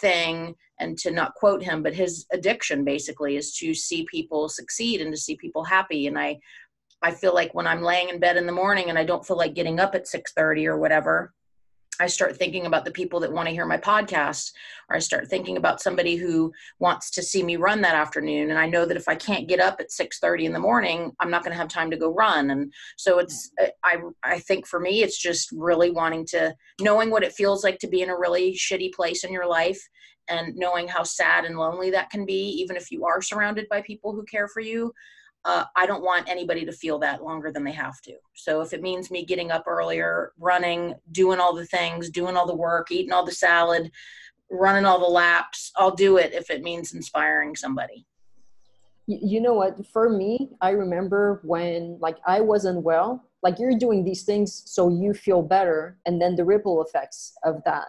thing 0.00 0.54
and 0.80 0.98
to 0.98 1.10
not 1.10 1.34
quote 1.34 1.62
him 1.62 1.82
but 1.82 1.94
his 1.94 2.26
addiction 2.32 2.84
basically 2.84 3.36
is 3.36 3.56
to 3.56 3.72
see 3.72 4.06
people 4.10 4.48
succeed 4.48 5.00
and 5.00 5.12
to 5.12 5.18
see 5.18 5.36
people 5.36 5.64
happy 5.64 6.06
and 6.06 6.18
i 6.18 6.36
i 7.02 7.10
feel 7.10 7.34
like 7.34 7.54
when 7.54 7.66
i'm 7.66 7.82
laying 7.82 8.08
in 8.08 8.18
bed 8.18 8.36
in 8.36 8.46
the 8.46 8.52
morning 8.52 8.88
and 8.88 8.98
i 8.98 9.04
don't 9.04 9.24
feel 9.26 9.36
like 9.36 9.54
getting 9.54 9.78
up 9.78 9.94
at 9.94 10.06
6:30 10.06 10.66
or 10.66 10.78
whatever 10.78 11.32
I 12.00 12.06
start 12.06 12.36
thinking 12.36 12.66
about 12.66 12.84
the 12.84 12.90
people 12.90 13.20
that 13.20 13.32
want 13.32 13.48
to 13.48 13.54
hear 13.54 13.66
my 13.66 13.78
podcast, 13.78 14.52
or 14.88 14.96
I 14.96 14.98
start 14.98 15.28
thinking 15.28 15.56
about 15.56 15.80
somebody 15.80 16.16
who 16.16 16.52
wants 16.78 17.10
to 17.12 17.22
see 17.22 17.42
me 17.42 17.56
run 17.56 17.80
that 17.82 17.94
afternoon. 17.94 18.50
And 18.50 18.58
I 18.58 18.66
know 18.66 18.84
that 18.84 18.96
if 18.96 19.08
I 19.08 19.14
can't 19.14 19.48
get 19.48 19.60
up 19.60 19.80
at 19.80 19.90
6:30 19.90 20.44
in 20.44 20.52
the 20.52 20.58
morning, 20.58 21.12
I'm 21.20 21.30
not 21.30 21.42
going 21.42 21.52
to 21.52 21.58
have 21.58 21.68
time 21.68 21.90
to 21.90 21.96
go 21.96 22.12
run. 22.12 22.50
And 22.50 22.72
so 22.96 23.18
it's 23.18 23.50
uh, 23.60 23.68
I 23.84 23.98
I 24.22 24.38
think 24.40 24.66
for 24.66 24.80
me, 24.80 25.02
it's 25.02 25.18
just 25.18 25.50
really 25.52 25.90
wanting 25.90 26.26
to 26.26 26.54
knowing 26.80 27.10
what 27.10 27.24
it 27.24 27.32
feels 27.32 27.64
like 27.64 27.78
to 27.80 27.88
be 27.88 28.02
in 28.02 28.10
a 28.10 28.18
really 28.18 28.52
shitty 28.54 28.92
place 28.92 29.24
in 29.24 29.32
your 29.32 29.46
life, 29.46 29.80
and 30.28 30.54
knowing 30.56 30.88
how 30.88 31.02
sad 31.02 31.44
and 31.44 31.58
lonely 31.58 31.90
that 31.90 32.10
can 32.10 32.26
be, 32.26 32.48
even 32.60 32.76
if 32.76 32.90
you 32.90 33.04
are 33.04 33.22
surrounded 33.22 33.68
by 33.68 33.80
people 33.82 34.12
who 34.12 34.24
care 34.24 34.48
for 34.48 34.60
you 34.60 34.92
uh, 35.46 35.64
I 35.76 35.86
don't 35.86 36.02
want 36.02 36.28
anybody 36.28 36.64
to 36.64 36.72
feel 36.72 36.98
that 36.98 37.22
longer 37.22 37.52
than 37.52 37.62
they 37.62 37.72
have 37.72 38.00
to. 38.02 38.14
So 38.34 38.62
if 38.62 38.72
it 38.72 38.82
means 38.82 39.12
me 39.12 39.24
getting 39.24 39.52
up 39.52 39.64
earlier, 39.68 40.32
running, 40.38 40.94
doing 41.12 41.38
all 41.38 41.54
the 41.54 41.66
things, 41.66 42.10
doing 42.10 42.36
all 42.36 42.48
the 42.48 42.54
work, 42.54 42.90
eating 42.90 43.12
all 43.12 43.24
the 43.24 43.30
salad, 43.30 43.92
running 44.50 44.84
all 44.84 44.98
the 44.98 45.06
laps, 45.06 45.70
I'll 45.76 45.94
do 45.94 46.16
it 46.16 46.34
if 46.34 46.50
it 46.50 46.62
means 46.62 46.94
inspiring 46.94 47.54
somebody. 47.54 48.04
You 49.06 49.40
know 49.40 49.54
what? 49.54 49.86
For 49.86 50.10
me, 50.10 50.50
I 50.60 50.70
remember 50.70 51.40
when 51.44 51.96
like 52.00 52.16
I 52.26 52.40
wasn't 52.40 52.82
well, 52.82 53.24
like 53.44 53.60
you're 53.60 53.78
doing 53.78 54.02
these 54.02 54.24
things 54.24 54.64
so 54.66 54.88
you 54.88 55.14
feel 55.14 55.42
better, 55.42 55.96
and 56.06 56.20
then 56.20 56.34
the 56.34 56.44
ripple 56.44 56.82
effects 56.82 57.34
of 57.44 57.62
that. 57.64 57.86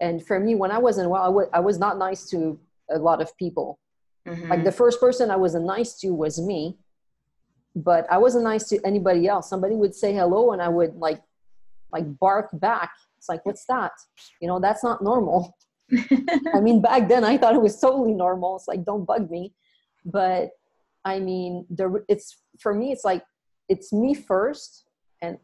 And 0.00 0.26
for 0.26 0.40
me, 0.40 0.54
when 0.54 0.70
I 0.70 0.78
wasn't 0.78 1.10
well, 1.10 1.22
I, 1.22 1.26
w- 1.26 1.50
I 1.52 1.60
was 1.60 1.78
not 1.78 1.98
nice 1.98 2.24
to 2.30 2.58
a 2.90 2.98
lot 2.98 3.20
of 3.20 3.36
people 3.36 3.78
Mm-hmm. 4.26 4.50
Like 4.50 4.64
the 4.64 4.72
first 4.72 5.00
person 5.00 5.30
I 5.30 5.36
wasn't 5.36 5.66
nice 5.66 5.94
to 6.00 6.10
was 6.10 6.40
me, 6.40 6.78
but 7.74 8.06
I 8.10 8.18
wasn't 8.18 8.44
nice 8.44 8.68
to 8.68 8.80
anybody 8.84 9.26
else. 9.26 9.48
Somebody 9.48 9.74
would 9.74 9.94
say 9.94 10.12
hello 10.14 10.52
and 10.52 10.62
I 10.62 10.68
would 10.68 10.94
like 10.96 11.22
like 11.92 12.18
bark 12.18 12.48
back. 12.54 12.90
It's 13.18 13.28
like, 13.28 13.44
what's 13.44 13.64
that? 13.66 13.92
You 14.40 14.48
know, 14.48 14.58
that's 14.58 14.82
not 14.82 15.02
normal. 15.02 15.56
I 16.54 16.60
mean, 16.60 16.80
back 16.80 17.08
then 17.08 17.24
I 17.24 17.36
thought 17.36 17.54
it 17.54 17.60
was 17.60 17.78
totally 17.78 18.14
normal. 18.14 18.56
It's 18.56 18.68
like, 18.68 18.84
don't 18.84 19.04
bug 19.04 19.30
me. 19.30 19.54
But 20.04 20.50
I 21.04 21.18
mean, 21.18 21.66
the 21.70 22.04
it's 22.08 22.38
for 22.58 22.74
me, 22.74 22.92
it's 22.92 23.04
like 23.04 23.24
it's 23.68 23.92
me 23.92 24.14
first, 24.14 24.84
and 25.20 25.38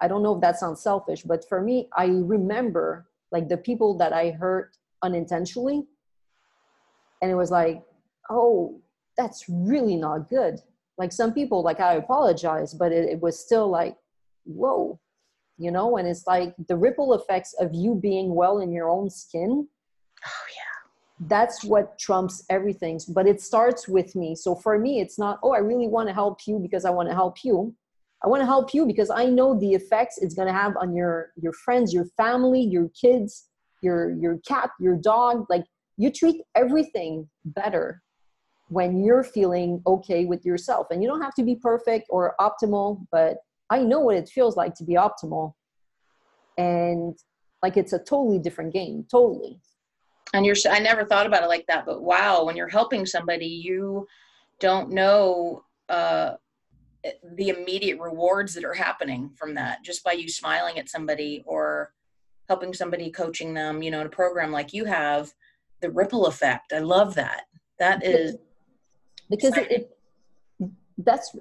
I 0.00 0.08
don't 0.08 0.22
know 0.22 0.34
if 0.34 0.40
that 0.40 0.58
sounds 0.58 0.82
selfish, 0.82 1.22
but 1.22 1.48
for 1.48 1.60
me, 1.60 1.88
I 1.96 2.06
remember 2.06 3.06
like 3.32 3.48
the 3.48 3.56
people 3.56 3.96
that 3.98 4.12
I 4.12 4.30
hurt 4.30 4.76
unintentionally, 5.02 5.84
and 7.22 7.30
it 7.30 7.34
was 7.34 7.50
like 7.50 7.82
oh 8.30 8.80
that's 9.16 9.44
really 9.48 9.96
not 9.96 10.28
good. 10.28 10.60
Like 10.98 11.12
some 11.12 11.32
people 11.32 11.62
like 11.62 11.80
i 11.80 11.94
apologize 11.94 12.74
but 12.74 12.92
it, 12.92 13.08
it 13.08 13.20
was 13.20 13.38
still 13.38 13.68
like 13.68 13.96
whoa 14.44 14.98
you 15.58 15.70
know? 15.70 15.96
And 15.96 16.08
it's 16.08 16.26
like 16.26 16.54
the 16.68 16.76
ripple 16.76 17.14
effects 17.14 17.54
of 17.60 17.74
you 17.74 17.94
being 17.94 18.34
well 18.34 18.58
in 18.58 18.72
your 18.72 18.88
own 18.88 19.10
skin. 19.10 19.68
Oh 20.26 20.46
yeah. 20.48 21.26
That's 21.28 21.64
what 21.64 21.98
trumps 21.98 22.44
everything. 22.50 23.00
But 23.08 23.26
it 23.26 23.40
starts 23.40 23.86
with 23.86 24.16
me. 24.16 24.34
So 24.34 24.54
for 24.54 24.78
me 24.78 25.00
it's 25.00 25.18
not 25.18 25.38
oh 25.42 25.52
i 25.52 25.58
really 25.58 25.88
want 25.88 26.08
to 26.08 26.14
help 26.14 26.40
you 26.46 26.58
because 26.58 26.84
i 26.84 26.90
want 26.90 27.08
to 27.08 27.14
help 27.14 27.44
you. 27.44 27.74
I 28.22 28.28
want 28.28 28.40
to 28.40 28.46
help 28.46 28.72
you 28.72 28.86
because 28.86 29.10
i 29.10 29.26
know 29.26 29.58
the 29.58 29.74
effects 29.74 30.18
it's 30.18 30.34
going 30.34 30.48
to 30.48 30.54
have 30.54 30.76
on 30.76 30.94
your 30.94 31.32
your 31.36 31.52
friends 31.52 31.92
your 31.92 32.06
family 32.16 32.62
your 32.62 32.88
kids 33.00 33.48
your 33.82 34.10
your 34.12 34.38
cat 34.38 34.70
your 34.80 34.96
dog. 34.96 35.46
Like 35.48 35.64
you 35.96 36.10
treat 36.10 36.42
everything 36.54 37.28
better 37.44 38.02
when 38.68 39.04
you're 39.04 39.22
feeling 39.22 39.82
okay 39.86 40.24
with 40.24 40.44
yourself. 40.44 40.88
And 40.90 41.02
you 41.02 41.08
don't 41.08 41.22
have 41.22 41.34
to 41.34 41.44
be 41.44 41.56
perfect 41.56 42.06
or 42.10 42.34
optimal, 42.40 43.06
but 43.12 43.38
I 43.70 43.82
know 43.82 44.00
what 44.00 44.16
it 44.16 44.28
feels 44.28 44.56
like 44.56 44.74
to 44.76 44.84
be 44.84 44.94
optimal. 44.94 45.54
And 46.56 47.16
like 47.62 47.76
it's 47.76 47.92
a 47.92 47.98
totally 47.98 48.38
different 48.38 48.72
game, 48.72 49.06
totally. 49.10 49.60
And 50.32 50.44
you're, 50.44 50.56
I 50.70 50.78
never 50.78 51.04
thought 51.04 51.26
about 51.26 51.42
it 51.42 51.48
like 51.48 51.66
that, 51.68 51.86
but 51.86 52.02
wow, 52.02 52.44
when 52.44 52.56
you're 52.56 52.68
helping 52.68 53.06
somebody, 53.06 53.46
you 53.46 54.06
don't 54.60 54.90
know 54.90 55.64
uh, 55.88 56.32
the 57.36 57.50
immediate 57.50 58.00
rewards 58.00 58.54
that 58.54 58.64
are 58.64 58.74
happening 58.74 59.30
from 59.36 59.54
that 59.54 59.84
just 59.84 60.02
by 60.02 60.12
you 60.12 60.28
smiling 60.28 60.78
at 60.78 60.88
somebody 60.88 61.42
or 61.46 61.92
helping 62.48 62.72
somebody 62.72 63.10
coaching 63.10 63.54
them, 63.54 63.82
you 63.82 63.90
know, 63.90 64.00
in 64.00 64.06
a 64.06 64.10
program 64.10 64.50
like 64.50 64.72
you 64.72 64.84
have, 64.84 65.32
the 65.80 65.90
ripple 65.90 66.26
effect. 66.26 66.72
I 66.72 66.78
love 66.78 67.14
that. 67.14 67.42
That 67.78 68.04
is 68.04 68.36
because 69.30 69.56
it, 69.56 69.70
it 69.70 70.70
that's 70.98 71.36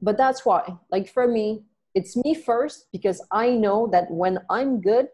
but 0.00 0.16
that's 0.16 0.44
why. 0.46 0.78
Like 0.90 1.08
for 1.08 1.26
me 1.26 1.62
it's 1.94 2.16
me 2.16 2.34
first 2.34 2.86
because 2.92 3.20
i 3.30 3.50
know 3.50 3.88
that 3.90 4.10
when 4.10 4.38
i'm 4.50 4.80
good 4.80 5.08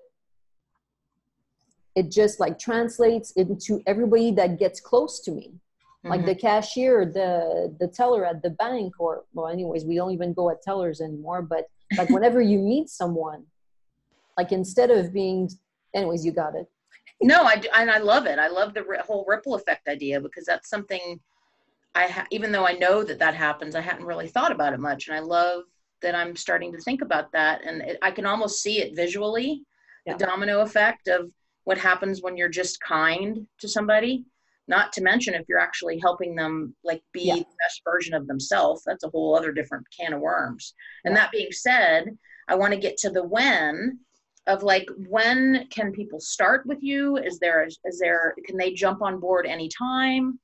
it 1.95 2.11
just 2.11 2.41
like 2.41 2.59
translates 2.59 3.31
into 3.33 3.81
everybody 3.87 4.33
that 4.33 4.59
gets 4.59 4.81
close 4.81 5.21
to 5.21 5.31
me. 5.31 5.47
Mm-hmm. 5.53 6.09
like 6.09 6.27
the 6.27 6.35
cashier 6.35 7.07
the 7.07 7.75
the 7.81 7.89
teller 7.89 8.27
at 8.27 8.43
the 8.43 8.51
bank 8.51 8.93
or 8.99 9.25
well 9.33 9.49
anyways 9.49 9.85
we 9.85 9.95
don't 9.95 10.11
even 10.11 10.35
go 10.35 10.51
at 10.51 10.61
tellers 10.63 11.01
anymore 11.01 11.41
but 11.41 11.65
like 11.97 12.11
whenever 12.11 12.41
you 12.43 12.59
meet 12.59 12.91
someone 12.91 13.45
like 14.37 14.53
instead 14.53 14.91
of 14.91 15.13
being 15.13 15.49
anyways 15.95 16.25
you 16.27 16.33
got 16.33 16.55
it. 16.57 16.67
No 17.23 17.45
i 17.45 17.55
and 17.81 17.91
i 17.91 17.99
love 17.99 18.27
it. 18.27 18.39
I 18.39 18.49
love 18.49 18.75
the 18.75 18.85
whole 19.07 19.25
ripple 19.27 19.55
effect 19.55 19.89
idea 19.89 20.21
because 20.21 20.45
that's 20.45 20.69
something 20.69 21.21
I 21.95 22.09
ha- 22.09 22.27
even 22.31 22.53
though 22.53 22.67
I 22.67 22.73
know 22.73 23.05
that 23.05 23.19
that 23.21 23.35
happens, 23.35 23.75
I 23.75 23.81
hadn't 23.81 24.07
really 24.07 24.29
thought 24.29 24.53
about 24.53 24.73
it 24.73 24.81
much, 24.81 25.09
and 25.09 25.17
I 25.17 25.21
love 25.21 25.65
that 26.03 26.15
I'm 26.15 26.37
starting 26.37 26.73
to 26.73 26.81
think 26.81 27.03
about 27.03 27.33
that, 27.33 27.63
and 27.65 27.83
it, 27.83 27.99
I 28.03 28.11
can 28.11 28.27
almost 28.27 28.63
see 28.63 28.81
it 28.81 28.97
visually, 28.97 29.63
yeah. 30.07 30.17
the 30.17 30.27
domino 30.27 30.61
effect 30.61 31.09
of 31.09 31.31
what 31.65 31.79
happens 31.79 32.21
when 32.21 32.37
you're 32.37 32.49
just 32.49 32.81
kind 32.81 33.47
to 33.61 33.69
somebody. 33.69 34.25
Not 34.67 34.95
to 34.95 35.03
mention 35.03 35.35
if 35.35 35.47
you're 35.47 35.59
actually 35.59 35.99
helping 35.99 36.35
them 36.35 36.75
like 36.85 37.03
be 37.13 37.25
yeah. 37.25 37.35
the 37.35 37.41
best 37.41 37.83
version 37.85 38.15
of 38.15 38.27
themselves, 38.27 38.83
that's 38.85 39.05
a 39.05 39.11
whole 39.11 39.37
other 39.37 39.53
different 39.53 39.87
can 39.99 40.15
of 40.15 40.21
worms. 40.21 40.73
And 41.05 41.15
that 41.17 41.33
being 41.33 41.53
said, 41.53 42.17
I 42.49 42.55
want 42.55 42.73
to 42.73 42.81
get 42.81 42.97
to 42.99 43.11
the 43.11 43.23
when 43.23 43.99
of 44.47 44.63
like 44.63 44.89
when 45.09 45.67
can 45.71 45.93
people 45.93 46.21
start 46.21 46.67
with 46.67 46.83
you? 46.83 47.17
Is 47.17 47.39
there 47.39 47.65
is 47.67 47.99
there 47.99 48.35
can 48.47 48.57
they 48.57 48.73
jump 48.73 49.03
on 49.03 49.21
board 49.21 49.47
anytime? 49.47 50.39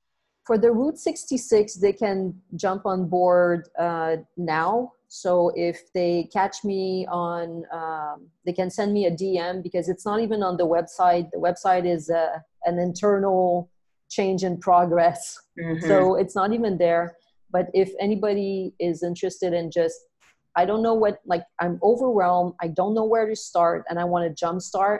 For 0.44 0.58
the 0.58 0.72
Route 0.72 0.98
66, 0.98 1.74
they 1.76 1.92
can 1.92 2.40
jump 2.56 2.86
on 2.86 3.08
board 3.08 3.68
uh, 3.78 4.16
now. 4.36 4.92
So 5.08 5.52
if 5.56 5.92
they 5.92 6.28
catch 6.32 6.64
me 6.64 7.06
on, 7.10 7.64
um, 7.72 8.28
they 8.46 8.52
can 8.52 8.70
send 8.70 8.92
me 8.92 9.06
a 9.06 9.10
DM 9.10 9.62
because 9.62 9.88
it's 9.88 10.06
not 10.06 10.20
even 10.20 10.42
on 10.42 10.56
the 10.56 10.66
website. 10.66 11.30
The 11.32 11.38
website 11.38 11.84
is 11.84 12.10
uh, 12.10 12.38
an 12.64 12.78
internal 12.78 13.70
change 14.08 14.44
in 14.44 14.58
progress. 14.58 15.38
Mm-hmm. 15.58 15.86
So 15.86 16.14
it's 16.16 16.34
not 16.34 16.52
even 16.52 16.78
there. 16.78 17.16
But 17.50 17.66
if 17.74 17.90
anybody 18.00 18.74
is 18.78 19.02
interested 19.02 19.52
in 19.52 19.70
just, 19.70 19.96
I 20.56 20.64
don't 20.64 20.82
know 20.82 20.94
what, 20.94 21.20
like 21.26 21.44
I'm 21.60 21.80
overwhelmed, 21.82 22.54
I 22.60 22.68
don't 22.68 22.94
know 22.94 23.04
where 23.04 23.28
to 23.28 23.36
start, 23.36 23.84
and 23.88 23.98
I 23.98 24.04
want 24.04 24.36
to 24.36 24.44
jumpstart, 24.44 24.98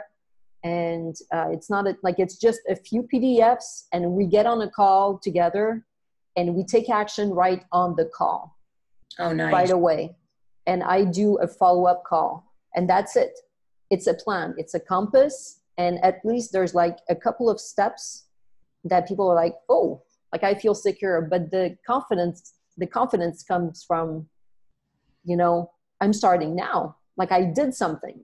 and 0.63 1.15
uh, 1.33 1.47
it's 1.51 1.69
not 1.69 1.87
a, 1.87 1.97
like 2.03 2.19
it's 2.19 2.37
just 2.37 2.61
a 2.69 2.75
few 2.75 3.03
pdfs 3.03 3.85
and 3.93 4.11
we 4.11 4.25
get 4.25 4.45
on 4.45 4.61
a 4.61 4.69
call 4.69 5.17
together 5.17 5.85
and 6.37 6.55
we 6.55 6.63
take 6.63 6.89
action 6.89 7.31
right 7.31 7.63
on 7.71 7.95
the 7.95 8.05
call. 8.05 8.57
Oh 9.19 9.33
nice. 9.33 9.51
Right 9.51 9.71
away 9.71 10.15
and 10.67 10.83
i 10.83 11.03
do 11.03 11.37
a 11.37 11.47
follow-up 11.47 12.03
call 12.05 12.53
and 12.75 12.89
that's 12.89 13.15
it. 13.15 13.37
It's 13.89 14.07
a 14.07 14.13
plan. 14.13 14.53
It's 14.57 14.73
a 14.73 14.79
compass 14.79 15.61
and 15.77 16.03
at 16.03 16.19
least 16.23 16.51
there's 16.53 16.73
like 16.73 16.99
a 17.09 17.15
couple 17.15 17.49
of 17.49 17.59
steps 17.59 18.25
that 18.83 19.07
people 19.07 19.29
are 19.29 19.35
like 19.35 19.55
oh 19.69 20.03
like 20.31 20.43
i 20.43 20.53
feel 20.53 20.75
secure. 20.75 21.21
But 21.21 21.51
the 21.51 21.75
confidence 21.85 22.53
the 22.77 22.87
confidence 22.87 23.43
comes 23.43 23.83
from 23.83 24.27
you 25.23 25.35
know 25.35 25.71
i'm 25.99 26.13
starting 26.13 26.55
now. 26.55 26.97
Like 27.17 27.31
i 27.31 27.43
did 27.43 27.73
something 27.73 28.19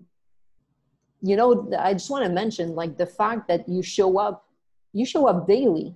you 1.21 1.35
know 1.35 1.69
i 1.79 1.93
just 1.93 2.09
want 2.09 2.23
to 2.23 2.29
mention 2.29 2.75
like 2.75 2.97
the 2.97 3.05
fact 3.05 3.47
that 3.47 3.67
you 3.67 3.81
show 3.81 4.19
up 4.19 4.45
you 4.93 5.05
show 5.05 5.27
up 5.27 5.47
daily 5.47 5.95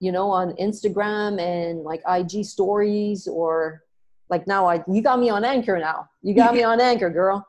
you 0.00 0.12
know 0.12 0.30
on 0.30 0.52
instagram 0.54 1.40
and 1.40 1.82
like 1.82 2.02
ig 2.08 2.44
stories 2.44 3.26
or 3.26 3.82
like 4.30 4.46
now 4.46 4.66
i 4.66 4.82
you 4.90 5.02
got 5.02 5.18
me 5.18 5.30
on 5.30 5.44
anchor 5.44 5.78
now. 5.78 6.08
You 6.22 6.34
got 6.34 6.54
me 6.54 6.62
on 6.72 6.80
anchor 6.80 7.10
girl. 7.10 7.46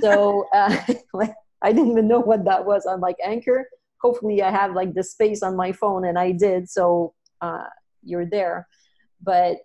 So 0.00 0.46
uh, 0.52 0.76
like 1.12 1.34
i 1.62 1.72
didn't 1.72 1.90
even 1.90 2.08
know 2.08 2.20
what 2.20 2.44
that 2.44 2.64
was 2.64 2.86
i'm 2.86 3.00
like 3.00 3.16
anchor. 3.24 3.66
Hopefully 4.00 4.42
i 4.42 4.50
have 4.50 4.74
like 4.74 4.94
the 4.94 5.02
space 5.02 5.42
on 5.42 5.56
my 5.56 5.72
phone 5.72 6.06
and 6.06 6.18
i 6.18 6.32
did 6.32 6.68
so 6.68 7.14
uh, 7.40 7.64
you're 8.04 8.26
there. 8.26 8.68
But 9.20 9.58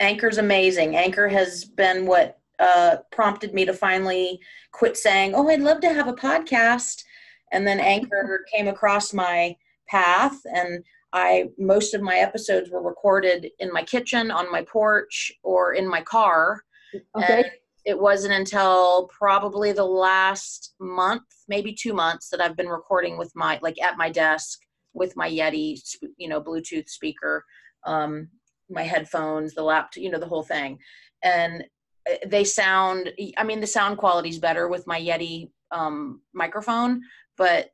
anchor's 0.00 0.38
amazing. 0.38 0.96
Anchor 0.96 1.28
has 1.28 1.64
been 1.64 2.06
what 2.06 2.39
uh, 2.60 2.98
prompted 3.10 3.54
me 3.54 3.64
to 3.64 3.72
finally 3.72 4.40
quit 4.72 4.96
saying, 4.96 5.34
"Oh, 5.34 5.48
I'd 5.48 5.60
love 5.60 5.80
to 5.80 5.92
have 5.92 6.08
a 6.08 6.14
podcast." 6.14 7.02
And 7.52 7.66
then 7.66 7.80
Anchor 7.80 8.44
came 8.54 8.68
across 8.68 9.12
my 9.12 9.56
path, 9.88 10.38
and 10.44 10.84
I 11.12 11.46
most 11.58 11.94
of 11.94 12.02
my 12.02 12.16
episodes 12.16 12.70
were 12.70 12.82
recorded 12.82 13.50
in 13.58 13.72
my 13.72 13.82
kitchen, 13.82 14.30
on 14.30 14.50
my 14.52 14.62
porch, 14.62 15.32
or 15.42 15.74
in 15.74 15.88
my 15.88 16.02
car. 16.02 16.62
okay 17.16 17.42
And 17.42 17.46
it 17.84 17.98
wasn't 17.98 18.34
until 18.34 19.08
probably 19.08 19.72
the 19.72 19.84
last 19.84 20.74
month, 20.78 21.22
maybe 21.48 21.72
two 21.72 21.94
months, 21.94 22.28
that 22.28 22.40
I've 22.40 22.56
been 22.56 22.68
recording 22.68 23.16
with 23.18 23.32
my 23.34 23.58
like 23.62 23.80
at 23.82 23.96
my 23.96 24.10
desk 24.10 24.60
with 24.92 25.16
my 25.16 25.30
Yeti, 25.30 25.80
you 26.16 26.28
know, 26.28 26.40
Bluetooth 26.40 26.88
speaker, 26.88 27.44
um, 27.86 28.28
my 28.68 28.82
headphones, 28.82 29.54
the 29.54 29.62
laptop, 29.62 30.02
you 30.02 30.10
know, 30.10 30.18
the 30.18 30.26
whole 30.26 30.42
thing. 30.42 30.78
And 31.22 31.64
they 32.26 32.44
sound 32.44 33.10
i 33.36 33.44
mean 33.44 33.60
the 33.60 33.66
sound 33.66 33.98
quality 33.98 34.28
is 34.28 34.38
better 34.38 34.68
with 34.68 34.86
my 34.86 35.00
yeti 35.00 35.50
um, 35.70 36.20
microphone 36.32 37.00
but 37.36 37.70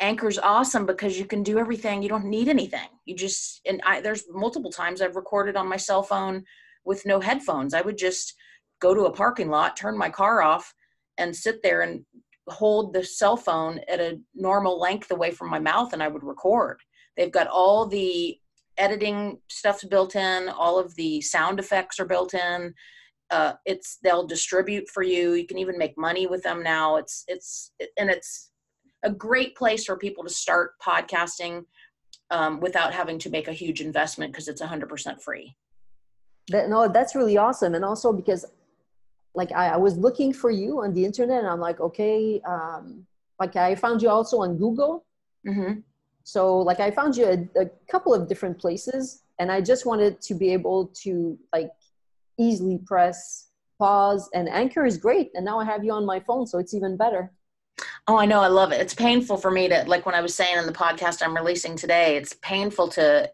anchor's 0.00 0.38
awesome 0.38 0.86
because 0.86 1.18
you 1.18 1.24
can 1.24 1.42
do 1.42 1.58
everything. 1.58 2.02
You 2.02 2.08
don't 2.08 2.26
need 2.26 2.48
anything. 2.48 2.88
You 3.04 3.14
just 3.14 3.60
and 3.66 3.80
i 3.86 4.00
there's 4.00 4.24
multiple 4.30 4.70
times 4.70 5.00
i've 5.00 5.16
recorded 5.16 5.56
on 5.56 5.68
my 5.68 5.76
cell 5.76 6.02
phone 6.02 6.44
with 6.84 7.06
no 7.06 7.20
headphones. 7.20 7.74
I 7.74 7.80
would 7.80 7.98
just 7.98 8.34
go 8.80 8.94
to 8.94 9.06
a 9.06 9.12
parking 9.12 9.48
lot 9.48 9.76
turn 9.76 9.96
my 9.96 10.10
car 10.10 10.42
off 10.42 10.74
and 11.18 11.34
sit 11.34 11.62
there 11.62 11.82
and 11.82 12.04
hold 12.48 12.92
the 12.92 13.02
cell 13.02 13.36
phone 13.36 13.80
at 13.88 14.00
a 14.00 14.20
normal 14.34 14.78
length 14.78 15.10
away 15.10 15.30
from 15.30 15.48
my 15.48 15.58
mouth 15.58 15.92
and 15.92 16.02
i 16.02 16.08
would 16.08 16.24
record. 16.24 16.78
They've 17.16 17.32
got 17.32 17.46
all 17.46 17.86
the 17.86 18.38
editing 18.76 19.38
stuff's 19.48 19.84
built 19.84 20.16
in 20.16 20.48
all 20.48 20.78
of 20.78 20.94
the 20.96 21.20
sound 21.20 21.60
effects 21.60 22.00
are 22.00 22.04
built 22.04 22.34
in 22.34 22.74
uh, 23.34 23.54
it's 23.64 23.98
they'll 24.02 24.26
distribute 24.26 24.88
for 24.88 25.02
you. 25.02 25.32
You 25.32 25.46
can 25.46 25.58
even 25.58 25.76
make 25.76 25.98
money 25.98 26.26
with 26.26 26.42
them 26.42 26.62
now. 26.62 26.96
It's 26.96 27.24
it's 27.26 27.72
and 27.98 28.08
it's 28.08 28.50
a 29.02 29.10
great 29.10 29.56
place 29.56 29.84
for 29.84 29.96
people 29.96 30.22
to 30.24 30.30
start 30.30 30.72
podcasting 30.80 31.64
um, 32.30 32.60
without 32.60 32.94
having 32.94 33.18
to 33.18 33.30
make 33.30 33.48
a 33.48 33.52
huge 33.52 33.80
investment 33.80 34.32
because 34.32 34.48
it's 34.48 34.62
100% 34.62 35.20
free. 35.20 35.56
That, 36.48 36.68
no 36.68 36.88
that's 36.88 37.14
really 37.14 37.36
awesome. 37.36 37.74
And 37.74 37.84
also 37.84 38.12
because 38.12 38.44
like 39.34 39.50
I, 39.52 39.70
I 39.70 39.76
was 39.76 39.96
looking 39.96 40.32
for 40.32 40.50
you 40.50 40.82
on 40.82 40.94
the 40.94 41.04
internet 41.04 41.40
and 41.40 41.48
i'm 41.48 41.60
like 41.60 41.80
okay 41.80 42.40
um, 42.46 43.06
like 43.40 43.56
i 43.56 43.74
found 43.74 44.00
you 44.02 44.08
also 44.08 44.40
on 44.40 44.56
google. 44.56 45.04
Mm-hmm. 45.46 45.80
so 46.22 46.58
like 46.58 46.80
i 46.80 46.90
found 46.90 47.16
you 47.16 47.26
a, 47.26 47.62
a 47.64 47.66
couple 47.90 48.14
of 48.14 48.28
different 48.28 48.58
places 48.58 49.22
and 49.38 49.52
i 49.52 49.60
just 49.60 49.84
wanted 49.84 50.20
to 50.22 50.34
be 50.34 50.52
able 50.52 50.86
to 51.02 51.38
like 51.52 51.70
easily 52.38 52.78
press 52.84 53.48
pause 53.78 54.28
and 54.34 54.48
anchor 54.48 54.84
is 54.84 54.96
great 54.96 55.30
and 55.34 55.44
now 55.44 55.58
i 55.58 55.64
have 55.64 55.84
you 55.84 55.92
on 55.92 56.06
my 56.06 56.20
phone 56.20 56.46
so 56.46 56.58
it's 56.58 56.74
even 56.74 56.96
better. 56.96 57.32
Oh 58.06 58.16
i 58.16 58.24
know 58.24 58.40
i 58.40 58.46
love 58.46 58.72
it. 58.72 58.80
It's 58.80 58.94
painful 58.94 59.36
for 59.36 59.50
me 59.50 59.68
to 59.68 59.84
like 59.86 60.06
when 60.06 60.14
i 60.14 60.20
was 60.20 60.34
saying 60.34 60.58
in 60.58 60.66
the 60.66 60.72
podcast 60.72 61.22
i'm 61.22 61.34
releasing 61.36 61.76
today 61.76 62.16
it's 62.16 62.34
painful 62.40 62.88
to 62.90 63.30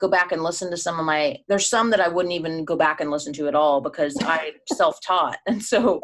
go 0.00 0.08
back 0.08 0.32
and 0.32 0.42
listen 0.42 0.70
to 0.70 0.76
some 0.76 0.98
of 0.98 1.06
my 1.06 1.38
there's 1.48 1.68
some 1.68 1.90
that 1.90 2.00
i 2.00 2.08
wouldn't 2.08 2.34
even 2.34 2.64
go 2.64 2.76
back 2.76 3.00
and 3.00 3.10
listen 3.10 3.32
to 3.34 3.48
at 3.48 3.54
all 3.54 3.80
because 3.80 4.16
i 4.22 4.52
self-taught 4.72 5.38
and 5.46 5.62
so 5.62 6.00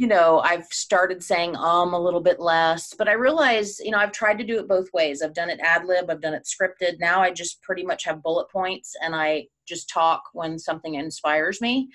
you 0.00 0.06
know 0.06 0.40
i've 0.40 0.64
started 0.72 1.22
saying 1.22 1.54
um 1.56 1.92
a 1.92 2.00
little 2.00 2.22
bit 2.22 2.40
less 2.40 2.94
but 2.94 3.06
i 3.06 3.12
realize 3.12 3.78
you 3.80 3.90
know 3.90 3.98
i've 3.98 4.12
tried 4.12 4.38
to 4.38 4.44
do 4.44 4.58
it 4.58 4.66
both 4.66 4.88
ways. 4.94 5.20
I've 5.20 5.34
done 5.34 5.50
it 5.50 5.60
ad 5.62 5.84
lib 5.84 6.08
i've 6.08 6.22
done 6.22 6.32
it 6.32 6.48
scripted. 6.48 6.98
Now 6.98 7.20
i 7.20 7.30
just 7.30 7.60
pretty 7.60 7.84
much 7.84 8.04
have 8.04 8.22
bullet 8.22 8.48
points 8.50 8.96
and 9.02 9.14
i 9.14 9.46
just 9.68 9.90
talk 9.90 10.22
when 10.32 10.58
something 10.58 10.94
inspires 10.94 11.60
me. 11.60 11.90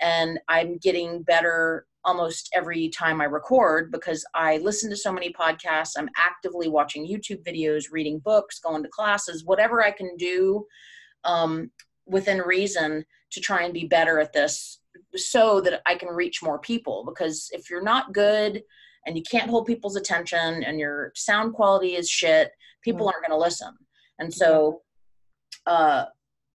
And 0.00 0.40
i'm 0.48 0.78
getting 0.78 1.22
better 1.22 1.86
almost 2.02 2.48
every 2.54 2.88
time 2.88 3.20
i 3.20 3.24
record 3.24 3.92
because 3.92 4.24
i 4.34 4.56
listen 4.56 4.88
to 4.88 4.96
so 4.96 5.12
many 5.12 5.30
podcasts. 5.30 5.98
I'm 5.98 6.08
actively 6.16 6.68
watching 6.68 7.06
youtube 7.06 7.44
videos 7.44 7.92
reading 7.92 8.20
books 8.20 8.58
going 8.58 8.82
to 8.84 8.88
classes 8.88 9.44
whatever 9.44 9.84
i 9.84 9.90
can 9.90 10.16
do 10.16 10.64
um, 11.24 11.70
within 12.06 12.38
reason 12.38 13.04
to 13.32 13.40
try 13.40 13.64
and 13.64 13.74
be 13.74 13.84
better 13.84 14.18
at 14.18 14.32
this 14.32 14.79
so 15.16 15.60
that 15.60 15.82
I 15.86 15.94
can 15.94 16.08
reach 16.08 16.42
more 16.42 16.58
people. 16.58 17.04
Because 17.06 17.48
if 17.52 17.70
you're 17.70 17.82
not 17.82 18.12
good 18.12 18.62
and 19.06 19.16
you 19.16 19.22
can't 19.22 19.50
hold 19.50 19.66
people's 19.66 19.96
attention 19.96 20.62
and 20.62 20.78
your 20.78 21.12
sound 21.14 21.54
quality 21.54 21.96
is 21.96 22.08
shit, 22.08 22.52
people 22.82 23.06
aren't 23.06 23.26
going 23.26 23.38
to 23.38 23.42
listen. 23.42 23.74
And 24.18 24.32
so, 24.32 24.82
uh, 25.66 26.06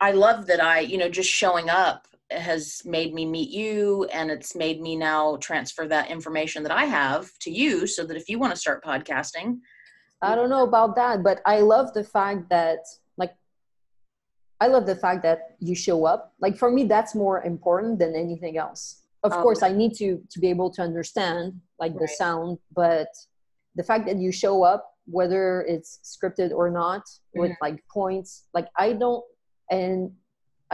I 0.01 0.11
love 0.11 0.45
that 0.47 0.61
I, 0.61 0.81
you 0.81 0.97
know, 0.97 1.09
just 1.09 1.29
showing 1.29 1.69
up 1.69 2.07
has 2.31 2.81
made 2.85 3.13
me 3.13 3.25
meet 3.25 3.49
you 3.49 4.05
and 4.05 4.31
it's 4.31 4.55
made 4.55 4.81
me 4.81 4.95
now 4.95 5.37
transfer 5.37 5.87
that 5.87 6.09
information 6.09 6.63
that 6.63 6.71
I 6.71 6.85
have 6.85 7.31
to 7.39 7.51
you 7.51 7.85
so 7.87 8.03
that 8.05 8.17
if 8.17 8.27
you 8.27 8.39
want 8.39 8.53
to 8.53 8.59
start 8.59 8.83
podcasting, 8.83 9.59
I 10.21 10.35
don't 10.35 10.49
know 10.49 10.63
about 10.63 10.95
that, 10.95 11.23
but 11.23 11.41
I 11.45 11.59
love 11.59 11.93
the 11.93 12.03
fact 12.03 12.49
that 12.49 12.79
I 14.65 14.67
love 14.67 14.85
the 14.87 14.95
fact 14.95 15.21
that 15.27 15.39
you 15.59 15.75
show 15.75 16.05
up. 16.11 16.21
Like 16.45 16.55
for 16.57 16.69
me 16.77 16.83
that's 16.93 17.13
more 17.23 17.37
important 17.53 17.99
than 18.01 18.11
anything 18.25 18.55
else. 18.65 18.81
Of 19.27 19.31
Um, 19.33 19.41
course 19.45 19.61
I 19.69 19.71
need 19.81 19.93
to 20.01 20.07
to 20.33 20.37
be 20.43 20.47
able 20.55 20.69
to 20.77 20.81
understand 20.89 21.41
like 21.83 21.93
the 22.03 22.09
sound, 22.21 22.49
but 22.81 23.09
the 23.79 23.85
fact 23.89 24.03
that 24.09 24.17
you 24.23 24.31
show 24.43 24.55
up 24.71 24.81
whether 25.17 25.43
it's 25.73 25.89
scripted 26.13 26.49
or 26.59 26.67
not 26.81 27.03
with 27.41 27.51
Mhm. 27.51 27.63
like 27.65 27.77
points, 27.99 28.29
like 28.57 28.67
I 28.85 28.87
don't 29.03 29.23
and 29.77 29.99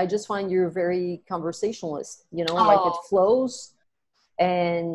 I 0.01 0.03
just 0.13 0.25
find 0.31 0.43
you're 0.53 0.73
very 0.83 1.07
conversationalist, 1.33 2.15
you 2.37 2.43
know, 2.47 2.55
like 2.71 2.83
it 2.91 2.95
Oh. 2.97 3.05
flows 3.09 3.53
and 4.53 4.89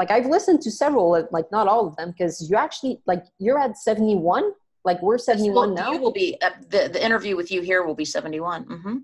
like 0.00 0.10
I've 0.16 0.28
listened 0.36 0.60
to 0.66 0.70
several, 0.82 1.06
like 1.36 1.48
not 1.58 1.66
all 1.72 1.84
of 1.88 1.94
them, 1.98 2.08
because 2.12 2.34
you 2.48 2.54
actually 2.66 2.94
like 3.12 3.22
you're 3.44 3.60
at 3.66 3.72
71. 3.88 4.44
Like 4.84 5.00
we're 5.02 5.18
71 5.18 5.54
Well, 5.54 5.74
now. 5.76 5.92
You 5.92 6.00
will 6.00 6.12
be 6.12 6.36
uh, 6.42 6.50
the 6.68 6.88
the 6.92 7.04
interview 7.04 7.36
with 7.36 7.50
you 7.50 7.62
here 7.62 7.84
will 7.84 7.94
be 7.94 8.04
71. 8.04 8.64
Mm-hmm. 8.64 8.96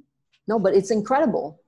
No, 0.48 0.58
but 0.58 0.74
it's 0.74 0.90
incredible. 0.90 1.60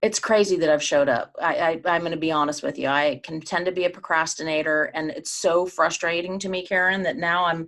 It's 0.00 0.20
crazy 0.20 0.56
that 0.58 0.70
I've 0.70 0.82
showed 0.82 1.08
up. 1.08 1.34
I, 1.42 1.56
I 1.56 1.70
I'm 1.86 2.02
going 2.02 2.12
to 2.12 2.18
be 2.18 2.30
honest 2.30 2.62
with 2.62 2.78
you. 2.78 2.86
I 2.88 3.20
can 3.24 3.40
tend 3.40 3.66
to 3.66 3.72
be 3.72 3.84
a 3.84 3.90
procrastinator, 3.90 4.84
and 4.94 5.10
it's 5.10 5.32
so 5.32 5.66
frustrating 5.66 6.38
to 6.38 6.48
me, 6.48 6.64
Karen, 6.64 7.02
that 7.02 7.16
now 7.16 7.46
I'm 7.46 7.66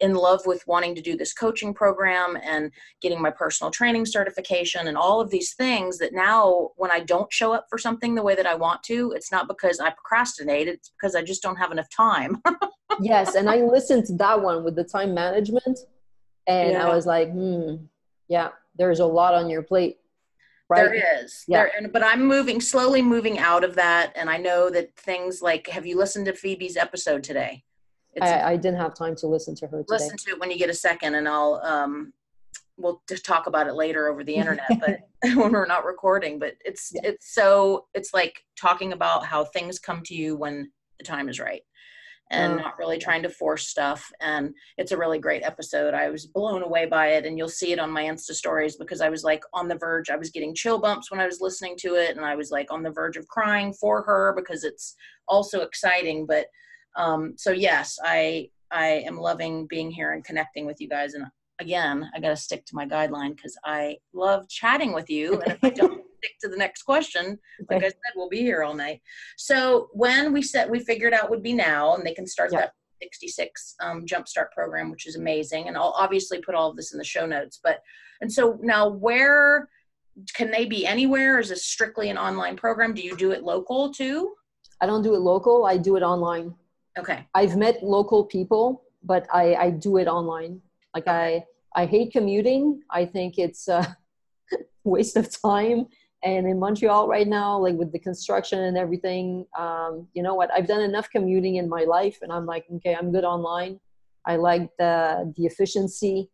in 0.00 0.14
love 0.14 0.40
with 0.46 0.66
wanting 0.66 0.94
to 0.94 1.00
do 1.02 1.16
this 1.16 1.32
coaching 1.32 1.72
program 1.72 2.36
and 2.42 2.70
getting 3.00 3.20
my 3.20 3.30
personal 3.30 3.70
training 3.70 4.06
certification 4.06 4.88
and 4.88 4.96
all 4.96 5.20
of 5.20 5.30
these 5.30 5.54
things 5.54 5.98
that 5.98 6.12
now 6.12 6.70
when 6.76 6.90
I 6.90 7.00
don't 7.00 7.32
show 7.32 7.52
up 7.52 7.66
for 7.68 7.78
something 7.78 8.14
the 8.14 8.22
way 8.22 8.34
that 8.34 8.46
I 8.46 8.54
want 8.54 8.82
to, 8.84 9.12
it's 9.12 9.32
not 9.32 9.48
because 9.48 9.80
I 9.80 9.90
procrastinate, 9.90 10.68
it's 10.68 10.90
because 10.90 11.14
I 11.14 11.22
just 11.22 11.42
don't 11.42 11.56
have 11.56 11.72
enough 11.72 11.88
time. 11.94 12.42
yes, 13.00 13.34
and 13.34 13.48
I 13.48 13.56
listened 13.62 14.06
to 14.06 14.14
that 14.16 14.40
one 14.42 14.64
with 14.64 14.76
the 14.76 14.84
time 14.84 15.14
management, 15.14 15.78
and 16.46 16.72
Yeah. 16.72 16.86
I 16.86 16.94
was 16.94 17.06
like, 17.06 17.30
hmm, 17.30 17.76
yeah, 18.28 18.50
there's 18.78 19.00
a 19.00 19.06
lot 19.06 19.34
on 19.34 19.48
your 19.48 19.62
plate, 19.62 19.98
right? 20.68 20.84
There 20.84 21.22
is. 21.22 21.44
Yeah. 21.48 21.58
There, 21.64 21.72
and, 21.76 21.92
but 21.92 22.02
I'm 22.02 22.26
moving 22.26 22.60
slowly 22.60 23.02
moving 23.02 23.38
out 23.38 23.64
of 23.64 23.74
that. 23.76 24.12
And 24.16 24.28
I 24.28 24.36
know 24.36 24.70
that 24.70 24.96
things 24.96 25.42
like, 25.42 25.68
have 25.68 25.86
you 25.86 25.96
listened 25.96 26.26
to 26.26 26.32
Phoebe's 26.32 26.76
episode 26.76 27.22
today? 27.22 27.64
I, 28.22 28.52
I 28.52 28.56
didn't 28.56 28.78
have 28.78 28.94
time 28.94 29.14
to 29.16 29.26
listen 29.26 29.54
to 29.56 29.66
her 29.66 29.78
today. 29.78 29.86
listen 29.88 30.16
to 30.16 30.30
it 30.30 30.40
when 30.40 30.50
you 30.50 30.58
get 30.58 30.70
a 30.70 30.74
second 30.74 31.14
and 31.14 31.28
I'll, 31.28 31.60
um, 31.62 32.12
we'll 32.76 33.02
just 33.08 33.24
talk 33.24 33.46
about 33.46 33.66
it 33.66 33.74
later 33.74 34.08
over 34.08 34.22
the 34.24 34.34
internet, 34.34 34.68
but 34.80 35.00
when 35.34 35.52
we're 35.52 35.66
not 35.66 35.84
recording, 35.84 36.38
but 36.38 36.54
it's, 36.64 36.92
it's 36.94 37.34
so, 37.34 37.86
it's 37.94 38.12
like 38.12 38.44
talking 38.58 38.92
about 38.92 39.24
how 39.26 39.44
things 39.44 39.78
come 39.78 40.02
to 40.04 40.14
you 40.14 40.36
when 40.36 40.70
the 40.98 41.04
time 41.04 41.28
is 41.28 41.40
right. 41.40 41.62
and 42.30 42.54
uh, 42.54 42.62
not 42.62 42.78
really 42.78 42.98
trying 42.98 43.22
to 43.22 43.28
force 43.28 43.68
stuff. 43.68 44.10
And 44.20 44.54
it's 44.78 44.92
a 44.92 44.96
really 44.96 45.18
great 45.18 45.42
episode. 45.42 45.94
I 45.94 46.10
was 46.10 46.26
blown 46.26 46.62
away 46.62 46.86
by 46.86 47.08
it, 47.08 47.24
and 47.24 47.38
you'll 47.38 47.48
see 47.48 47.72
it 47.72 47.78
on 47.78 47.90
my 47.90 48.04
Insta 48.04 48.32
stories 48.32 48.76
because 48.76 49.00
I 49.00 49.08
was 49.08 49.24
like 49.24 49.42
on 49.52 49.68
the 49.68 49.76
verge. 49.76 50.10
I 50.10 50.16
was 50.16 50.30
getting 50.30 50.54
chill 50.54 50.78
bumps 50.78 51.10
when 51.10 51.20
I 51.20 51.26
was 51.26 51.40
listening 51.40 51.76
to 51.80 51.94
it, 51.94 52.16
and 52.16 52.24
I 52.24 52.34
was 52.34 52.50
like 52.50 52.72
on 52.72 52.82
the 52.82 52.90
verge 52.90 53.16
of 53.16 53.28
crying 53.28 53.72
for 53.72 54.02
her 54.02 54.34
because 54.36 54.64
it's 54.64 54.96
also 55.28 55.60
exciting. 55.60 56.26
But 56.26 56.46
um, 56.96 57.34
so 57.36 57.50
yes, 57.50 57.98
I 58.02 58.50
I 58.70 58.86
am 59.06 59.16
loving 59.16 59.66
being 59.66 59.90
here 59.90 60.12
and 60.12 60.24
connecting 60.24 60.66
with 60.66 60.80
you 60.80 60.88
guys. 60.88 61.14
And 61.14 61.26
again, 61.60 62.10
I 62.14 62.20
got 62.20 62.30
to 62.30 62.36
stick 62.36 62.66
to 62.66 62.74
my 62.74 62.86
guideline 62.86 63.36
because 63.36 63.56
I 63.64 63.98
love 64.12 64.48
chatting 64.48 64.92
with 64.92 65.08
you. 65.08 65.40
And 65.40 65.52
if 65.52 65.62
I 65.62 65.70
don't 65.70 66.02
stick 66.18 66.32
to 66.40 66.48
the 66.48 66.56
next 66.56 66.82
question, 66.82 67.38
like 67.70 67.84
I 67.84 67.88
said, 67.88 68.12
we'll 68.16 68.28
be 68.28 68.40
here 68.40 68.64
all 68.64 68.74
night. 68.74 69.00
So 69.36 69.88
when 69.92 70.32
we 70.32 70.42
said 70.42 70.70
we 70.70 70.80
figured 70.80 71.14
out 71.14 71.30
would 71.30 71.42
be 71.42 71.52
now, 71.52 71.94
and 71.94 72.04
they 72.04 72.14
can 72.14 72.26
start 72.26 72.50
yeah. 72.52 72.60
that 72.60 72.72
66 73.02 73.74
um, 73.80 74.04
jumpstart 74.04 74.50
program, 74.52 74.90
which 74.90 75.06
is 75.06 75.16
amazing. 75.16 75.68
And 75.68 75.76
I'll 75.76 75.94
obviously 75.96 76.40
put 76.40 76.54
all 76.54 76.70
of 76.70 76.76
this 76.76 76.92
in 76.92 76.98
the 76.98 77.04
show 77.04 77.26
notes. 77.26 77.60
But 77.62 77.80
and 78.20 78.32
so 78.32 78.58
now 78.62 78.88
where 78.88 79.68
can 80.34 80.50
they 80.50 80.64
be 80.64 80.86
anywhere? 80.86 81.38
Is 81.38 81.50
this 81.50 81.64
strictly 81.64 82.08
an 82.08 82.18
online 82.18 82.56
program? 82.56 82.94
Do 82.94 83.02
you 83.02 83.16
do 83.16 83.32
it 83.32 83.42
local 83.42 83.92
too? 83.92 84.32
I 84.80 84.86
don't 84.86 85.02
do 85.02 85.14
it 85.14 85.20
local. 85.20 85.66
I 85.66 85.76
do 85.76 85.96
it 85.96 86.02
online. 86.02 86.54
Okay. 86.98 87.26
I've 87.34 87.56
met 87.56 87.82
local 87.82 88.24
people, 88.24 88.82
but 89.02 89.26
I, 89.32 89.54
I 89.54 89.70
do 89.70 89.98
it 89.98 90.08
online. 90.08 90.60
Like 90.94 91.08
I, 91.08 91.44
I 91.74 91.86
hate 91.86 92.12
commuting. 92.12 92.80
I 92.90 93.04
think 93.04 93.38
it's 93.38 93.68
a 93.68 93.96
waste 94.84 95.16
of 95.16 95.28
time. 95.42 95.86
And 96.22 96.46
in 96.46 96.58
Montreal 96.58 97.06
right 97.06 97.28
now, 97.28 97.58
like 97.58 97.76
with 97.76 97.92
the 97.92 97.98
construction 97.98 98.60
and 98.60 98.76
everything, 98.76 99.46
um, 99.58 100.08
you 100.14 100.22
know 100.22 100.34
what? 100.34 100.50
I've 100.52 100.66
done 100.66 100.80
enough 100.80 101.10
commuting 101.10 101.56
in 101.56 101.68
my 101.68 101.84
life, 101.84 102.18
and 102.22 102.32
I'm 102.32 102.46
like, 102.46 102.64
okay, 102.76 102.96
I'm 102.96 103.12
good 103.12 103.24
online. 103.24 103.78
I 104.24 104.36
like 104.36 104.70
the 104.78 105.32
the 105.36 105.44
efficiency. 105.44 106.30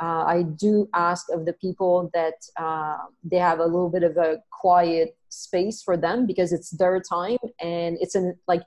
Uh, 0.00 0.24
I 0.26 0.42
do 0.42 0.88
ask 0.94 1.26
of 1.32 1.44
the 1.44 1.54
people 1.54 2.10
that 2.14 2.34
uh, 2.56 2.98
they 3.24 3.38
have 3.38 3.58
a 3.58 3.64
little 3.64 3.90
bit 3.90 4.02
of 4.02 4.16
a 4.16 4.38
quiet 4.50 5.16
space 5.28 5.82
for 5.82 5.96
them 5.96 6.26
because 6.26 6.52
it's 6.52 6.70
their 6.70 7.00
time 7.00 7.38
and 7.60 7.96
it's 8.00 8.14
an 8.14 8.36
like 8.46 8.62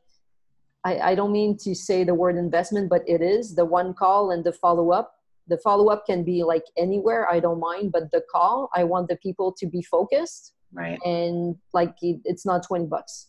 I, 0.85 1.11
I 1.11 1.15
don't 1.15 1.31
mean 1.31 1.57
to 1.57 1.73
say 1.73 2.03
the 2.03 2.13
word 2.13 2.37
investment, 2.37 2.89
but 2.89 3.01
it 3.07 3.21
is 3.21 3.55
the 3.55 3.65
one 3.65 3.93
call 3.93 4.31
and 4.31 4.43
the 4.43 4.53
follow 4.53 4.91
up. 4.91 5.15
The 5.47 5.57
follow 5.57 5.89
up 5.89 6.05
can 6.05 6.23
be 6.23 6.43
like 6.43 6.63
anywhere, 6.77 7.29
I 7.29 7.39
don't 7.39 7.59
mind, 7.59 7.91
but 7.91 8.11
the 8.11 8.23
call, 8.31 8.69
I 8.75 8.83
want 8.83 9.09
the 9.09 9.17
people 9.17 9.51
to 9.53 9.65
be 9.65 9.81
focused. 9.81 10.53
Right. 10.71 10.99
And 11.03 11.55
like 11.73 11.95
it, 12.01 12.21
it's 12.23 12.45
not 12.45 12.63
20 12.63 12.85
bucks. 12.85 13.27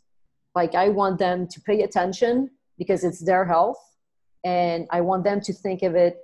Like 0.54 0.74
I 0.74 0.90
want 0.90 1.18
them 1.18 1.48
to 1.48 1.60
pay 1.62 1.82
attention 1.82 2.50
because 2.78 3.04
it's 3.04 3.24
their 3.24 3.44
health. 3.44 3.78
And 4.44 4.86
I 4.90 5.00
want 5.00 5.24
them 5.24 5.40
to 5.40 5.52
think 5.52 5.82
of 5.82 5.96
it, 5.96 6.18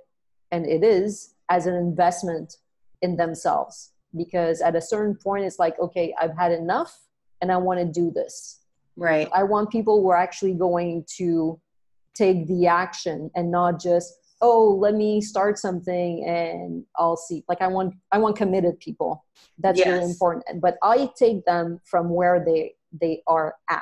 and 0.51 0.65
it 0.65 0.81
is, 0.81 1.33
as 1.49 1.65
an 1.65 1.73
investment 1.73 2.55
in 3.01 3.17
themselves. 3.17 3.91
Because 4.15 4.61
at 4.61 4.75
a 4.75 4.81
certain 4.81 5.15
point, 5.15 5.43
it's 5.43 5.59
like, 5.59 5.77
okay, 5.79 6.13
I've 6.21 6.37
had 6.37 6.53
enough 6.53 6.97
and 7.41 7.51
I 7.51 7.57
want 7.57 7.79
to 7.81 7.85
do 7.85 8.11
this 8.11 8.62
Right. 8.95 9.27
I 9.33 9.43
want 9.43 9.71
people 9.71 10.01
who 10.01 10.09
are 10.09 10.17
actually 10.17 10.53
going 10.53 11.05
to 11.17 11.59
take 12.13 12.47
the 12.47 12.67
action 12.67 13.31
and 13.35 13.49
not 13.49 13.81
just, 13.81 14.13
oh, 14.41 14.75
let 14.79 14.93
me 14.93 15.19
start 15.21 15.57
something 15.57 16.23
and 16.25 16.83
I'll 16.97 17.17
see. 17.17 17.43
Like 17.47 17.61
I 17.61 17.67
want 17.67 17.95
I 18.11 18.19
want 18.19 18.35
committed 18.35 18.79
people. 18.79 19.25
That's 19.57 19.79
yes. 19.79 19.87
really 19.87 20.03
important. 20.03 20.61
But 20.61 20.77
I 20.83 21.09
take 21.17 21.43
them 21.45 21.79
from 21.85 22.09
where 22.09 22.43
they 22.45 22.75
they 23.01 23.23
are 23.25 23.55
at. 23.69 23.81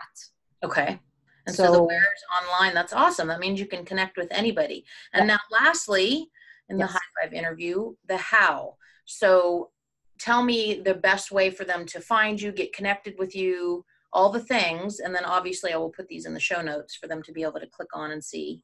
Okay. 0.64 0.99
And 1.47 1.55
so, 1.55 1.66
so 1.66 1.72
the 1.74 1.84
where's 1.84 2.24
online, 2.41 2.74
that's 2.74 2.93
awesome. 2.93 3.28
That 3.28 3.39
means 3.39 3.59
you 3.59 3.66
can 3.66 3.84
connect 3.84 4.16
with 4.16 4.28
anybody. 4.32 4.86
And 5.14 5.28
yeah. 5.28 5.36
now 5.36 5.39
lastly, 5.51 6.30
in 6.70 6.78
the 6.78 6.86
high 6.86 6.99
five 7.22 7.34
interview, 7.34 7.95
the 8.07 8.18
how. 8.18 8.76
So 9.05 9.72
tell 10.20 10.43
me 10.43 10.82
the 10.86 10.93
best 10.93 11.32
way 11.32 11.49
for 11.49 11.66
them 11.66 11.86
to 11.88 11.99
find 11.99 12.39
you, 12.39 12.51
get 12.51 12.74
connected 12.74 13.16
with 13.18 13.36
you, 13.36 13.84
all 14.14 14.30
the 14.30 14.39
things. 14.39 14.99
And 14.99 15.14
then 15.16 15.26
obviously 15.26 15.74
I 15.74 15.78
will 15.78 15.89
put 15.89 16.07
these 16.07 16.26
in 16.26 16.34
the 16.34 16.39
show 16.39 16.62
notes 16.62 16.95
for 16.95 17.07
them 17.07 17.24
to 17.24 17.32
be 17.32 17.43
able 17.43 17.59
to 17.59 17.68
click 17.68 17.89
on 17.93 18.12
and 18.12 18.24
see. 18.24 18.62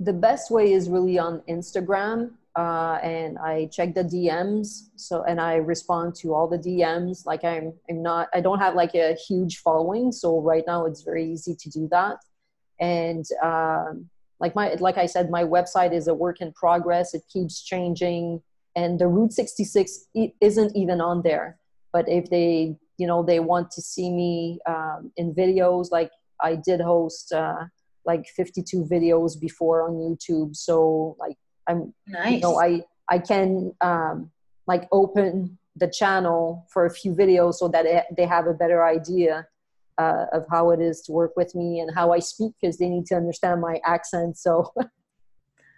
The 0.00 0.12
best 0.12 0.50
way 0.50 0.72
is 0.72 0.88
really 0.88 1.18
on 1.18 1.42
Instagram. 1.48 2.32
Uh, 2.56 2.98
and 3.02 3.38
I 3.38 3.66
check 3.66 3.94
the 3.94 4.02
DMs. 4.02 4.88
So, 4.96 5.22
and 5.24 5.40
I 5.40 5.56
respond 5.56 6.14
to 6.16 6.34
all 6.34 6.48
the 6.48 6.58
DMs. 6.58 7.26
Like 7.26 7.44
I'm, 7.44 7.72
I'm 7.88 8.02
not, 8.02 8.28
I 8.34 8.40
don't 8.40 8.58
have 8.58 8.74
like 8.74 8.94
a 8.94 9.14
huge 9.14 9.58
following. 9.58 10.10
So 10.10 10.40
right 10.40 10.64
now 10.66 10.86
it's 10.86 11.02
very 11.02 11.30
easy 11.30 11.54
to 11.54 11.70
do 11.70 11.88
that. 11.90 12.18
And, 12.80 13.24
um, 13.42 14.08
like 14.40 14.54
my, 14.54 14.74
like 14.74 14.98
I 14.98 15.06
said, 15.06 15.30
my 15.30 15.42
website 15.42 15.92
is 15.92 16.06
a 16.06 16.14
work 16.14 16.40
in 16.40 16.52
progress. 16.52 17.12
It 17.12 17.22
keeps 17.28 17.60
changing 17.62 18.40
and 18.78 18.98
the 18.98 19.08
Route 19.08 19.32
66 19.32 20.06
isn't 20.40 20.76
even 20.76 21.00
on 21.00 21.22
there. 21.22 21.58
But 21.92 22.08
if 22.08 22.30
they 22.30 22.76
you 22.98 23.06
know 23.06 23.22
they 23.22 23.40
want 23.40 23.70
to 23.70 23.80
see 23.80 24.10
me 24.10 24.58
um, 24.68 25.10
in 25.16 25.34
videos. 25.34 25.90
Like 25.90 26.10
i 26.40 26.54
did 26.54 26.80
host 26.80 27.32
uh, 27.32 27.64
like 28.04 28.26
52 28.36 28.84
videos 28.84 29.38
before 29.38 29.88
on 29.88 29.94
youtube. 29.94 30.56
So 30.56 31.16
like 31.18 31.36
i'm 31.68 31.94
nice. 32.06 32.34
you 32.34 32.40
know 32.40 32.60
i 32.60 32.82
i 33.08 33.18
can 33.18 33.72
um, 33.80 34.30
like 34.66 34.88
open 34.92 35.58
the 35.76 35.88
channel 35.88 36.66
for 36.72 36.86
a 36.86 36.90
few 36.90 37.14
videos 37.14 37.54
so 37.54 37.68
that 37.68 37.86
it, 37.86 38.04
they 38.16 38.26
have 38.26 38.46
a 38.46 38.54
better 38.54 38.84
idea 38.84 39.46
uh, 39.98 40.26
of 40.32 40.44
how 40.50 40.70
it 40.70 40.80
is 40.80 41.02
to 41.02 41.12
work 41.12 41.32
with 41.36 41.54
me 41.54 41.80
and 41.80 41.94
how 41.94 42.12
i 42.12 42.18
speak 42.18 42.52
because 42.60 42.78
they 42.78 42.88
need 42.88 43.06
to 43.06 43.14
understand 43.14 43.60
my 43.60 43.80
accent 43.84 44.36
so. 44.36 44.72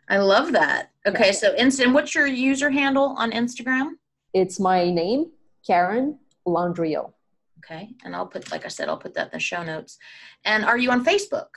I 0.08 0.18
love 0.18 0.50
that. 0.52 0.90
Okay 1.06 1.26
yeah. 1.26 1.30
so 1.32 1.54
instant 1.54 1.92
what's 1.92 2.14
your 2.16 2.26
user 2.26 2.70
handle 2.70 3.14
on 3.16 3.30
instagram? 3.30 3.90
It's 4.32 4.58
my 4.58 4.90
name 4.90 5.30
karen 5.66 6.18
Landriau. 6.46 7.12
Okay. 7.58 7.90
And 8.04 8.16
I'll 8.16 8.26
put, 8.26 8.50
like 8.50 8.64
I 8.64 8.68
said, 8.68 8.88
I'll 8.88 8.96
put 8.96 9.14
that 9.14 9.26
in 9.26 9.30
the 9.34 9.40
show 9.40 9.62
notes. 9.62 9.98
And 10.44 10.64
are 10.64 10.78
you 10.78 10.90
on 10.90 11.04
Facebook? 11.04 11.48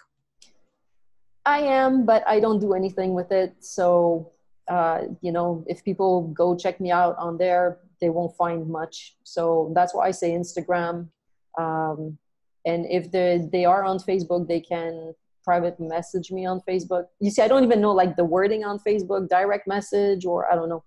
I 1.46 1.60
am, 1.60 2.06
but 2.06 2.28
I 2.28 2.40
don't 2.40 2.60
do 2.60 2.74
anything 2.74 3.14
with 3.14 3.32
it. 3.32 3.56
So, 3.60 4.32
uh, 4.70 5.02
you 5.22 5.32
know, 5.32 5.64
if 5.68 5.84
people 5.84 6.28
go 6.30 6.56
check 6.56 6.80
me 6.80 6.92
out 6.92 7.16
on 7.18 7.38
there, 7.38 7.80
they 8.00 8.10
won't 8.10 8.36
find 8.36 8.68
much. 8.70 9.16
So 9.24 9.72
that's 9.76 9.94
why 9.94 10.08
I 10.08 10.12
say 10.12 10.32
Instagram. 10.32 11.10
Um, 11.58 12.18
and 12.66 12.86
if 12.90 13.12
they 13.12 13.48
they 13.52 13.66
are 13.66 13.84
on 13.84 13.98
Facebook, 14.00 14.48
they 14.48 14.62
can 14.62 15.14
private 15.44 15.80
message 15.80 16.32
me 16.32 16.46
on 16.46 16.62
Facebook. 16.62 17.06
You 17.20 17.30
see, 17.30 17.42
I 17.42 17.48
don't 17.48 17.64
even 17.64 17.82
know 17.82 17.92
like 17.92 18.16
the 18.16 18.24
wording 18.24 18.64
on 18.64 18.80
Facebook, 18.80 19.28
direct 19.30 19.68
message, 19.68 20.26
or 20.26 20.52
I 20.52 20.56
don't 20.56 20.70
know. 20.70 20.84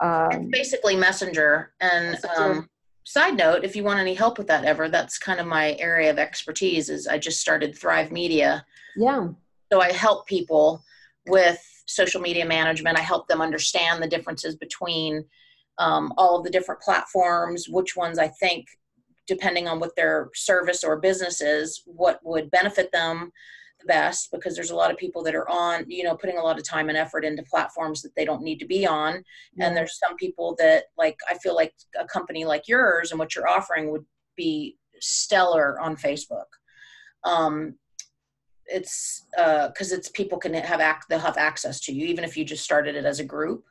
Um, 0.00 0.30
it's 0.32 0.50
basically 0.50 0.96
Messenger, 0.96 1.72
and 1.80 2.12
messenger. 2.12 2.42
Um, 2.42 2.68
side 3.04 3.36
note 3.36 3.64
if 3.64 3.76
you 3.76 3.84
want 3.84 4.00
any 4.00 4.14
help 4.14 4.38
with 4.38 4.46
that 4.46 4.64
ever 4.64 4.88
that's 4.88 5.18
kind 5.18 5.38
of 5.38 5.46
my 5.46 5.76
area 5.78 6.10
of 6.10 6.18
expertise 6.18 6.88
is 6.88 7.06
i 7.06 7.18
just 7.18 7.40
started 7.40 7.76
thrive 7.76 8.10
media. 8.10 8.64
Yeah. 8.96 9.28
So 9.72 9.80
i 9.80 9.92
help 9.92 10.26
people 10.26 10.82
with 11.26 11.58
social 11.86 12.20
media 12.20 12.46
management. 12.46 12.98
I 12.98 13.02
help 13.02 13.28
them 13.28 13.42
understand 13.42 14.02
the 14.02 14.08
differences 14.08 14.56
between 14.56 15.24
um, 15.78 16.12
all 16.16 16.38
of 16.38 16.44
the 16.44 16.50
different 16.50 16.80
platforms 16.80 17.68
which 17.68 17.96
ones 17.96 18.18
i 18.18 18.28
think 18.28 18.66
depending 19.26 19.66
on 19.66 19.80
what 19.80 19.96
their 19.96 20.30
service 20.34 20.84
or 20.84 21.00
business 21.00 21.40
is 21.40 21.82
what 21.86 22.20
would 22.22 22.50
benefit 22.50 22.90
them 22.92 23.32
the 23.84 23.92
best 23.92 24.30
because 24.32 24.54
there's 24.54 24.70
a 24.70 24.76
lot 24.76 24.90
of 24.90 24.96
people 24.96 25.22
that 25.22 25.34
are 25.34 25.48
on 25.48 25.84
you 25.88 26.04
know 26.04 26.16
putting 26.16 26.38
a 26.38 26.42
lot 26.42 26.58
of 26.58 26.64
time 26.64 26.88
and 26.88 26.98
effort 26.98 27.24
into 27.24 27.42
platforms 27.42 28.02
that 28.02 28.14
they 28.16 28.24
don't 28.24 28.42
need 28.42 28.58
to 28.58 28.66
be 28.66 28.86
on. 28.86 29.22
Yeah. 29.54 29.66
and 29.66 29.76
there's 29.76 29.98
some 29.98 30.16
people 30.16 30.54
that 30.58 30.84
like 30.96 31.18
i 31.30 31.34
feel 31.38 31.54
like 31.54 31.74
a 31.98 32.04
company 32.06 32.44
like 32.44 32.68
yours 32.68 33.10
and 33.10 33.18
what 33.18 33.34
you're 33.34 33.48
offering 33.48 33.90
would 33.90 34.04
be 34.36 34.76
stellar 35.00 35.80
on 35.80 35.96
facebook. 35.96 36.50
Um 37.24 37.74
it's 38.66 39.26
uh 39.36 39.68
because 39.68 39.92
it's 39.92 40.08
people 40.08 40.38
can 40.38 40.54
have 40.54 40.80
act 40.80 41.06
they'll 41.08 41.18
have 41.18 41.36
access 41.36 41.80
to 41.80 41.92
you 41.92 42.06
even 42.06 42.24
if 42.24 42.36
you 42.36 42.44
just 42.44 42.64
started 42.64 42.96
it 42.96 43.04
as 43.04 43.20
a 43.20 43.24
group 43.24 43.64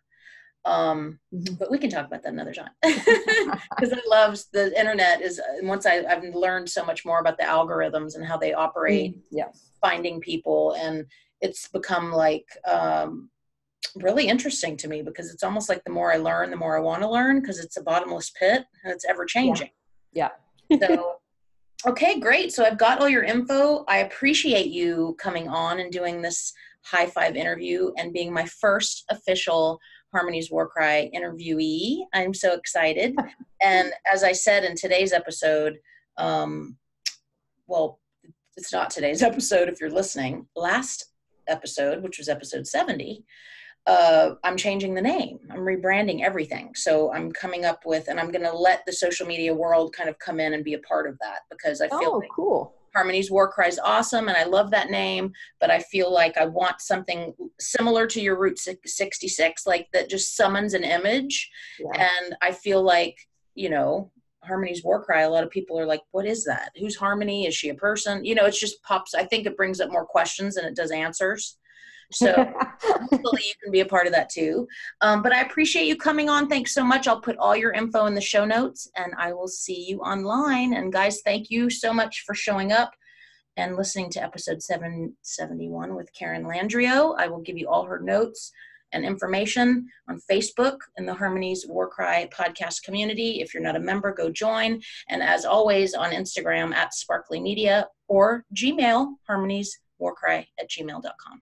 um 0.66 1.20
mm-hmm. 1.34 1.56
but 1.56 1.70
we 1.70 1.78
can 1.78 1.90
talk 1.90 2.08
about 2.08 2.24
that 2.24 2.32
another 2.32 2.54
time. 2.54 2.70
Because 2.84 3.94
i 3.94 4.00
love 4.08 4.40
the 4.54 4.78
internet 4.80 5.22
is 5.22 5.42
once 5.64 5.86
I, 5.86 6.04
i've 6.08 6.24
learned 6.36 6.70
so 6.70 6.86
much 6.86 7.06
more 7.06 7.20
about 7.20 7.38
the 7.38 7.44
algorithms 7.44 8.16
and 8.16 8.26
how 8.26 8.38
they 8.38 8.54
operate 8.54 9.18
mm, 9.18 9.22
yeah. 9.32 9.48
finding 9.82 10.22
people 10.22 10.76
and 10.80 11.06
it's 11.42 11.68
become 11.68 12.12
like 12.12 12.48
um 12.66 13.30
really 13.96 14.28
interesting 14.28 14.78
to 14.78 14.88
me 14.88 15.02
because 15.02 15.32
it's 15.32 15.44
almost 15.44 15.70
like 15.70 15.84
the 15.84 15.92
more 15.92 16.14
i 16.14 16.18
learn 16.18 16.50
the 16.50 16.56
more 16.56 16.78
i 16.78 16.80
want 16.80 17.02
to 17.02 17.10
learn 17.10 17.42
because 17.42 17.60
it's 17.60 17.78
a 17.78 17.84
bottomless 17.84 18.32
pit 18.32 18.64
and 18.84 18.94
it's 18.94 19.06
ever 19.06 19.26
changing. 19.26 19.70
Yeah, 20.14 20.30
yeah. 20.70 20.78
so 20.88 21.16
okay 21.86 22.20
great. 22.20 22.54
So 22.54 22.64
i've 22.64 22.78
got 22.78 23.00
all 23.00 23.10
your 23.10 23.24
info. 23.24 23.84
I 23.88 23.98
appreciate 23.98 24.68
you 24.68 25.16
coming 25.20 25.48
on 25.50 25.80
and 25.80 25.92
doing 25.92 26.22
this 26.22 26.54
high 26.84 27.08
five 27.08 27.36
interview 27.36 27.92
and 27.98 28.14
being 28.14 28.34
my 28.34 28.46
first 28.46 29.06
official 29.10 29.80
Harmony's 30.14 30.52
War 30.52 30.68
Cry 30.68 31.10
interviewee. 31.14 32.04
I'm 32.14 32.34
so 32.34 32.54
excited. 32.54 33.16
and 33.62 33.92
as 34.12 34.24
I 34.24 34.32
said 34.32 34.64
in 34.64 34.76
today's 34.76 35.12
episode, 35.12 35.80
um, 36.18 36.78
well, 37.68 38.00
it's 38.56 38.72
not 38.72 38.90
today's 38.90 39.24
episode 39.32 39.70
if 39.70 39.82
you're 39.82 39.90
listening. 39.90 40.48
Last 40.56 41.06
episode, 41.48 42.04
which 42.04 42.18
was 42.18 42.30
episode 42.30 42.68
70, 42.68 43.26
uh, 43.86 44.36
I'm 44.44 44.56
changing 44.56 44.94
the 44.94 45.02
name. 45.02 45.40
I'm 45.52 45.60
rebranding 45.60 46.22
everything. 46.22 46.74
So 46.76 47.12
I'm 47.12 47.32
coming 47.32 47.66
up 47.66 47.82
with, 47.86 48.08
and 48.08 48.20
I'm 48.20 48.32
going 48.32 48.46
to 48.46 48.56
let 48.56 48.86
the 48.86 48.94
social 48.94 49.28
media 49.28 49.54
world 49.54 49.94
kind 49.94 50.10
of 50.10 50.18
come 50.20 50.40
in 50.40 50.54
and 50.54 50.64
be 50.64 50.76
a 50.76 50.80
part 50.80 51.10
of 51.10 51.18
that 51.20 51.40
because 51.52 51.82
I 51.82 51.90
feel 51.90 52.12
oh, 52.14 52.18
like 52.20 52.30
cool. 52.34 52.74
Harmony's 52.94 53.32
War 53.32 53.52
Cry 53.52 53.68
is 53.68 53.80
awesome, 53.84 54.28
and 54.28 54.38
I 54.38 54.44
love 54.44 54.72
that 54.72 54.90
name. 54.90 55.32
But 55.60 55.72
I 55.72 55.80
feel 55.80 56.14
like 56.14 56.38
I 56.38 56.46
want 56.46 56.82
something 56.82 57.34
similar 57.60 58.08
to 58.08 58.22
your 58.22 58.38
Route 58.38 58.60
66, 58.60 59.66
like 59.66 59.88
that 59.94 60.10
just 60.10 60.36
summons 60.36 60.74
an 60.74 60.84
image. 60.84 61.50
Yeah. 61.80 62.08
And 62.26 62.36
I 62.42 62.52
feel 62.52 62.82
like, 62.84 63.18
you 63.56 63.70
know, 63.70 64.12
Harmony's 64.44 64.84
War 64.84 65.04
Cry, 65.04 65.22
a 65.22 65.30
lot 65.30 65.44
of 65.44 65.50
people 65.50 65.80
are 65.80 65.86
like, 65.86 66.02
what 66.12 66.26
is 66.26 66.44
that? 66.46 66.72
Who's 66.78 66.96
Harmony? 66.96 67.48
Is 67.48 67.56
she 67.56 67.70
a 67.70 67.76
person? 67.76 68.26
You 68.26 68.36
know, 68.36 68.46
it 68.46 68.52
just 68.52 68.84
pops. 68.84 69.16
I 69.16 69.24
think 69.24 69.46
it 69.46 69.58
brings 69.58 69.80
up 69.80 69.92
more 69.92 70.06
questions 70.06 70.56
than 70.56 70.66
it 70.66 70.76
does 70.76 70.92
answers. 70.92 71.58
So 72.12 72.34
hopefully 72.82 73.42
you 73.44 73.54
can 73.64 73.72
be 73.72 73.82
a 73.82 73.86
part 73.86 74.08
of 74.08 74.14
that 74.14 74.30
too. 74.30 74.68
Um, 75.02 75.22
but 75.22 75.34
I 75.34 75.42
appreciate 75.42 75.86
you 75.86 75.96
coming 75.96 76.30
on. 76.30 76.48
Thanks 76.48 76.74
so 76.74 76.84
much. 76.84 77.08
I'll 77.08 77.22
put 77.22 77.38
all 77.38 77.56
your 77.56 77.72
info 77.72 78.06
in 78.06 78.16
the 78.16 78.22
show 78.22 78.46
notes 78.46 78.90
and 78.96 79.14
I 79.18 79.34
will 79.34 79.48
see 79.48 79.86
you 79.88 80.00
online. 80.00 80.74
And 80.74 80.92
guys, 80.92 81.22
thank 81.22 81.50
you 81.50 81.70
so 81.70 81.94
much 81.94 82.24
for 82.26 82.36
showing 82.36 82.72
up 82.72 82.92
and 83.58 83.76
listening 83.76 84.10
to 84.12 84.24
episode 84.24 84.62
771 84.62 85.96
with 85.96 86.12
Karen 86.14 86.46
Landriau. 86.46 87.16
I 87.18 87.28
will 87.28 87.42
give 87.42 87.58
you 87.58 87.70
all 87.70 87.86
her 87.86 88.00
notes 88.00 88.52
and 88.94 89.04
information 89.04 89.88
on 90.08 90.22
Facebook 90.32 90.78
in 90.98 91.06
the 91.06 91.14
Harmony's 91.14 91.66
War 91.68 91.90
Cry 91.90 92.30
podcast 92.32 92.84
community. 92.84 93.42
If 93.42 93.54
you're 93.54 93.64
not 93.64 93.76
a 93.76 93.80
member, 93.80 94.14
go 94.14 94.30
join. 94.30 94.82
And 95.10 95.22
as 95.22 95.46
always, 95.46 95.94
on 95.94 96.12
Instagram 96.12 96.74
at 96.74 96.94
Sparkly 96.94 97.42
Media 97.42 97.88
or 98.08 98.46
Gmail, 98.56 99.16
Harmonies 99.28 99.80
Warcry 100.00 100.48
at 100.60 100.70
gmail.com. 100.70 101.32